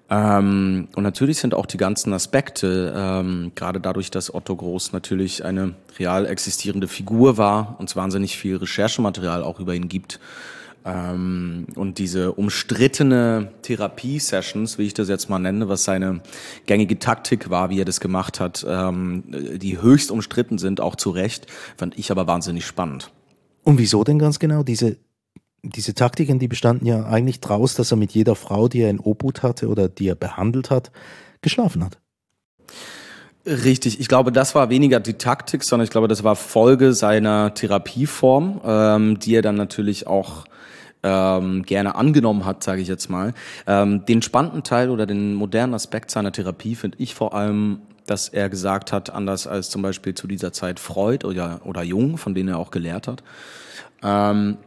Ähm, 0.09 0.87
und 0.95 1.03
natürlich 1.03 1.37
sind 1.37 1.53
auch 1.53 1.65
die 1.65 1.77
ganzen 1.77 2.13
Aspekte, 2.13 2.93
ähm, 2.95 3.51
gerade 3.55 3.79
dadurch, 3.79 4.09
dass 4.11 4.33
Otto 4.33 4.55
Groß 4.55 4.91
natürlich 4.91 5.45
eine 5.45 5.75
real 5.97 6.25
existierende 6.25 6.87
Figur 6.87 7.37
war 7.37 7.75
und 7.79 7.89
es 7.89 7.95
wahnsinnig 7.95 8.37
viel 8.37 8.57
Recherchematerial 8.57 9.43
auch 9.43 9.59
über 9.59 9.75
ihn 9.75 9.87
gibt, 9.87 10.19
ähm, 10.85 11.67
und 11.75 11.97
diese 11.97 12.33
umstrittene 12.33 13.51
Therapie-Sessions, 13.61 14.77
wie 14.77 14.87
ich 14.87 14.93
das 14.93 15.09
jetzt 15.09 15.29
mal 15.29 15.39
nenne, 15.39 15.67
was 15.67 15.83
seine 15.83 16.21
gängige 16.65 16.99
Taktik 16.99 17.49
war, 17.49 17.69
wie 17.69 17.81
er 17.81 17.85
das 17.85 17.99
gemacht 17.99 18.39
hat, 18.39 18.65
ähm, 18.67 19.23
die 19.27 19.81
höchst 19.81 20.11
umstritten 20.11 20.57
sind, 20.57 20.81
auch 20.81 20.95
zu 20.95 21.09
Recht, 21.09 21.47
fand 21.77 21.97
ich 21.97 22.11
aber 22.11 22.27
wahnsinnig 22.27 22.65
spannend. 22.65 23.11
Und 23.63 23.77
wieso 23.77 24.03
denn 24.03 24.19
ganz 24.19 24.39
genau? 24.39 24.63
Diese, 24.63 24.97
diese 25.63 25.93
Taktiken, 25.93 26.39
die 26.39 26.47
bestanden 26.47 26.85
ja 26.85 27.05
eigentlich 27.05 27.41
daraus, 27.41 27.75
dass 27.75 27.91
er 27.91 27.97
mit 27.97 28.11
jeder 28.11 28.35
Frau, 28.35 28.67
die 28.67 28.81
er 28.81 28.89
in 28.89 28.99
Obhut 28.99 29.43
hatte 29.43 29.67
oder 29.67 29.89
die 29.89 30.07
er 30.07 30.15
behandelt 30.15 30.71
hat, 30.71 30.91
geschlafen 31.41 31.83
hat. 31.83 31.99
Richtig, 33.45 33.99
ich 33.99 34.07
glaube, 34.07 34.31
das 34.31 34.53
war 34.53 34.69
weniger 34.69 34.99
die 34.99 35.13
Taktik, 35.13 35.63
sondern 35.63 35.85
ich 35.85 35.91
glaube, 35.91 36.07
das 36.07 36.23
war 36.23 36.35
Folge 36.35 36.93
seiner 36.93 37.53
Therapieform, 37.53 38.61
ähm, 38.63 39.19
die 39.19 39.35
er 39.35 39.41
dann 39.41 39.55
natürlich 39.55 40.07
auch 40.07 40.45
ähm, 41.03 41.63
gerne 41.63 41.95
angenommen 41.95 42.45
hat, 42.45 42.63
sage 42.63 42.81
ich 42.81 42.87
jetzt 42.87 43.09
mal. 43.09 43.33
Ähm, 43.67 44.05
den 44.05 44.21
spannenden 44.21 44.63
Teil 44.63 44.89
oder 44.89 45.05
den 45.05 45.33
modernen 45.33 45.73
Aspekt 45.73 46.11
seiner 46.11 46.31
Therapie 46.31 46.75
finde 46.75 46.97
ich 46.99 47.15
vor 47.15 47.33
allem, 47.33 47.81
dass 48.05 48.29
er 48.29 48.49
gesagt 48.49 48.91
hat, 48.91 49.09
anders 49.09 49.47
als 49.47 49.69
zum 49.69 49.81
Beispiel 49.81 50.15
zu 50.15 50.27
dieser 50.27 50.51
Zeit 50.51 50.79
Freud 50.79 51.25
oder, 51.25 51.61
oder 51.63 51.83
Jung, 51.83 52.17
von 52.17 52.33
denen 52.33 52.49
er 52.49 52.59
auch 52.59 52.71
gelehrt 52.71 53.07
hat, 53.07 53.23
ähm, 54.03 54.57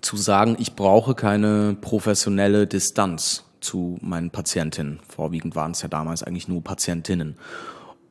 zu 0.00 0.16
sagen, 0.16 0.56
ich 0.58 0.74
brauche 0.74 1.14
keine 1.14 1.76
professionelle 1.80 2.66
Distanz 2.66 3.44
zu 3.60 3.98
meinen 4.00 4.30
Patientinnen. 4.30 5.00
Vorwiegend 5.08 5.54
waren 5.54 5.72
es 5.72 5.82
ja 5.82 5.88
damals 5.88 6.22
eigentlich 6.22 6.48
nur 6.48 6.62
Patientinnen. 6.62 7.36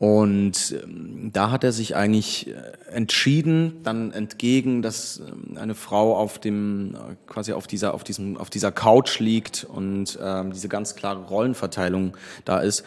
Und 0.02 0.76
ähm, 0.84 1.30
da 1.32 1.52
hat 1.52 1.64
er 1.64 1.72
sich 1.72 1.96
eigentlich 1.96 2.48
äh, 2.48 2.54
entschieden, 2.92 3.82
dann 3.84 4.12
entgegen, 4.12 4.82
dass 4.82 5.20
ähm, 5.20 5.56
eine 5.60 5.76
Frau 5.76 6.18
auf 6.18 6.40
dem, 6.40 6.96
äh, 6.96 6.98
quasi 7.28 7.54
auf 7.54 7.68
dieser, 7.68 7.94
auf 7.94 8.04
diesem, 8.04 8.36
auf 8.36 8.50
dieser 8.50 8.72
Couch 8.72 9.20
liegt 9.20 9.64
und 9.64 10.18
ähm, 10.20 10.54
diese 10.54 10.70
ganz 10.70 10.96
klare 10.96 11.20
Rollenverteilung 11.26 12.18
da 12.46 12.62
ist, 12.62 12.84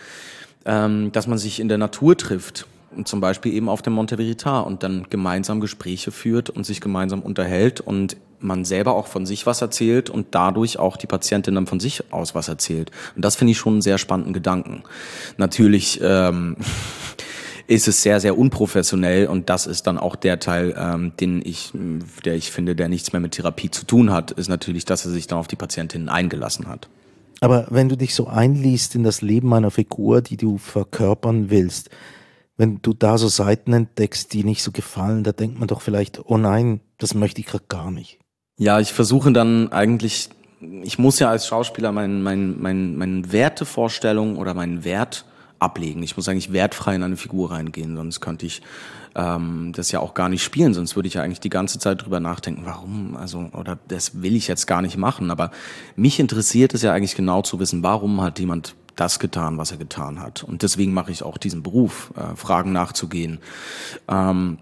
ähm, 0.65 1.13
dass 1.13 1.29
man 1.29 1.39
sich 1.39 1.61
in 1.61 1.69
der 1.69 1.79
Natur 1.79 2.17
trifft. 2.17 2.67
Und 2.97 3.07
zum 3.07 3.21
Beispiel 3.21 3.53
eben 3.53 3.69
auf 3.69 3.81
dem 3.81 3.93
Monte 3.93 4.19
Veritas 4.19 4.67
und 4.67 4.83
dann 4.83 5.07
gemeinsam 5.09 5.61
Gespräche 5.61 6.11
führt 6.11 6.51
und 6.51 6.67
sich 6.67 6.81
gemeinsam 6.81 7.23
unterhält 7.23 7.81
und 7.81 8.17
man 8.45 8.65
selber 8.65 8.95
auch 8.95 9.07
von 9.07 9.27
sich 9.27 9.47
was 9.47 9.63
erzählt 9.63 10.11
und 10.11 10.29
dadurch 10.33 10.79
auch 10.79 10.97
die 10.97 11.07
Patientin 11.07 11.55
dann 11.55 11.67
von 11.67 11.81
sich 11.81 12.13
aus 12.13 12.35
was 12.35 12.49
erzählt. 12.49 12.91
Und 13.17 13.25
das 13.25 13.37
finde 13.37 13.53
ich 13.53 13.59
schon 13.59 13.75
einen 13.75 13.83
sehr 13.83 13.99
spannenden 13.99 14.33
Gedanken. 14.33 14.85
Natürlich 15.37 16.01
ähm, 16.03 16.57
ist 17.67 17.89
es 17.89 18.03
sehr, 18.03 18.21
sehr 18.21 18.39
unprofessionell 18.39 19.27
und 19.27 19.49
das 19.49 19.67
ist 19.67 19.87
dann 19.87 19.99
auch 19.99 20.17
der 20.17 20.39
Teil, 20.39 20.75
ähm, 20.79 21.13
den 21.19 21.43
ich, 21.45 21.73
der 22.25 22.35
ich 22.35 22.51
finde, 22.51 22.77
der 22.77 22.89
nichts 22.89 23.13
mehr 23.13 23.21
mit 23.21 23.33
Therapie 23.33 23.71
zu 23.71 23.87
tun 23.87 24.13
hat, 24.13 24.31
ist 24.33 24.49
natürlich, 24.49 24.85
dass 24.85 25.05
er 25.07 25.11
sich 25.11 25.27
dann 25.27 25.39
auf 25.39 25.49
die 25.49 25.57
Patientin 25.57 26.09
eingelassen 26.09 26.69
hat. 26.69 26.89
Aber 27.41 27.67
wenn 27.71 27.89
du 27.89 27.97
dich 27.97 28.15
so 28.15 28.27
einliest 28.27 28.95
in 28.95 29.03
das 29.03 29.21
Leben 29.21 29.53
einer 29.53 29.71
Figur, 29.71 30.23
die 30.23 30.37
du 30.37 30.59
verkörpern 30.59 31.51
willst, 31.51 31.91
wenn 32.57 32.81
du 32.83 32.93
da 32.95 33.19
so 33.19 33.29
Seiten 33.29 33.73
entdeckst, 33.73 34.33
die 34.33 34.45
nicht 34.45 34.63
so 34.63 34.71
gefallen, 34.71 35.25
da 35.25 35.33
denkt 35.33 35.59
man 35.59 35.69
doch 35.69 35.81
vielleicht, 35.81 36.25
oh 36.27 36.39
nein, 36.39 36.81
das 36.99 37.15
möchte 37.15 37.41
ich 37.41 37.47
gerade 37.47 37.65
gar 37.69 37.91
nicht. 37.91 38.19
Ja, 38.57 38.79
ich 38.79 38.93
versuche 38.93 39.33
dann 39.33 39.73
eigentlich, 39.73 40.29
ich 40.61 40.99
muss 40.99 41.19
ja 41.19 41.29
als 41.29 41.47
Schauspieler 41.47 41.91
mein, 41.91 42.23
mein, 42.23 42.61
mein, 42.61 42.97
meine 42.97 43.33
Wertevorstellung 43.33 44.37
oder 44.37 44.55
meinen 44.55 44.85
Wert 44.85 45.25
ablegen. 45.59 46.03
Ich 46.03 46.17
muss 46.17 46.29
eigentlich 46.29 46.53
wertfrei 46.53 46.95
in 46.95 47.03
eine 47.03 47.17
Figur 47.17 47.51
reingehen, 47.51 47.97
sonst 47.97 48.21
könnte 48.21 48.47
ich 48.47 48.63
ähm, 49.17 49.73
das 49.75 49.91
ja 49.91 50.01
auch 50.01 50.15
gar 50.15 50.29
nicht 50.29 50.45
spielen, 50.45 50.73
sonst 50.73 50.95
würde 50.95 51.09
ich 51.09 51.15
ja 51.15 51.23
eigentlich 51.23 51.41
die 51.41 51.51
ganze 51.51 51.79
Zeit 51.79 52.05
drüber 52.05 52.21
nachdenken, 52.21 52.63
warum, 52.65 53.17
also, 53.17 53.51
oder 53.53 53.79
das 53.89 54.23
will 54.23 54.37
ich 54.37 54.47
jetzt 54.47 54.67
gar 54.67 54.83
nicht 54.83 54.97
machen. 54.97 55.33
Aber 55.33 55.51
mich 55.97 56.21
interessiert 56.21 56.75
es 56.75 56.83
ja 56.83 56.93
eigentlich 56.93 57.17
genau 57.17 57.43
zu 57.43 57.59
wissen, 57.59 57.83
warum 57.83 58.21
hat 58.21 58.39
jemand 58.39 58.77
das 58.95 59.19
getan, 59.19 59.59
was 59.59 59.73
er 59.73 59.79
getan 59.79 60.21
hat. 60.21 60.45
Und 60.45 60.63
deswegen 60.63 60.95
mache 60.95 61.11
ich 61.11 61.25
auch 61.25 61.39
diesen 61.39 61.65
Beruf, 61.65 62.13
äh, 62.17 62.37
Fragen 62.37 62.73
nachzugehen. 62.73 63.39
Ähm, 64.09 64.59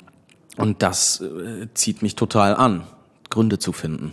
und 0.56 0.82
das 0.82 1.20
äh, 1.20 1.66
zieht 1.74 2.00
mich 2.00 2.16
total 2.16 2.54
an. 2.54 2.84
Gründe 3.32 3.58
zu 3.58 3.72
finden. 3.72 4.12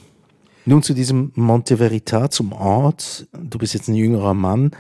Nun 0.66 0.84
zu 0.84 0.94
diesem 0.94 1.32
Monte 1.36 1.78
Verita, 1.78 2.30
zum 2.30 2.52
Ort. 2.54 3.28
Du 3.34 3.58
bist 3.58 3.74
jetzt 3.74 3.88
ein 3.88 3.96
jüngerer 3.96 4.34
Mann, 4.34 4.72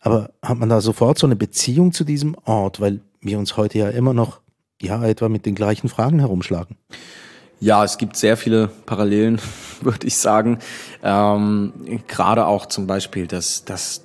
aber 0.00 0.30
hat 0.42 0.58
man 0.58 0.68
da 0.68 0.80
sofort 0.80 1.18
so 1.18 1.26
eine 1.26 1.36
Beziehung 1.36 1.92
zu 1.92 2.04
diesem 2.04 2.36
Ort, 2.44 2.80
weil 2.80 3.00
wir 3.20 3.38
uns 3.38 3.56
heute 3.56 3.78
ja 3.78 3.88
immer 3.88 4.14
noch, 4.14 4.40
ja, 4.80 5.04
etwa 5.04 5.28
mit 5.28 5.46
den 5.46 5.54
gleichen 5.54 5.88
Fragen 5.88 6.18
herumschlagen? 6.18 6.76
Ja, 7.60 7.84
es 7.84 7.98
gibt 7.98 8.16
sehr 8.16 8.36
viele 8.36 8.68
Parallelen, 8.86 9.40
würde 9.80 10.06
ich 10.06 10.16
sagen. 10.16 10.58
Ähm, 11.02 11.72
Gerade 12.08 12.46
auch 12.46 12.66
zum 12.66 12.88
Beispiel 12.88 13.28
dass, 13.28 13.64
das 13.64 14.02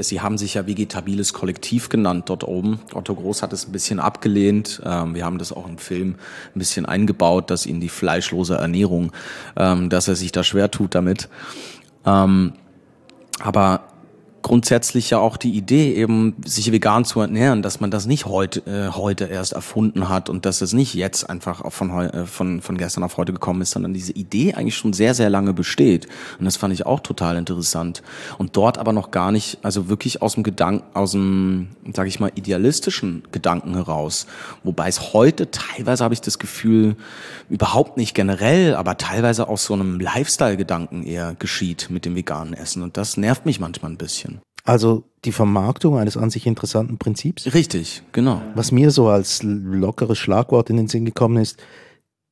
Sie 0.00 0.20
haben 0.20 0.38
sich 0.38 0.54
ja 0.54 0.66
vegetabiles 0.66 1.32
Kollektiv 1.32 1.88
genannt 1.88 2.28
dort 2.28 2.44
oben. 2.44 2.80
Otto 2.94 3.14
Groß 3.14 3.42
hat 3.42 3.52
es 3.52 3.66
ein 3.66 3.72
bisschen 3.72 4.00
abgelehnt. 4.00 4.82
Ähm, 4.84 5.14
wir 5.14 5.24
haben 5.24 5.38
das 5.38 5.52
auch 5.52 5.66
im 5.66 5.78
Film 5.78 6.16
ein 6.54 6.58
bisschen 6.58 6.86
eingebaut, 6.86 7.50
dass 7.50 7.66
ihn 7.66 7.80
die 7.80 7.88
fleischlose 7.88 8.56
Ernährung, 8.56 9.12
ähm, 9.56 9.88
dass 9.88 10.08
er 10.08 10.16
sich 10.16 10.32
da 10.32 10.44
schwer 10.44 10.70
tut 10.70 10.94
damit. 10.94 11.28
Ähm, 12.04 12.52
aber 13.40 13.85
grundsätzlich 14.46 15.10
ja 15.10 15.18
auch 15.18 15.38
die 15.38 15.50
Idee, 15.56 15.94
eben 15.94 16.36
sich 16.44 16.70
vegan 16.70 17.04
zu 17.04 17.20
ernähren, 17.20 17.62
dass 17.62 17.80
man 17.80 17.90
das 17.90 18.06
nicht 18.06 18.26
heute, 18.26 18.60
äh, 18.60 18.94
heute 18.94 19.24
erst 19.24 19.54
erfunden 19.54 20.08
hat 20.08 20.30
und 20.30 20.46
dass 20.46 20.60
es 20.60 20.72
nicht 20.72 20.94
jetzt 20.94 21.28
einfach 21.28 21.72
von, 21.72 21.90
äh, 21.90 22.26
von, 22.26 22.60
von 22.62 22.78
gestern 22.78 23.02
auf 23.02 23.16
heute 23.16 23.32
gekommen 23.32 23.62
ist, 23.62 23.72
sondern 23.72 23.92
diese 23.92 24.12
Idee 24.12 24.54
eigentlich 24.54 24.76
schon 24.76 24.92
sehr, 24.92 25.14
sehr 25.14 25.30
lange 25.30 25.52
besteht. 25.52 26.06
Und 26.38 26.44
das 26.44 26.56
fand 26.56 26.72
ich 26.72 26.86
auch 26.86 27.00
total 27.00 27.36
interessant. 27.36 28.04
Und 28.38 28.56
dort 28.56 28.78
aber 28.78 28.92
noch 28.92 29.10
gar 29.10 29.32
nicht, 29.32 29.58
also 29.62 29.88
wirklich 29.88 30.22
aus 30.22 30.34
dem 30.34 30.44
Gedanken, 30.44 30.84
aus 30.94 31.10
dem, 31.10 31.70
sage 31.92 32.08
ich 32.08 32.20
mal, 32.20 32.30
idealistischen 32.36 33.24
Gedanken 33.32 33.74
heraus. 33.74 34.28
Wobei 34.62 34.86
es 34.86 35.12
heute 35.12 35.50
teilweise 35.50 36.04
habe 36.04 36.14
ich 36.14 36.20
das 36.20 36.38
Gefühl, 36.38 36.94
überhaupt 37.50 37.96
nicht 37.96 38.14
generell, 38.14 38.76
aber 38.76 38.96
teilweise 38.96 39.48
aus 39.48 39.64
so 39.64 39.74
einem 39.74 39.98
Lifestyle-Gedanken 39.98 41.02
eher 41.02 41.34
geschieht 41.36 41.88
mit 41.90 42.04
dem 42.04 42.14
veganen 42.14 42.54
Essen. 42.54 42.84
Und 42.84 42.96
das 42.96 43.16
nervt 43.16 43.44
mich 43.44 43.58
manchmal 43.58 43.90
ein 43.90 43.96
bisschen. 43.96 44.35
Also 44.66 45.04
die 45.24 45.32
Vermarktung 45.32 45.96
eines 45.96 46.16
an 46.16 46.30
sich 46.30 46.46
interessanten 46.46 46.98
Prinzips. 46.98 47.54
Richtig, 47.54 48.02
genau. 48.12 48.42
Was 48.54 48.72
mir 48.72 48.90
so 48.90 49.08
als 49.08 49.42
lockeres 49.42 50.18
Schlagwort 50.18 50.70
in 50.70 50.76
den 50.76 50.88
Sinn 50.88 51.04
gekommen 51.04 51.38
ist, 51.38 51.62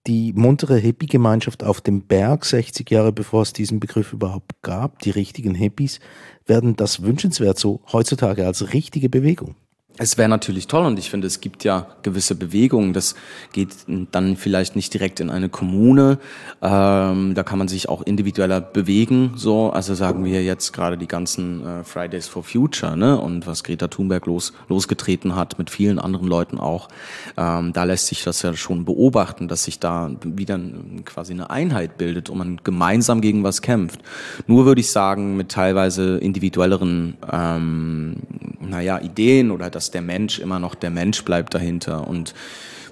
die 0.06 0.34
muntere 0.34 0.76
Hippie-Gemeinschaft 0.76 1.64
auf 1.64 1.80
dem 1.80 2.02
Berg, 2.02 2.44
60 2.44 2.90
Jahre 2.90 3.12
bevor 3.12 3.42
es 3.42 3.52
diesen 3.52 3.80
Begriff 3.80 4.12
überhaupt 4.12 4.60
gab, 4.62 4.98
die 4.98 5.10
richtigen 5.10 5.54
Hippies, 5.54 6.00
werden 6.44 6.76
das 6.76 7.02
wünschenswert 7.02 7.58
so 7.58 7.80
heutzutage 7.90 8.44
als 8.44 8.74
richtige 8.74 9.08
Bewegung. 9.08 9.54
Es 9.96 10.18
wäre 10.18 10.28
natürlich 10.28 10.66
toll 10.66 10.84
und 10.86 10.98
ich 10.98 11.08
finde, 11.08 11.28
es 11.28 11.40
gibt 11.40 11.62
ja 11.62 11.86
gewisse 12.02 12.34
Bewegungen. 12.34 12.94
Das 12.94 13.14
geht 13.52 13.70
dann 14.10 14.36
vielleicht 14.36 14.74
nicht 14.74 14.92
direkt 14.92 15.20
in 15.20 15.30
eine 15.30 15.48
Kommune. 15.48 16.18
Ähm, 16.62 17.34
da 17.34 17.44
kann 17.44 17.60
man 17.60 17.68
sich 17.68 17.88
auch 17.88 18.02
individueller 18.02 18.60
bewegen. 18.60 19.34
So, 19.36 19.70
also 19.70 19.94
sagen 19.94 20.24
wir 20.24 20.42
jetzt 20.42 20.72
gerade 20.72 20.98
die 20.98 21.06
ganzen 21.06 21.64
äh, 21.64 21.84
Fridays 21.84 22.26
for 22.26 22.42
Future, 22.42 22.96
ne? 22.96 23.20
Und 23.20 23.46
was 23.46 23.62
Greta 23.62 23.86
Thunberg 23.86 24.26
los, 24.26 24.52
losgetreten 24.68 25.36
hat 25.36 25.58
mit 25.58 25.70
vielen 25.70 26.00
anderen 26.00 26.26
Leuten 26.26 26.58
auch. 26.58 26.88
Ähm, 27.36 27.72
da 27.72 27.84
lässt 27.84 28.08
sich 28.08 28.24
das 28.24 28.42
ja 28.42 28.52
schon 28.54 28.84
beobachten, 28.84 29.46
dass 29.46 29.62
sich 29.62 29.78
da 29.78 30.10
wieder 30.24 30.58
quasi 31.04 31.34
eine 31.34 31.50
Einheit 31.50 31.98
bildet 31.98 32.30
und 32.30 32.38
man 32.38 32.60
gemeinsam 32.64 33.20
gegen 33.20 33.44
was 33.44 33.62
kämpft. 33.62 34.00
Nur 34.48 34.66
würde 34.66 34.80
ich 34.80 34.90
sagen, 34.90 35.36
mit 35.36 35.50
teilweise 35.50 36.18
individuelleren, 36.18 37.16
ähm, 37.30 38.16
naja, 38.60 38.98
Ideen 38.98 39.52
oder 39.52 39.70
das 39.70 39.83
dass 39.84 39.90
der 39.90 40.02
Mensch 40.02 40.38
immer 40.38 40.58
noch 40.58 40.74
der 40.74 40.90
Mensch 40.90 41.24
bleibt 41.24 41.54
dahinter 41.54 42.08
und 42.08 42.34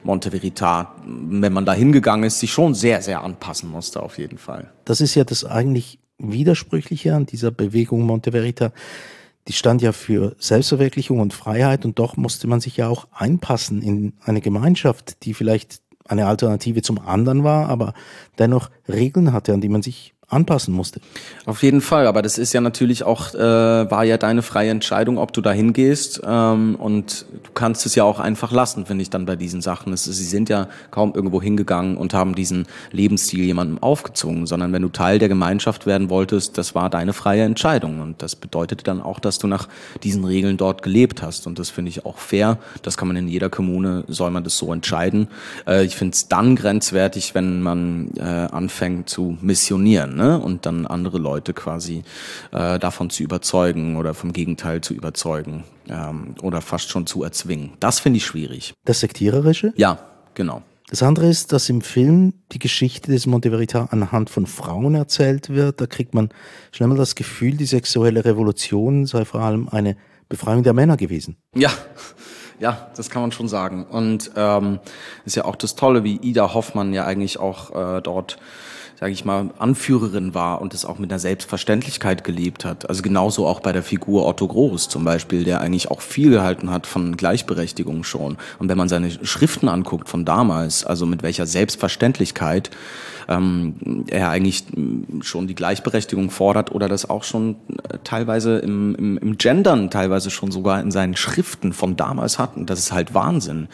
Monte 0.05 0.31
Verita, 0.31 0.95
wenn 1.07 1.53
man 1.53 1.65
da 1.65 1.73
hingegangen 1.73 2.25
ist, 2.25 2.41
sich 2.41 2.53
schon 2.53 2.75
sehr, 2.75 3.01
sehr 3.03 3.23
anpassen 3.23 3.71
musste 3.71 4.03
auf 4.03 4.19
jeden 4.19 4.37
Fall. 4.37 4.71
Das 4.85 5.01
ist 5.01 5.15
ja 5.15 5.25
das 5.25 5.45
eigentlich 5.45 6.01
Widersprüchliche 6.19 7.15
an 7.15 7.25
dieser 7.25 7.51
Bewegung 7.51 8.03
Monte 8.03 8.33
Verita. 8.33 8.73
Die 9.49 9.53
stand 9.53 9.81
ja 9.81 9.93
für 9.93 10.37
Selbstverwirklichung 10.39 11.21
und 11.21 11.33
Freiheit 11.33 11.85
und 11.85 11.99
doch 11.99 12.17
musste 12.17 12.47
man 12.47 12.61
sich 12.61 12.77
ja 12.77 12.89
auch 12.89 13.07
einpassen 13.13 13.81
in 13.81 14.13
eine 14.25 14.41
Gemeinschaft, 14.41 15.25
die 15.25 15.35
vielleicht 15.35 15.81
eine 16.07 16.27
Alternative 16.27 16.83
zum 16.83 16.99
anderen 16.99 17.43
war, 17.43 17.69
aber 17.69 17.95
dennoch 18.39 18.71
Regeln 18.89 19.33
hatte, 19.33 19.55
an 19.55 19.61
die 19.61 19.69
man 19.69 19.83
sich 19.83 20.15
anpassen 20.33 20.75
musste. 20.75 21.01
Auf 21.47 21.63
jeden 21.63 21.81
Fall, 21.81 22.07
aber 22.07 22.23
das 22.23 22.39
ist 22.39 22.53
ja 22.53 22.61
natürlich 22.61 23.05
auch, 23.05 23.35
äh, 23.35 23.39
war 23.39 24.05
ja 24.05 24.17
deine 24.17 24.43
freie 24.43 24.71
Entscheidung, 24.71 25.19
ob 25.19 25.33
du 25.33 25.41
da 25.41 25.53
hingehst 25.53 26.23
ähm, 26.27 26.77
und 26.77 27.27
du 27.31 27.51
kannst 27.55 27.85
es 27.87 27.95
ja 27.95 28.05
auch 28.05 28.19
einfach 28.19 28.53
lassen, 28.53 28.87
finde 28.87 29.03
ich 29.03 29.11
dann 29.11 29.27
bei 29.27 29.37
diesen 29.37 29.61
Sachen. 29.61 29.93
Es, 29.93 30.05
sie 30.05 30.25
sind 30.25 30.49
ja 30.49 30.69
kaum 30.91 31.15
irgendwo 31.15 31.43
hingegangen 31.43 31.97
und 31.97 32.15
haben 32.15 32.35
diesen 32.35 32.67
Lebensstil 32.91 33.45
jemandem 33.45 33.83
aufgezwungen, 33.83 34.47
sondern 34.47 34.73
wenn 34.73 34.83
du 34.83 34.89
Teil 34.89 35.19
der 35.19 35.29
Gemeinschaft 35.29 35.87
werden 35.87 36.09
wolltest, 36.09 36.57
das 36.57 36.75
war 36.75 36.89
deine 36.89 37.13
freie 37.13 37.43
Entscheidung 37.43 38.01
und 38.01 38.23
das 38.23 38.37
bedeutete 38.37 38.85
dann 38.85 39.03
auch, 39.03 39.21
dass 39.21 39.39
du 39.39 39.47
nach 39.47 39.69
diesen 40.03 40.25
Regeln 40.25 40.57
dort 40.57 40.83
gelebt 40.83 41.23
hast 41.23 41.47
und 41.47 41.59
das 41.59 41.71
finde 41.71 41.91
ich 41.91 42.07
auch 42.07 42.19
fair. 42.19 42.59
Das 42.83 42.97
kann 42.97 43.09
man 43.09 43.17
in 43.17 43.29
jeder 43.29 43.51
Kommune, 43.51 44.05
soll 44.09 44.31
man 44.31 44.45
das 44.45 44.57
so 44.57 44.73
entscheiden. 44.73 45.29
Äh, 45.67 45.85
ich 45.85 45.97
finde 45.97 46.15
es 46.15 46.29
dann 46.29 46.57
grenzwertig, 46.57 47.35
wenn 47.35 47.61
man 47.61 48.11
äh, 48.17 48.23
anfängt 48.23 49.09
zu 49.09 49.37
missionieren. 49.43 50.17
Ne? 50.17 50.22
Ne? 50.23 50.39
und 50.39 50.67
dann 50.67 50.87
andere 50.87 51.19
Leute 51.19 51.53
quasi 51.53 52.03
äh, 52.53 52.79
davon 52.79 53.11
zu 53.11 53.23
überzeugen 53.23 53.97
oder 53.97 54.15
vom 54.15 54.33
Gegenteil 54.33 54.81
zu 54.81 54.95
überzeugen 54.95 55.65
ähm, 55.89 56.35
oder 56.43 56.61
fast 56.61 56.91
schon 56.91 57.07
zu 57.07 57.23
erzwingen. 57.23 57.73
Das 57.81 58.01
finde 58.01 58.19
ich 58.19 58.27
schwierig. 58.27 58.75
Das 58.85 59.01
Sektiererische? 59.01 59.73
Ja, 59.77 59.99
genau. 60.35 60.63
Das 60.89 61.03
andere 61.03 61.27
ist, 61.29 61.53
dass 61.53 61.71
im 61.71 61.81
Film 61.81 62.35
die 62.53 62.59
Geschichte 62.59 63.11
des 63.11 63.27
Monte 63.27 63.49
Verita 63.49 63.89
anhand 63.91 64.29
von 64.29 64.47
Frauen 64.47 64.95
erzählt 64.95 65.49
wird. 65.49 65.81
Da 65.81 65.87
kriegt 65.87 66.13
man 66.13 66.29
schnell 66.71 66.89
mal 66.89 66.99
das 66.99 67.15
Gefühl, 67.15 67.57
die 67.57 67.65
sexuelle 67.65 68.25
Revolution 68.25 69.07
sei 69.07 69.25
vor 69.25 69.41
allem 69.41 69.69
eine 69.71 69.97
Befreiung 70.29 70.63
der 70.63 70.75
Männer 70.75 70.99
gewesen. 70.99 71.37
Ja, 71.55 71.71
ja, 72.63 72.91
das 72.95 73.11
kann 73.11 73.23
man 73.23 73.33
schon 73.33 73.49
sagen. 73.49 73.87
Und 73.87 74.31
ähm, 74.37 74.79
ist 75.25 75.35
ja 75.35 75.45
auch 75.47 75.57
das 75.57 75.75
Tolle, 75.75 76.05
wie 76.05 76.17
Ida 76.17 76.55
Hoffmann 76.55 76.93
ja 76.93 77.05
eigentlich 77.05 77.41
auch 77.41 77.97
äh, 77.97 78.01
dort 78.03 78.39
sage 79.03 79.15
ich 79.15 79.25
mal, 79.25 79.51
Anführerin 79.59 80.33
war 80.33 80.61
und 80.61 80.75
es 80.75 80.85
auch 80.85 81.01
mit 81.01 81.11
einer 81.11 81.19
Selbstverständlichkeit 81.19 82.23
gelebt 82.23 82.65
hat. 82.65 82.89
Also 82.89 83.03
genauso 83.03 83.49
auch 83.49 83.59
bei 83.59 83.73
der 83.73 83.83
Figur 83.83 84.29
Otto 84.29 84.47
Groß 84.47 84.89
zum 84.89 85.03
Beispiel, 85.03 85.43
der 85.43 85.61
eigentlich 85.61 85.91
auch 85.91 86.01
viel 86.01 86.31
gehalten 86.31 86.71
hat 86.71 86.87
von 86.87 87.17
Gleichberechtigung 87.17 88.05
schon. 88.05 88.37
Und 88.61 88.69
wenn 88.69 88.79
man 88.79 88.89
seine 88.89 89.11
Schriften 89.11 89.69
anguckt 89.69 90.09
von 90.09 90.25
damals, 90.25 90.85
also 90.87 91.05
mit 91.05 91.25
welcher 91.25 91.47
Selbstverständlichkeit 91.47 92.71
ähm, 93.29 94.05
er 94.09 94.31
eigentlich 94.31 94.65
schon 95.21 95.47
die 95.47 95.55
Gleichberechtigung 95.55 96.31
fordert 96.31 96.73
oder 96.73 96.89
das 96.89 97.09
auch 97.09 97.25
schon 97.25 97.57
äh, 97.89 97.99
teilweise 98.05 98.59
im, 98.59 98.95
im, 98.95 99.19
im 99.19 99.39
Gendern, 99.39 99.91
teilweise 99.91 100.31
schon 100.31 100.51
sogar 100.51 100.81
in 100.81 100.91
seinen 100.91 101.17
Schriften 101.17 101.73
von 101.73 101.97
damals 101.97 102.39
hatten. 102.39 102.67
Das 102.67 102.79
ist 102.79 102.93
halt 102.93 103.15
Wahnsinn. 103.15 103.69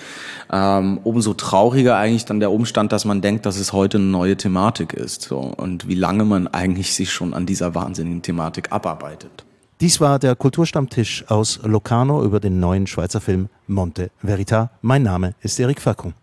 Ähm, 0.53 1.01
umso 1.05 1.35
trauriger 1.35 1.97
eigentlich 1.97 2.25
dann 2.25 2.41
der 2.41 2.51
Umstand, 2.51 2.93
dass 2.93 3.05
man 3.05 3.21
denkt, 3.21 3.47
dass 3.47 3.59
es 3.59 3.73
heute 3.73 3.99
eine 3.99 4.07
neue 4.07 4.37
Thematik 4.37 4.95
ist 5.19 5.29
so, 5.29 5.39
und 5.39 5.89
wie 5.89 5.95
lange 5.95 6.25
man 6.25 6.47
eigentlich 6.49 6.95
sich 6.95 7.13
schon 7.13 7.35
an 7.35 7.47
dieser 7.47 7.75
wahnsinnigen 7.75 8.23
Thematik 8.23 8.73
abarbeitet. 8.73 9.45
Dies 9.81 10.01
war 10.01 10.19
der 10.19 10.35
Kulturstammtisch 10.35 11.25
aus 11.29 11.61
Locarno 11.63 12.25
über 12.25 12.41
den 12.41 12.59
neuen 12.59 12.87
Schweizer 12.87 13.21
Film 13.21 13.49
Monte 13.67 14.11
Verita. 14.23 14.71
Mein 14.83 15.03
Name 15.03 15.35
ist 15.41 15.61
Erik 15.61 15.81
Fackung. 15.81 16.15